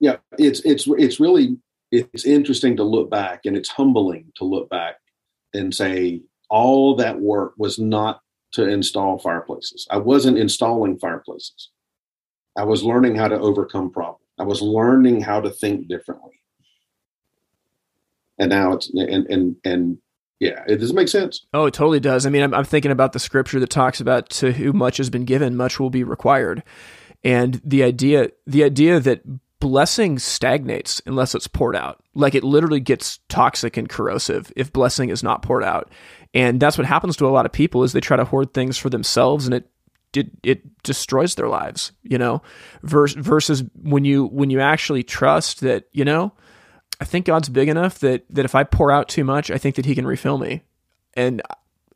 yeah, 0.00 0.16
it's 0.38 0.60
it's 0.60 0.86
it's 0.88 1.20
really 1.20 1.56
it's 1.90 2.24
interesting 2.24 2.76
to 2.76 2.84
look 2.84 3.10
back, 3.10 3.40
and 3.44 3.56
it's 3.56 3.68
humbling 3.68 4.32
to 4.36 4.44
look 4.44 4.68
back 4.68 4.96
and 5.52 5.74
say 5.74 6.22
all 6.50 6.96
that 6.96 7.20
work 7.20 7.54
was 7.56 7.78
not 7.78 8.20
to 8.52 8.68
install 8.68 9.18
fireplaces. 9.18 9.86
I 9.90 9.98
wasn't 9.98 10.38
installing 10.38 10.98
fireplaces. 10.98 11.70
I 12.56 12.64
was 12.64 12.84
learning 12.84 13.16
how 13.16 13.28
to 13.28 13.38
overcome 13.38 13.90
problems. 13.90 14.24
I 14.38 14.44
was 14.44 14.62
learning 14.62 15.20
how 15.20 15.40
to 15.40 15.50
think 15.50 15.88
differently. 15.88 16.40
And 18.38 18.50
now 18.50 18.72
it's 18.72 18.90
and 18.94 19.26
and 19.26 19.56
and 19.64 19.98
yeah, 20.40 20.64
it 20.66 20.76
does 20.76 20.92
make 20.92 21.08
sense. 21.08 21.46
Oh, 21.54 21.66
it 21.66 21.74
totally 21.74 22.00
does. 22.00 22.26
I 22.26 22.30
mean, 22.30 22.42
I'm, 22.42 22.52
I'm 22.52 22.64
thinking 22.64 22.90
about 22.90 23.12
the 23.12 23.20
scripture 23.20 23.60
that 23.60 23.70
talks 23.70 24.00
about 24.00 24.28
to 24.30 24.52
who 24.52 24.72
much 24.72 24.96
has 24.96 25.08
been 25.08 25.24
given, 25.24 25.56
much 25.56 25.78
will 25.78 25.90
be 25.90 26.02
required, 26.02 26.62
and 27.24 27.60
the 27.64 27.82
idea 27.82 28.28
the 28.46 28.62
idea 28.62 29.00
that 29.00 29.22
blessing 29.64 30.18
stagnates 30.18 31.00
unless 31.06 31.34
it's 31.34 31.48
poured 31.48 31.74
out. 31.74 32.04
Like 32.14 32.34
it 32.34 32.44
literally 32.44 32.80
gets 32.80 33.18
toxic 33.30 33.78
and 33.78 33.88
corrosive 33.88 34.52
if 34.56 34.70
blessing 34.70 35.08
is 35.08 35.22
not 35.22 35.40
poured 35.40 35.64
out. 35.64 35.90
And 36.34 36.60
that's 36.60 36.76
what 36.76 36.86
happens 36.86 37.16
to 37.16 37.26
a 37.26 37.30
lot 37.30 37.46
of 37.46 37.52
people 37.52 37.82
is 37.82 37.92
they 37.92 38.00
try 38.00 38.18
to 38.18 38.26
hoard 38.26 38.52
things 38.52 38.76
for 38.76 38.90
themselves 38.90 39.46
and 39.46 39.54
it 39.54 39.70
it, 40.12 40.30
it 40.44 40.82
destroys 40.82 41.34
their 41.34 41.48
lives, 41.48 41.90
you 42.02 42.18
know, 42.18 42.42
versus, 42.82 43.16
versus 43.16 43.64
when 43.82 44.04
you 44.04 44.26
when 44.26 44.50
you 44.50 44.60
actually 44.60 45.02
trust 45.02 45.60
that, 45.62 45.88
you 45.92 46.04
know, 46.04 46.32
I 47.00 47.04
think 47.04 47.26
God's 47.26 47.48
big 47.48 47.68
enough 47.68 47.98
that 48.00 48.24
that 48.30 48.44
if 48.44 48.54
I 48.54 48.64
pour 48.64 48.92
out 48.92 49.08
too 49.08 49.24
much, 49.24 49.50
I 49.50 49.58
think 49.58 49.76
that 49.76 49.86
he 49.86 49.94
can 49.94 50.06
refill 50.06 50.38
me. 50.38 50.62
And 51.14 51.42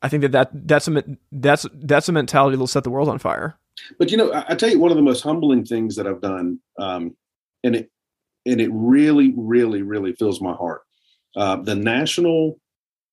I 0.03 0.09
think 0.09 0.22
that, 0.22 0.33
that 0.33 0.51
that's 0.66 0.89
a 0.89 1.05
that's 1.31 1.66
that's 1.74 2.09
a 2.09 2.12
mentality 2.12 2.57
that'll 2.57 2.66
set 2.66 2.85
the 2.85 2.91
world 2.91 3.09
on 3.09 3.18
fire. 3.18 3.59
But 3.99 4.11
you 4.11 4.16
know, 4.16 4.33
I, 4.33 4.47
I 4.51 4.55
tell 4.55 4.70
you 4.70 4.79
one 4.79 4.91
of 4.91 4.97
the 4.97 5.03
most 5.03 5.22
humbling 5.22 5.64
things 5.64 5.97
that 5.97 6.07
I've 6.07 6.20
done 6.20 6.61
um, 6.79 7.16
and 7.64 7.76
it 7.76 7.91
and 8.47 8.61
it 8.61 8.70
really, 8.72 9.35
really, 9.37 9.83
really 9.83 10.12
fills 10.14 10.41
my 10.41 10.55
heart. 10.55 10.83
Uh, 11.37 11.57
the 11.57 11.74
National 11.74 12.59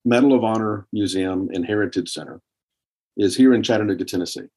Medal 0.05 0.33
of 0.33 0.43
Honor 0.43 0.87
Museum 0.93 1.49
and 1.53 1.65
Heritage 1.65 2.09
Center 2.09 2.41
is 3.17 3.35
here 3.35 3.53
in 3.53 3.63
Chattanooga, 3.63 4.05
Tennessee, 4.05 4.47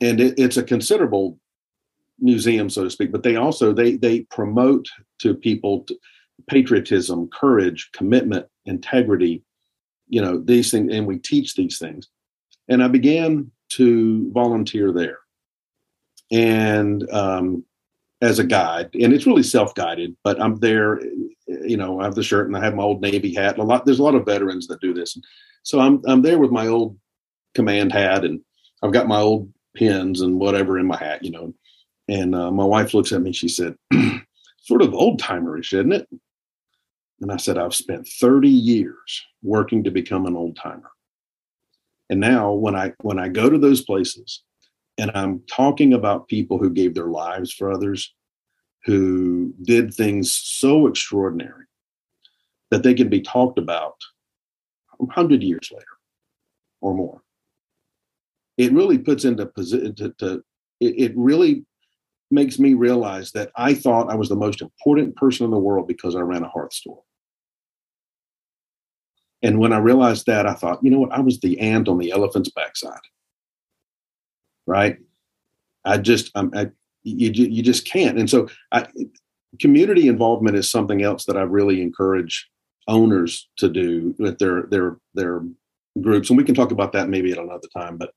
and 0.00 0.20
it, 0.20 0.34
it's 0.38 0.56
a 0.56 0.62
considerable 0.62 1.38
museum, 2.18 2.70
so 2.70 2.84
to 2.84 2.90
speak. 2.90 3.12
But 3.12 3.22
they 3.22 3.36
also 3.36 3.72
they 3.72 3.96
they 3.96 4.20
promote 4.22 4.88
to 5.20 5.34
people 5.34 5.84
to 5.84 5.98
patriotism, 6.48 7.28
courage, 7.28 7.90
commitment, 7.92 8.46
integrity. 8.64 9.42
You 10.08 10.22
know 10.22 10.38
these 10.38 10.70
things, 10.70 10.92
and 10.92 11.06
we 11.06 11.18
teach 11.18 11.54
these 11.54 11.78
things. 11.78 12.08
And 12.68 12.82
I 12.82 12.88
began 12.88 13.50
to 13.76 14.30
volunteer 14.32 14.92
there, 14.92 15.18
and 16.30 17.08
um, 17.12 17.64
as 18.20 18.38
a 18.38 18.44
guide, 18.44 18.90
and 18.94 19.12
it's 19.12 19.26
really 19.26 19.42
self-guided. 19.42 20.16
But 20.22 20.40
I'm 20.40 20.56
there, 20.56 21.00
you 21.46 21.76
know, 21.76 22.00
I 22.00 22.04
have 22.04 22.14
the 22.14 22.22
shirt 22.22 22.46
and 22.46 22.56
I 22.56 22.64
have 22.64 22.74
my 22.74 22.82
old 22.82 23.02
Navy 23.02 23.34
hat. 23.34 23.58
A 23.58 23.62
lot, 23.62 23.84
there's 23.84 23.98
a 23.98 24.02
lot 24.02 24.14
of 24.14 24.24
veterans 24.24 24.66
that 24.68 24.80
do 24.80 24.94
this, 24.94 25.18
so 25.62 25.80
I'm 25.80 26.02
I'm 26.06 26.22
there 26.22 26.38
with 26.38 26.50
my 26.50 26.66
old 26.66 26.98
command 27.54 27.92
hat, 27.92 28.24
and 28.24 28.40
I've 28.82 28.92
got 28.92 29.08
my 29.08 29.20
old 29.20 29.52
pins 29.74 30.20
and 30.20 30.38
whatever 30.38 30.78
in 30.78 30.86
my 30.86 30.96
hat, 30.96 31.24
you 31.24 31.30
know. 31.30 31.54
And 32.08 32.34
uh, 32.34 32.50
my 32.50 32.64
wife 32.64 32.94
looks 32.94 33.12
at 33.12 33.22
me. 33.22 33.32
She 33.32 33.48
said, 33.48 33.74
"Sort 34.60 34.82
of 34.82 34.94
old 34.94 35.20
timerish, 35.20 35.72
isn't 35.72 35.92
it?" 35.92 36.08
And 37.20 37.30
I 37.30 37.36
said, 37.36 37.58
"I've 37.58 37.74
spent 37.74 38.08
30 38.20 38.48
years 38.48 39.24
working 39.42 39.84
to 39.84 39.90
become 39.90 40.26
an 40.26 40.36
old 40.36 40.56
timer." 40.56 40.90
And 42.12 42.20
now, 42.20 42.52
when 42.52 42.76
I 42.76 42.92
when 43.00 43.18
I 43.18 43.28
go 43.28 43.48
to 43.48 43.56
those 43.56 43.80
places, 43.80 44.42
and 44.98 45.10
I'm 45.14 45.40
talking 45.50 45.94
about 45.94 46.28
people 46.28 46.58
who 46.58 46.68
gave 46.68 46.92
their 46.94 47.06
lives 47.06 47.50
for 47.50 47.72
others, 47.72 48.14
who 48.84 49.54
did 49.62 49.94
things 49.94 50.30
so 50.30 50.86
extraordinary. 50.86 51.64
that 52.70 52.82
they 52.82 52.92
can 52.92 53.08
be 53.08 53.22
talked 53.22 53.58
about 53.58 53.94
100 54.98 55.42
years 55.42 55.70
later 55.72 55.96
or 56.82 56.92
more. 56.92 57.22
It 58.58 58.74
really 58.74 58.98
puts 58.98 59.24
into 59.24 59.46
position 59.46 59.94
to, 59.94 60.10
to 60.18 60.44
it, 60.80 60.94
it 60.98 61.12
really 61.16 61.64
makes 62.30 62.58
me 62.58 62.74
realize 62.74 63.32
that 63.32 63.52
I 63.56 63.72
thought 63.72 64.12
I 64.12 64.16
was 64.16 64.28
the 64.28 64.36
most 64.36 64.60
important 64.60 65.16
person 65.16 65.46
in 65.46 65.50
the 65.50 65.58
world 65.58 65.88
because 65.88 66.14
I 66.14 66.20
ran 66.20 66.42
a 66.42 66.50
hearth 66.50 66.74
store. 66.74 67.04
And 69.42 69.58
when 69.58 69.72
I 69.72 69.78
realized 69.78 70.26
that, 70.26 70.46
I 70.46 70.54
thought, 70.54 70.82
you 70.82 70.90
know 70.90 71.00
what? 71.00 71.12
I 71.12 71.20
was 71.20 71.40
the 71.40 71.58
ant 71.58 71.88
on 71.88 71.98
the 71.98 72.12
elephant's 72.12 72.50
backside. 72.50 73.00
Right? 74.66 74.98
I 75.84 75.98
just, 75.98 76.30
I'm, 76.34 76.52
I, 76.54 76.70
you, 77.02 77.30
you 77.32 77.62
just 77.62 77.84
can't. 77.84 78.18
And 78.18 78.30
so, 78.30 78.48
I, 78.70 78.86
community 79.60 80.08
involvement 80.08 80.56
is 80.56 80.70
something 80.70 81.02
else 81.02 81.24
that 81.26 81.36
I 81.36 81.42
really 81.42 81.82
encourage 81.82 82.48
owners 82.88 83.48
to 83.58 83.68
do 83.68 84.14
with 84.18 84.38
their 84.38 84.64
their 84.64 84.98
their 85.14 85.42
groups, 86.00 86.30
and 86.30 86.36
we 86.36 86.44
can 86.44 86.54
talk 86.54 86.70
about 86.70 86.92
that 86.92 87.08
maybe 87.08 87.32
at 87.32 87.38
another 87.38 87.68
time. 87.76 87.96
But 87.96 88.12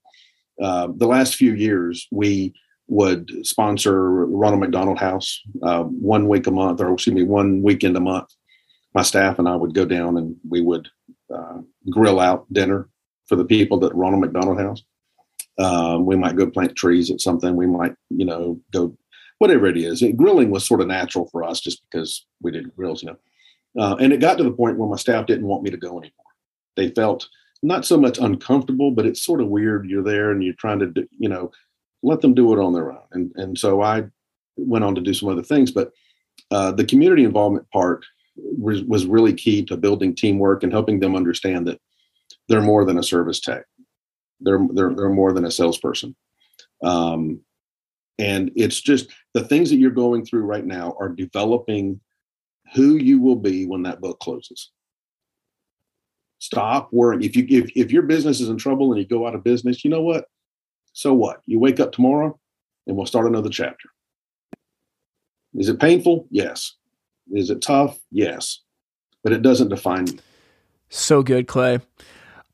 uh, 0.62 0.90
the 0.96 1.08
last 1.08 1.36
few 1.36 1.54
years, 1.54 2.08
we 2.12 2.54
would 2.88 3.46
sponsor 3.46 4.26
Ronald 4.26 4.62
McDonald 4.62 5.00
House 5.00 5.42
uh, 5.64 5.84
one 5.84 6.28
week 6.28 6.48
a 6.48 6.52
month, 6.52 6.82
or 6.82 6.94
excuse 6.94 7.16
me, 7.16 7.24
one 7.24 7.62
weekend 7.64 7.98
a 7.98 8.02
month. 8.02 8.30
My 8.94 9.02
staff 9.02 9.40
and 9.40 9.50
I 9.50 9.56
would 9.56 9.74
go 9.74 9.86
down 9.86 10.18
and 10.18 10.36
we 10.48 10.62
would 10.62 10.88
uh, 11.34 11.60
grill 11.90 12.20
out 12.20 12.52
dinner 12.54 12.90
for 13.28 13.36
the 13.36 13.46
people 13.46 13.84
at 13.86 13.96
Ronald 13.96 14.22
McDonald 14.22 14.60
House. 14.60 14.84
Um, 15.58 16.06
we 16.06 16.16
might 16.16 16.36
go 16.36 16.48
plant 16.48 16.76
trees 16.76 17.10
at 17.10 17.22
something. 17.22 17.56
We 17.56 17.68
might, 17.68 17.96
you 18.10 18.26
know, 18.26 18.60
go 18.72 18.96
whatever 19.40 19.68
it 19.68 19.78
is. 19.78 20.04
grilling 20.16 20.50
was 20.50 20.66
sort 20.66 20.82
of 20.82 20.88
natural 20.88 21.28
for 21.32 21.44
us 21.44 21.60
just 21.60 21.82
because 21.84 22.26
we 22.42 22.52
did 22.52 22.76
grills, 22.76 23.04
you 23.04 23.10
know. 23.10 23.18
Uh, 23.82 23.96
and 23.96 24.14
it 24.14 24.22
got 24.22 24.38
to 24.38 24.44
the 24.44 24.52
point 24.52 24.78
where 24.78 24.90
my 24.90 24.96
staff 24.96 25.26
didn't 25.26 25.48
want 25.48 25.64
me 25.64 25.70
to 25.70 25.78
go 25.78 25.90
anymore. 25.90 26.12
They 26.76 26.90
felt 26.90 27.28
not 27.62 27.86
so 27.86 27.98
much 27.98 28.18
uncomfortable, 28.18 28.92
but 28.92 29.06
it's 29.06 29.24
sort 29.24 29.42
of 29.42 29.48
weird. 29.48 29.90
You're 29.90 30.04
there 30.04 30.32
and 30.32 30.44
you're 30.44 30.54
trying 30.54 30.80
to, 30.80 30.88
do, 30.88 31.08
you 31.18 31.28
know, 31.28 31.52
let 32.04 32.22
them 32.22 32.34
do 32.34 32.54
it 32.54 32.60
on 32.60 32.74
their 32.74 32.92
own. 32.92 33.08
And 33.12 33.32
and 33.36 33.58
so 33.58 33.82
I 33.82 34.06
went 34.58 34.86
on 34.86 34.96
to 34.96 35.02
do 35.02 35.14
some 35.14 35.30
other 35.30 35.44
things, 35.44 35.72
but 35.72 35.92
uh, 36.52 36.72
the 36.72 36.86
community 36.86 37.24
involvement 37.24 37.70
part 37.72 38.06
was, 38.36 38.84
was 38.84 39.06
really 39.06 39.34
key 39.34 39.64
to 39.66 39.78
building 39.78 40.16
teamwork 40.16 40.64
and 40.64 40.72
helping 40.72 41.00
them 41.00 41.16
understand 41.16 41.68
that 41.68 41.80
they're 42.48 42.62
more 42.62 42.86
than 42.86 42.98
a 42.98 43.04
service 43.04 43.40
tech. 43.40 43.66
They're 44.40 44.66
they're, 44.74 44.94
they're 44.94 45.10
more 45.10 45.34
than 45.34 45.46
a 45.46 45.52
salesperson. 45.52 46.16
Um, 46.84 47.42
and 48.18 48.52
it's 48.56 48.82
just 48.82 49.10
the 49.34 49.44
things 49.44 49.70
that 49.70 49.78
you're 49.78 49.92
going 49.92 50.26
through 50.26 50.44
right 50.44 50.66
now 50.66 50.96
are 51.00 51.10
developing 51.10 52.00
who 52.74 52.96
you 52.96 53.20
will 53.20 53.36
be 53.36 53.66
when 53.66 53.84
that 53.84 54.02
book 54.02 54.20
closes. 54.20 54.72
Stop 56.40 56.90
worrying. 56.92 57.24
If 57.24 57.36
you 57.36 57.46
if, 57.50 57.72
if 57.76 57.92
your 57.92 58.04
business 58.04 58.42
is 58.42 58.50
in 58.50 58.58
trouble 58.58 58.92
and 58.92 59.02
you 59.02 59.08
go 59.08 59.28
out 59.28 59.36
of 59.36 59.44
business, 59.44 59.84
you 59.84 59.90
know 59.90 60.02
what? 60.02 60.26
So 60.94 61.14
what? 61.14 61.42
You 61.46 61.60
wake 61.60 61.80
up 61.80 61.92
tomorrow 61.92 62.38
and 62.88 62.96
we'll 62.96 63.06
start 63.06 63.26
another 63.26 63.50
chapter. 63.50 63.90
Is 65.56 65.70
it 65.70 65.80
painful? 65.80 66.28
Yes. 66.30 66.76
Is 67.32 67.50
it 67.50 67.62
tough? 67.62 67.98
Yes. 68.12 68.60
But 69.24 69.34
it 69.34 69.42
doesn't 69.42 69.70
define 69.70 70.08
you. 70.08 70.20
So 70.90 71.24
good, 71.24 71.48
Clay. 71.48 71.80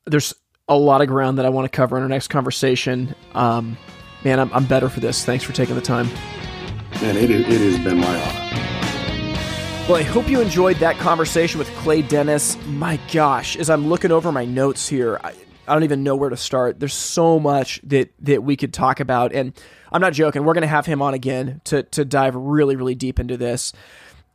There's 0.06 0.34
a 0.68 0.76
lot 0.76 1.00
of 1.02 1.08
ground 1.08 1.38
that 1.38 1.46
I 1.46 1.50
want 1.50 1.70
to 1.70 1.76
cover 1.76 1.96
in 1.96 2.02
our 2.02 2.08
next 2.08 2.28
conversation. 2.28 3.14
Um, 3.34 3.76
man, 4.24 4.40
I'm, 4.40 4.52
I'm 4.52 4.64
better 4.64 4.88
for 4.88 5.00
this. 5.00 5.24
Thanks 5.24 5.44
for 5.44 5.52
taking 5.52 5.74
the 5.74 5.82
time. 5.82 6.06
Man, 7.00 7.16
it, 7.16 7.30
it 7.30 7.44
has 7.44 7.78
been 7.84 7.98
my 7.98 8.06
honor. 8.06 8.42
Well, 9.88 9.96
I 9.96 10.04
hope 10.04 10.28
you 10.28 10.40
enjoyed 10.40 10.76
that 10.76 10.96
conversation 10.96 11.58
with 11.58 11.68
Clay 11.76 12.02
Dennis. 12.02 12.56
My 12.66 12.98
gosh, 13.12 13.56
as 13.56 13.68
I'm 13.68 13.88
looking 13.88 14.12
over 14.12 14.30
my 14.30 14.44
notes 14.44 14.88
here, 14.88 15.20
I, 15.22 15.34
I 15.66 15.74
don't 15.74 15.82
even 15.82 16.02
know 16.02 16.16
where 16.16 16.30
to 16.30 16.36
start. 16.36 16.78
There's 16.80 16.94
so 16.94 17.40
much 17.40 17.80
that 17.84 18.12
that 18.20 18.44
we 18.44 18.56
could 18.56 18.72
talk 18.72 19.00
about, 19.00 19.32
and 19.32 19.52
I'm 19.90 20.00
not 20.00 20.12
joking. 20.12 20.44
We're 20.44 20.54
going 20.54 20.62
to 20.62 20.68
have 20.68 20.86
him 20.86 21.02
on 21.02 21.14
again 21.14 21.60
to 21.64 21.82
to 21.82 22.04
dive 22.04 22.34
really, 22.36 22.76
really 22.76 22.94
deep 22.94 23.18
into 23.18 23.36
this. 23.36 23.72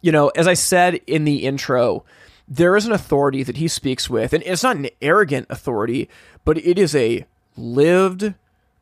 You 0.02 0.12
know, 0.12 0.30
as 0.30 0.48
I 0.48 0.54
said 0.54 0.96
in 1.08 1.26
the 1.26 1.46
intro, 1.46 2.06
there 2.48 2.76
is 2.76 2.86
an 2.86 2.92
authority 2.92 3.44
that 3.44 3.58
he 3.58 3.68
speaks 3.68 4.10
with, 4.10 4.34
and 4.34 4.44
it's 4.46 4.64
not 4.64 4.78
an 4.78 4.90
arrogant 5.02 5.48
authority, 5.50 6.10
but 6.46 6.58
it 6.58 6.80
is 6.80 6.96
a 6.96 7.26
lived 7.56 8.34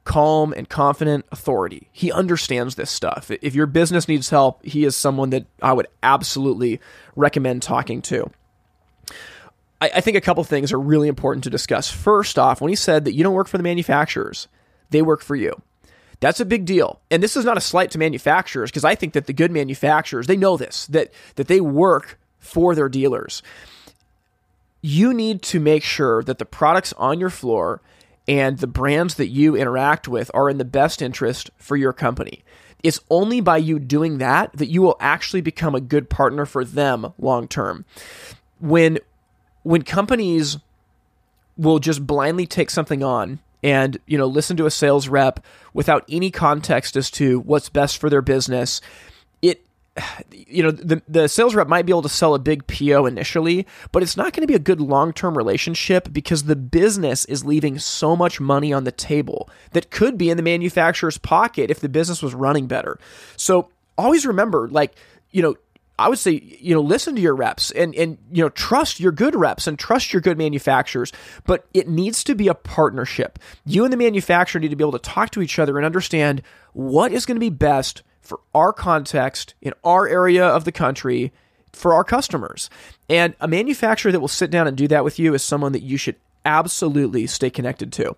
calm 0.04 0.54
and 0.54 0.70
confident 0.70 1.26
authority. 1.32 1.90
He 1.92 2.12
understands 2.12 2.76
this 2.76 2.92
stuff. 2.92 3.32
If 3.42 3.56
your 3.56 3.66
business 3.66 4.08
needs 4.08 4.30
help, 4.30 4.64
he 4.64 4.86
is 4.86 4.96
someone 4.96 5.32
that 5.32 5.48
I 5.62 5.74
would 5.74 5.88
absolutely 6.04 6.80
recommend 7.16 7.64
talking 7.64 8.02
to. 8.04 8.30
I, 9.82 9.92
I 9.96 10.02
think 10.02 10.16
a 10.16 10.22
couple 10.22 10.44
things 10.44 10.72
are 10.72 10.80
really 10.80 11.08
important 11.08 11.44
to 11.46 11.50
discuss. 11.50 11.90
First 11.90 12.38
off, 12.38 12.62
when 12.62 12.70
he 12.70 12.76
said 12.76 13.06
that 13.06 13.14
you 13.14 13.24
don't 13.24 13.34
work 13.34 13.48
for 13.48 13.58
the 13.58 13.64
manufacturers, 13.64 14.48
they 14.92 15.02
work 15.02 15.22
for 15.22 15.36
you. 15.36 15.60
That's 16.26 16.40
a 16.40 16.46
big 16.46 16.66
deal. 16.66 17.00
And 17.12 17.22
this 17.22 17.38
is 17.38 17.46
not 17.46 17.56
a 17.56 17.62
slight 17.62 17.92
to 17.92 18.00
manufacturers 18.00 18.72
because 18.72 18.84
I 18.84 18.96
think 18.96 19.14
that 19.14 19.28
the 19.28 19.32
good 19.32 19.52
manufacturers, 19.52 20.26
they 20.26 20.36
know 20.36 20.58
this, 20.58 20.88
that 20.88 21.14
that 21.36 21.48
they 21.48 21.62
work 21.62 22.18
for 22.40 22.74
their 22.74 22.90
dealers. 22.90 23.44
You 24.82 25.14
need 25.14 25.44
to 25.44 25.60
make 25.60 25.84
sure 25.84 26.24
that 26.24 26.40
the 26.40 26.46
products 26.46 26.94
on 26.94 27.20
your 27.20 27.30
floor 27.30 27.80
and 28.28 28.58
the 28.58 28.66
brands 28.66 29.14
that 29.16 29.28
you 29.28 29.56
interact 29.56 30.08
with 30.08 30.32
are 30.34 30.50
in 30.50 30.58
the 30.58 30.66
best 30.66 31.00
interest 31.00 31.52
for 31.58 31.78
your 31.78 31.94
company. 31.94 32.44
It's 32.82 33.02
only 33.12 33.40
by 33.40 33.58
you 33.58 33.78
doing 33.78 34.18
that 34.18 34.52
that 34.54 34.72
you 34.72 34.82
will 34.82 34.98
actually 35.00 35.42
become 35.42 35.76
a 35.76 35.80
good 35.80 36.10
partner 36.10 36.48
for 36.48 36.66
them 36.66 37.14
long 37.20 37.48
term. 37.48 37.86
When 38.60 38.98
when 39.62 39.84
companies 39.84 40.58
will 41.56 41.78
just 41.78 42.08
blindly 42.08 42.48
take 42.48 42.72
something 42.72 43.04
on 43.04 43.42
and 43.66 43.98
you 44.06 44.16
know 44.16 44.28
listen 44.28 44.56
to 44.56 44.68
a 44.68 44.72
sales 44.72 45.10
rep 45.10 45.44
without 45.74 46.06
any 46.08 46.30
context 46.30 46.96
as 46.96 47.10
to 47.10 47.40
what's 47.40 47.68
best 47.68 47.98
for 47.98 48.12
their 48.12 48.22
business 48.22 48.80
it 49.42 49.66
you 50.32 50.62
know 50.62 50.70
the 50.70 51.02
the 51.10 51.28
sales 51.28 51.56
rep 51.56 51.68
might 51.68 51.86
be 51.86 51.92
able 51.92 52.04
to 52.04 52.10
sell 52.10 52.36
a 52.36 52.40
big 52.40 52.68
PO 52.68 53.06
initially, 53.06 53.66
but 53.94 54.04
it's 54.04 54.18
not 54.18 54.34
going 54.34 54.42
to 54.42 54.48
be 54.48 54.54
a 54.54 54.60
good 54.60 54.82
long-term 54.82 55.38
relationship 55.38 56.12
because 56.12 56.44
the 56.44 56.56
business 56.58 57.24
is 57.26 57.46
leaving 57.46 57.80
so 57.80 58.14
much 58.14 58.42
money 58.42 58.74
on 58.74 58.84
the 58.84 58.92
table 58.92 59.50
that 59.72 59.92
could 59.92 60.18
be 60.18 60.30
in 60.30 60.36
the 60.36 60.44
manufacturer's 60.44 61.18
pocket 61.18 61.72
if 61.72 61.80
the 61.80 61.88
business 61.88 62.22
was 62.22 62.36
running 62.36 62.68
better. 62.68 63.00
So 63.38 63.70
always 63.98 64.26
remember 64.26 64.68
like, 64.68 64.96
you 65.32 65.42
know, 65.42 65.56
I 65.98 66.10
would 66.10 66.20
say, 66.20 66.42
you 66.60 66.76
know, 66.76 66.82
listen 66.82 67.16
to 67.16 67.22
your 67.22 67.36
reps 67.36 67.72
and 67.72 67.96
and 67.96 68.18
you 68.32 68.44
know, 68.44 68.50
trust 68.50 69.00
your 69.00 69.12
good 69.12 69.36
reps 69.36 69.68
and 69.68 69.80
trust 69.80 70.12
your 70.12 70.22
good 70.22 70.38
manufacturers, 70.38 71.12
but 71.46 71.68
it 71.74 71.88
needs 71.88 72.24
to 72.26 72.36
be 72.36 72.48
a 72.48 72.54
partnership. 72.54 73.40
You 73.66 73.84
and 73.84 73.94
the 73.94 73.98
manufacturer 73.98 74.60
need 74.60 74.70
to 74.70 74.76
be 74.76 74.84
able 74.84 74.92
to 74.94 75.00
talk 75.00 75.32
to 75.32 75.42
each 75.42 75.58
other 75.60 75.78
and 75.78 75.86
understand 75.86 76.42
what 76.74 77.12
is 77.12 77.26
going 77.26 77.38
to 77.38 77.40
be 77.40 77.50
best 77.50 78.04
for 78.22 78.40
our 78.54 78.74
context 78.74 79.54
in 79.62 79.74
our 79.84 80.08
area 80.08 80.46
of 80.46 80.66
the 80.66 80.72
country 80.72 81.32
for 81.72 81.94
our 81.94 82.04
customers. 82.04 82.70
And 83.10 83.36
a 83.40 83.48
manufacturer 83.48 84.12
that 84.12 84.20
will 84.20 84.28
sit 84.28 84.50
down 84.50 84.68
and 84.68 84.76
do 84.76 84.88
that 84.88 85.04
with 85.04 85.20
you 85.20 85.34
is 85.34 85.44
someone 85.44 85.74
that 85.74 85.84
you 85.84 85.98
should 85.98 86.16
absolutely 86.44 87.28
stay 87.28 87.50
connected 87.50 87.92
to. 87.94 88.16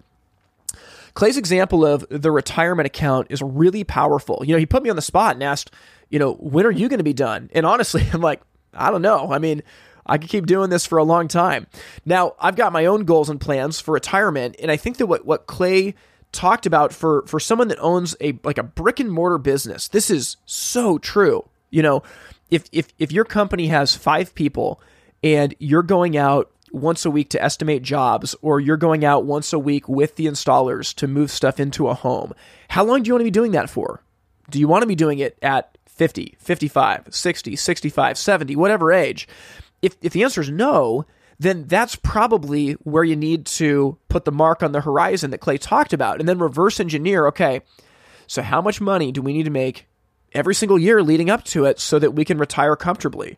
Clay's 1.17 1.35
example 1.35 1.83
of 1.83 2.05
the 2.11 2.29
retirement 2.29 2.85
account 2.85 3.25
is 3.31 3.41
really 3.41 3.83
powerful. 3.83 4.43
You 4.45 4.53
know, 4.53 4.59
he 4.59 4.67
put 4.67 4.83
me 4.83 4.91
on 4.91 4.95
the 4.95 5.01
spot 5.01 5.33
and 5.33 5.41
asked, 5.41 5.71
you 6.11 6.19
know, 6.19 6.33
when 6.33 6.63
are 6.63 6.71
you 6.71 6.87
going 6.87 6.99
to 6.99 7.03
be 7.03 7.11
done? 7.11 7.49
And 7.53 7.65
honestly, 7.65 8.07
I'm 8.13 8.21
like, 8.21 8.39
I 8.71 8.91
don't 8.91 9.01
know. 9.01 9.31
I 9.31 9.39
mean, 9.39 9.63
I 10.05 10.19
could 10.19 10.29
keep 10.29 10.45
doing 10.45 10.69
this 10.69 10.85
for 10.85 10.99
a 10.99 11.03
long 11.03 11.27
time. 11.27 11.65
Now, 12.05 12.35
I've 12.39 12.55
got 12.55 12.71
my 12.71 12.85
own 12.85 13.03
goals 13.05 13.31
and 13.31 13.41
plans 13.41 13.79
for 13.79 13.95
retirement, 13.95 14.57
and 14.61 14.69
I 14.69 14.77
think 14.77 14.97
that 14.97 15.07
what 15.07 15.25
what 15.25 15.47
Clay 15.47 15.95
talked 16.33 16.67
about 16.67 16.93
for 16.93 17.25
for 17.25 17.39
someone 17.39 17.69
that 17.69 17.79
owns 17.79 18.15
a 18.21 18.37
like 18.43 18.59
a 18.59 18.63
brick 18.63 18.99
and 18.99 19.11
mortar 19.11 19.39
business. 19.39 19.87
This 19.87 20.11
is 20.11 20.37
so 20.45 20.99
true. 20.99 21.49
You 21.71 21.81
know, 21.81 22.03
if 22.51 22.65
if 22.71 22.89
if 22.99 23.11
your 23.11 23.25
company 23.25 23.69
has 23.69 23.95
5 23.95 24.35
people 24.35 24.79
and 25.23 25.55
you're 25.57 25.81
going 25.81 26.15
out 26.15 26.51
once 26.71 27.05
a 27.05 27.11
week 27.11 27.29
to 27.29 27.43
estimate 27.43 27.83
jobs 27.83 28.35
or 28.41 28.59
you're 28.59 28.77
going 28.77 29.05
out 29.05 29.25
once 29.25 29.53
a 29.53 29.59
week 29.59 29.87
with 29.87 30.15
the 30.15 30.25
installers 30.25 30.93
to 30.95 31.07
move 31.07 31.31
stuff 31.31 31.59
into 31.59 31.87
a 31.87 31.93
home, 31.93 32.33
how 32.69 32.83
long 32.83 33.03
do 33.03 33.07
you 33.07 33.13
want 33.13 33.21
to 33.21 33.25
be 33.25 33.31
doing 33.31 33.51
that 33.51 33.69
for? 33.69 34.01
Do 34.49 34.59
you 34.59 34.67
want 34.67 34.83
to 34.83 34.87
be 34.87 34.95
doing 34.95 35.19
it 35.19 35.37
at 35.41 35.77
50, 35.85 36.37
55, 36.39 37.07
60, 37.09 37.55
65, 37.55 38.17
70, 38.17 38.55
whatever 38.55 38.91
age? 38.91 39.27
If 39.81 39.95
if 40.01 40.13
the 40.13 40.23
answer 40.23 40.41
is 40.41 40.49
no, 40.49 41.05
then 41.39 41.65
that's 41.65 41.95
probably 41.95 42.73
where 42.73 43.03
you 43.03 43.15
need 43.15 43.45
to 43.45 43.97
put 44.09 44.25
the 44.25 44.31
mark 44.31 44.63
on 44.63 44.71
the 44.71 44.81
horizon 44.81 45.31
that 45.31 45.39
Clay 45.39 45.57
talked 45.57 45.93
about 45.93 46.19
and 46.19 46.27
then 46.27 46.39
reverse 46.39 46.79
engineer 46.79 47.27
okay, 47.27 47.61
so 48.25 48.41
how 48.41 48.61
much 48.61 48.81
money 48.81 49.11
do 49.11 49.21
we 49.21 49.33
need 49.33 49.43
to 49.43 49.51
make 49.51 49.87
every 50.37 50.55
single 50.55 50.77
year 50.77 51.01
leading 51.01 51.29
up 51.29 51.43
to 51.45 51.65
it 51.65 51.79
so 51.79 51.97
that 51.99 52.11
we 52.11 52.23
can 52.23 52.37
retire 52.37 52.75
comfortably? 52.75 53.37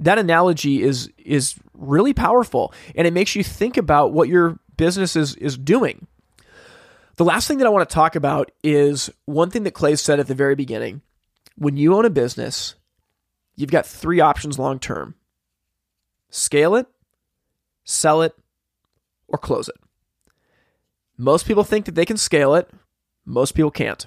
That 0.00 0.18
analogy 0.18 0.82
is 0.82 1.10
is 1.18 1.54
really 1.74 2.14
powerful 2.14 2.72
and 2.96 3.06
it 3.06 3.12
makes 3.12 3.36
you 3.36 3.44
think 3.44 3.76
about 3.76 4.12
what 4.12 4.28
your 4.28 4.58
business 4.76 5.14
is 5.14 5.36
is 5.36 5.58
doing. 5.58 6.06
The 7.16 7.24
last 7.24 7.48
thing 7.48 7.58
that 7.58 7.66
I 7.66 7.70
want 7.70 7.88
to 7.88 7.94
talk 7.94 8.16
about 8.16 8.50
is 8.62 9.10
one 9.24 9.50
thing 9.50 9.64
that 9.64 9.74
Clay 9.74 9.96
said 9.96 10.20
at 10.20 10.28
the 10.28 10.34
very 10.34 10.54
beginning. 10.54 11.02
When 11.56 11.76
you 11.76 11.94
own 11.94 12.04
a 12.04 12.10
business, 12.10 12.76
you've 13.56 13.72
got 13.72 13.86
three 13.86 14.20
options 14.20 14.58
long 14.58 14.78
term 14.78 15.14
scale 16.30 16.74
it, 16.76 16.86
sell 17.84 18.22
it, 18.22 18.34
or 19.26 19.38
close 19.38 19.68
it. 19.68 19.76
Most 21.16 21.46
people 21.46 21.64
think 21.64 21.84
that 21.86 21.94
they 21.94 22.06
can 22.06 22.16
scale 22.16 22.54
it, 22.54 22.70
most 23.26 23.52
people 23.52 23.70
can't. 23.70 24.06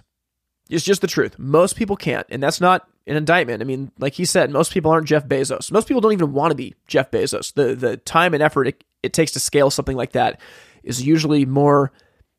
It's 0.72 0.86
just 0.86 1.02
the 1.02 1.08
truth. 1.08 1.38
Most 1.38 1.76
people 1.76 1.98
can't. 1.98 2.26
And 2.30 2.42
that's 2.42 2.62
not 2.62 2.88
an 3.06 3.18
indictment. 3.18 3.62
I 3.62 3.66
mean, 3.66 3.92
like 4.00 4.14
he 4.14 4.24
said, 4.24 4.50
most 4.50 4.72
people 4.72 4.90
aren't 4.90 5.08
Jeff 5.08 5.28
Bezos. 5.28 5.70
Most 5.70 5.88
people 5.88 6.00
don't 6.00 6.14
even 6.14 6.32
want 6.32 6.52
to 6.52 6.56
be 6.56 6.74
Jeff 6.88 7.12
Bezos. 7.12 7.54
The 7.54 7.76
the 7.76 7.98
time 7.98 8.34
and 8.34 8.42
effort 8.42 8.68
it, 8.68 8.84
it 9.04 9.12
takes 9.12 9.34
to 9.34 9.40
scale 9.40 9.70
something 9.70 9.98
like 9.98 10.14
that 10.14 10.40
is 10.82 11.06
usually 11.06 11.46
more 11.46 11.92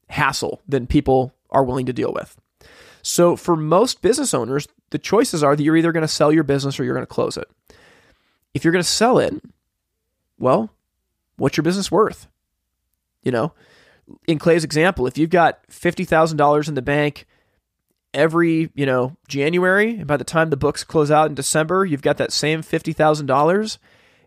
hassle 0.08 0.62
than 0.66 0.86
people 0.86 1.34
are 1.50 1.62
willing 1.62 1.86
to 1.86 1.92
deal 1.92 2.12
with. 2.12 2.36
So 3.02 3.36
for 3.36 3.54
most 3.54 4.00
business 4.00 4.32
owners, 4.32 4.66
the 4.90 4.98
choices 4.98 5.44
are 5.44 5.54
that 5.54 5.62
you're 5.62 5.76
either 5.76 5.92
going 5.92 6.02
to 6.02 6.08
sell 6.08 6.32
your 6.32 6.44
business 6.44 6.80
or 6.80 6.84
you're 6.84 6.94
going 6.94 7.06
to 7.06 7.14
close 7.14 7.36
it. 7.36 7.50
If 8.54 8.64
you're 8.64 8.72
going 8.72 8.82
to 8.82 8.88
sell 8.88 9.18
it, 9.18 9.34
well, 10.38 10.70
what's 11.36 11.56
your 11.56 11.64
business 11.64 11.90
worth? 11.90 12.28
You 13.22 13.32
know, 13.32 13.52
in 14.26 14.38
Clay's 14.38 14.64
example, 14.64 15.06
if 15.06 15.18
you've 15.18 15.30
got 15.30 15.66
$50,000 15.68 16.68
in 16.68 16.74
the 16.74 16.82
bank 16.82 17.26
every, 18.14 18.70
you 18.74 18.86
know, 18.86 19.16
January, 19.28 19.96
and 19.98 20.06
by 20.06 20.16
the 20.16 20.24
time 20.24 20.50
the 20.50 20.56
books 20.56 20.84
close 20.84 21.10
out 21.10 21.28
in 21.28 21.34
December, 21.34 21.84
you've 21.84 22.02
got 22.02 22.18
that 22.18 22.32
same 22.32 22.62
$50,000 22.62 23.78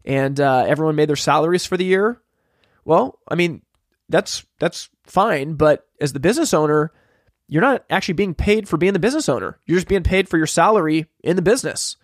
and 0.05 0.39
uh, 0.39 0.65
everyone 0.67 0.95
made 0.95 1.09
their 1.09 1.15
salaries 1.15 1.65
for 1.65 1.77
the 1.77 1.85
year. 1.85 2.21
Well, 2.85 3.19
I 3.27 3.35
mean, 3.35 3.63
that's 4.07 4.45
that's 4.59 4.89
fine, 5.03 5.55
but 5.55 5.87
as 5.99 6.13
the 6.13 6.19
business 6.19 6.53
owner, 6.53 6.91
you're 7.47 7.61
not 7.61 7.83
actually 7.89 8.13
being 8.13 8.35
paid 8.35 8.67
for 8.67 8.77
being 8.77 8.93
the 8.93 8.99
business 8.99 9.27
owner. 9.27 9.59
You're 9.65 9.77
just 9.77 9.87
being 9.87 10.03
paid 10.03 10.29
for 10.29 10.37
your 10.37 10.47
salary 10.47 11.07
in 11.23 11.35
the 11.35 11.41
business. 11.41 11.97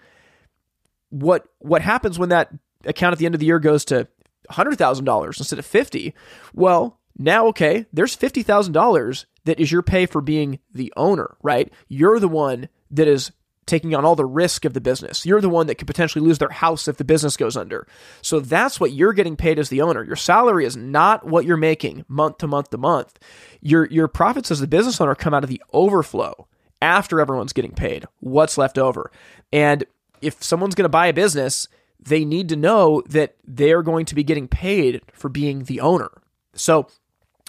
What 1.10 1.46
what 1.60 1.84
happens 1.84 2.18
when 2.18 2.30
that 2.30 2.52
account 2.86 3.14
at 3.14 3.20
the 3.20 3.28
end 3.28 3.36
of 3.36 3.40
the 3.40 3.46
year 3.46 3.60
goes 3.60 3.86
to 3.86 4.08
$100,000 4.50 5.40
instead 5.40 5.60
of 5.60 5.66
50? 5.66 6.16
Well, 6.54 7.00
now 7.18 7.48
okay, 7.48 7.86
there's 7.94 8.16
$50,000 8.16 9.26
that 9.46 9.60
is 9.60 9.72
your 9.72 9.82
pay 9.82 10.06
for 10.06 10.22
being 10.22 10.60
the 10.74 10.94
owner, 10.96 11.38
right? 11.42 11.72
You're 11.88 12.20
the 12.20 12.28
one 12.28 12.70
that 12.92 13.08
is 13.08 13.32
taking 13.66 13.96
on 13.96 14.04
all 14.04 14.16
the 14.16 14.26
risk 14.26 14.66
of 14.66 14.74
the 14.74 14.82
business. 14.82 15.26
You're 15.26 15.42
the 15.42 15.50
one 15.50 15.68
that 15.68 15.76
could 15.76 15.88
potentially 15.88 16.26
lose 16.26 16.40
their 16.40 16.50
house 16.50 16.88
if 16.88 16.98
the 16.98 17.06
business 17.06 17.38
goes 17.38 17.56
under. 17.56 17.88
So 18.22 18.40
that's 18.40 18.80
what 18.80 18.92
you're 18.92 19.14
getting 19.14 19.36
paid 19.36 19.60
as 19.60 19.70
the 19.70 19.82
owner. 19.82 20.04
Your 20.04 20.16
salary 20.16 20.66
is 20.66 20.76
not 20.76 21.26
what 21.26 21.46
you're 21.46 21.58
making 21.58 22.04
month 22.08 22.40
to 22.40 22.48
month 22.48 22.72
to 22.72 22.78
month. 22.78 23.18
Your 23.62 23.86
your 23.86 24.08
profits 24.08 24.52
as 24.52 24.60
the 24.60 24.68
business 24.68 25.00
owner 25.00 25.16
come 25.16 25.34
out 25.34 25.44
of 25.44 25.50
the 25.50 25.62
overflow 25.74 26.48
after 26.82 27.22
everyone's 27.22 27.54
getting 27.54 27.72
paid. 27.72 28.06
What's 28.20 28.58
left 28.58 28.78
over? 28.78 29.12
And 29.54 29.86
if 30.22 30.44
someone's 30.44 30.76
going 30.76 30.84
to 30.86 30.90
buy 30.90 31.08
a 31.08 31.14
business, 31.14 31.68
they 32.00 32.26
need 32.26 32.50
to 32.50 32.56
know 32.56 33.04
that 33.08 33.36
they're 33.46 33.84
going 33.84 34.06
to 34.06 34.16
be 34.16 34.24
getting 34.24 34.48
paid 34.48 35.02
for 35.14 35.30
being 35.30 35.64
the 35.64 35.80
owner. 35.80 36.10
So 36.56 36.88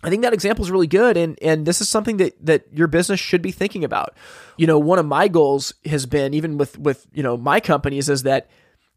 I 0.02 0.10
think 0.10 0.22
that 0.22 0.32
example 0.32 0.64
is 0.64 0.70
really 0.70 0.86
good, 0.86 1.16
and 1.16 1.38
and 1.42 1.64
this 1.66 1.80
is 1.80 1.88
something 1.88 2.16
that 2.16 2.34
that 2.44 2.66
your 2.72 2.88
business 2.88 3.20
should 3.20 3.42
be 3.42 3.52
thinking 3.52 3.84
about. 3.84 4.14
You 4.56 4.66
know, 4.66 4.78
one 4.78 4.98
of 4.98 5.06
my 5.06 5.28
goals 5.28 5.72
has 5.84 6.06
been 6.06 6.34
even 6.34 6.58
with 6.58 6.78
with 6.78 7.06
you 7.12 7.22
know 7.22 7.36
my 7.36 7.60
companies 7.60 8.08
is 8.08 8.24
that 8.24 8.48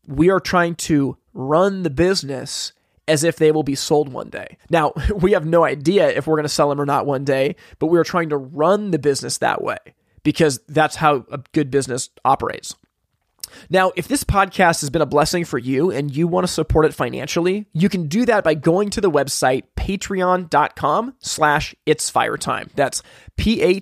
we 0.08 0.30
are 0.30 0.40
trying 0.40 0.76
to 0.76 1.18
run 1.34 1.84
the 1.84 1.90
business 1.90 2.74
as 3.08 3.24
if 3.24 3.38
they 3.38 3.52
will 3.52 3.64
be 3.64 3.76
sold 3.76 4.12
one 4.12 4.30
day. 4.30 4.58
Now, 4.70 4.94
we 5.16 5.34
have 5.34 5.46
no 5.46 5.64
idea 5.64 6.10
if 6.10 6.26
we're 6.26 6.36
going 6.36 6.44
to 6.44 6.50
sell 6.50 6.70
them 6.70 6.82
or 6.82 6.86
not 6.86 7.06
one 7.06 7.24
day, 7.24 7.56
but 7.80 7.88
we 7.88 8.00
are 8.00 8.04
trying 8.04 8.30
to 8.30 8.38
run 8.38 8.92
the 8.92 9.00
business 9.00 9.38
that 9.40 9.62
way 9.62 9.78
because 10.24 10.60
that's 10.68 10.96
how 10.96 11.26
a 11.32 11.40
good 11.54 11.70
business 11.70 12.10
operates. 12.24 12.76
Now, 13.70 13.92
if 13.96 14.08
this 14.08 14.24
podcast 14.24 14.82
has 14.82 14.90
been 14.90 15.02
a 15.02 15.06
blessing 15.06 15.46
for 15.46 15.58
you 15.58 15.92
and 15.92 16.16
you 16.16 16.28
want 16.28 16.46
to 16.46 16.52
support 16.52 16.86
it 16.86 16.94
financially, 16.94 17.66
you 17.74 17.90
can 17.90 18.08
do 18.08 18.26
that 18.26 18.44
by 18.44 18.54
going 18.54 18.90
to 18.92 19.02
the 19.02 19.12
website 19.12 19.64
patreon.com 19.76 21.16
slash 21.20 21.76
it's 21.86 22.10
fire 22.10 22.38
time. 22.38 22.70
That's 22.76 23.02
P-A-T-R-E-O-N 23.38 23.78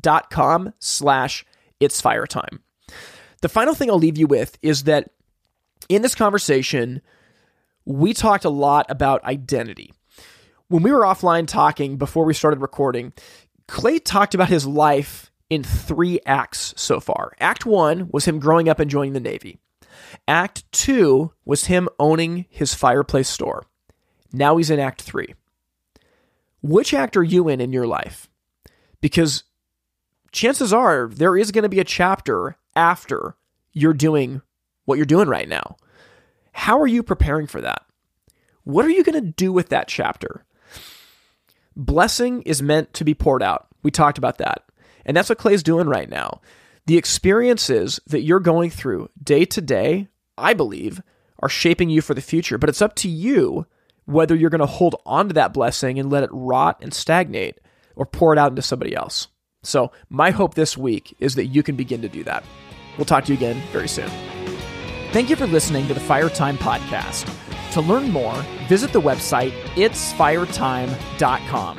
dot 0.00 0.30
com 0.30 0.72
slash 0.78 1.44
it's 1.80 2.00
fire 2.00 2.26
time. 2.26 2.62
The 3.42 3.48
final 3.48 3.74
thing 3.74 3.90
I'll 3.90 3.98
leave 3.98 4.18
you 4.18 4.26
with 4.26 4.58
is 4.62 4.84
that 4.84 5.10
in 5.88 6.02
this 6.02 6.14
conversation, 6.14 7.02
we 7.84 8.14
talked 8.14 8.44
a 8.44 8.50
lot 8.50 8.86
about 8.88 9.24
identity. 9.24 9.92
When 10.68 10.82
we 10.82 10.90
were 10.90 11.02
offline 11.02 11.46
talking 11.46 11.96
before 11.96 12.24
we 12.24 12.34
started 12.34 12.60
recording, 12.60 13.12
Clay 13.68 13.98
talked 13.98 14.34
about 14.34 14.48
his 14.48 14.66
life 14.66 15.30
in 15.48 15.62
three 15.62 16.20
acts 16.26 16.74
so 16.76 17.00
far. 17.00 17.32
Act 17.40 17.66
one 17.66 18.08
was 18.12 18.26
him 18.26 18.38
growing 18.38 18.68
up 18.68 18.80
and 18.80 18.90
joining 18.90 19.12
the 19.12 19.20
Navy. 19.20 19.58
Act 20.26 20.70
two 20.72 21.32
was 21.44 21.66
him 21.66 21.88
owning 21.98 22.46
his 22.48 22.74
fireplace 22.74 23.28
store. 23.28 23.66
Now 24.32 24.56
he's 24.56 24.70
in 24.70 24.80
Act 24.80 25.02
three. 25.02 25.34
Which 26.62 26.92
act 26.92 27.16
are 27.16 27.22
you 27.22 27.48
in 27.48 27.60
in 27.60 27.72
your 27.72 27.86
life? 27.86 28.28
Because 29.00 29.44
chances 30.32 30.72
are 30.72 31.08
there 31.12 31.36
is 31.36 31.52
going 31.52 31.62
to 31.62 31.68
be 31.68 31.80
a 31.80 31.84
chapter 31.84 32.56
after 32.74 33.36
you're 33.72 33.92
doing 33.92 34.42
what 34.84 34.96
you're 34.96 35.06
doing 35.06 35.28
right 35.28 35.48
now. 35.48 35.76
How 36.52 36.80
are 36.80 36.86
you 36.86 37.02
preparing 37.02 37.46
for 37.46 37.60
that? 37.60 37.84
What 38.64 38.84
are 38.84 38.90
you 38.90 39.04
going 39.04 39.22
to 39.22 39.30
do 39.30 39.52
with 39.52 39.68
that 39.68 39.86
chapter? 39.86 40.44
Blessing 41.76 42.42
is 42.42 42.62
meant 42.62 42.92
to 42.94 43.04
be 43.04 43.14
poured 43.14 43.42
out. 43.42 43.68
We 43.82 43.90
talked 43.90 44.18
about 44.18 44.38
that. 44.38 44.64
And 45.06 45.16
that's 45.16 45.30
what 45.30 45.38
Clay's 45.38 45.62
doing 45.62 45.88
right 45.88 46.10
now. 46.10 46.42
The 46.84 46.98
experiences 46.98 47.98
that 48.06 48.22
you're 48.22 48.40
going 48.40 48.70
through 48.70 49.08
day 49.22 49.46
to 49.46 49.62
day, 49.62 50.08
I 50.36 50.52
believe, 50.52 51.00
are 51.38 51.48
shaping 51.48 51.88
you 51.88 52.02
for 52.02 52.12
the 52.12 52.20
future. 52.20 52.58
But 52.58 52.68
it's 52.68 52.82
up 52.82 52.94
to 52.96 53.08
you 53.08 53.66
whether 54.04 54.34
you're 54.34 54.50
going 54.50 54.60
to 54.60 54.66
hold 54.66 54.96
on 55.06 55.28
to 55.28 55.34
that 55.34 55.52
blessing 55.52 55.98
and 55.98 56.10
let 56.10 56.22
it 56.22 56.30
rot 56.32 56.78
and 56.80 56.92
stagnate 56.92 57.58
or 57.96 58.06
pour 58.06 58.32
it 58.32 58.38
out 58.38 58.50
into 58.50 58.62
somebody 58.62 58.94
else. 58.94 59.28
So, 59.62 59.90
my 60.08 60.30
hope 60.30 60.54
this 60.54 60.76
week 60.76 61.16
is 61.18 61.34
that 61.34 61.46
you 61.46 61.64
can 61.64 61.74
begin 61.74 62.02
to 62.02 62.08
do 62.08 62.22
that. 62.24 62.44
We'll 62.96 63.04
talk 63.04 63.24
to 63.24 63.32
you 63.32 63.36
again 63.36 63.60
very 63.72 63.88
soon. 63.88 64.10
Thank 65.10 65.28
you 65.28 65.34
for 65.34 65.46
listening 65.46 65.88
to 65.88 65.94
the 65.94 66.00
Fire 66.00 66.28
Time 66.28 66.56
Podcast. 66.56 67.28
To 67.72 67.80
learn 67.80 68.10
more, 68.10 68.34
visit 68.68 68.92
the 68.92 69.00
website 69.00 69.50
itsfiretime.com. 69.74 71.78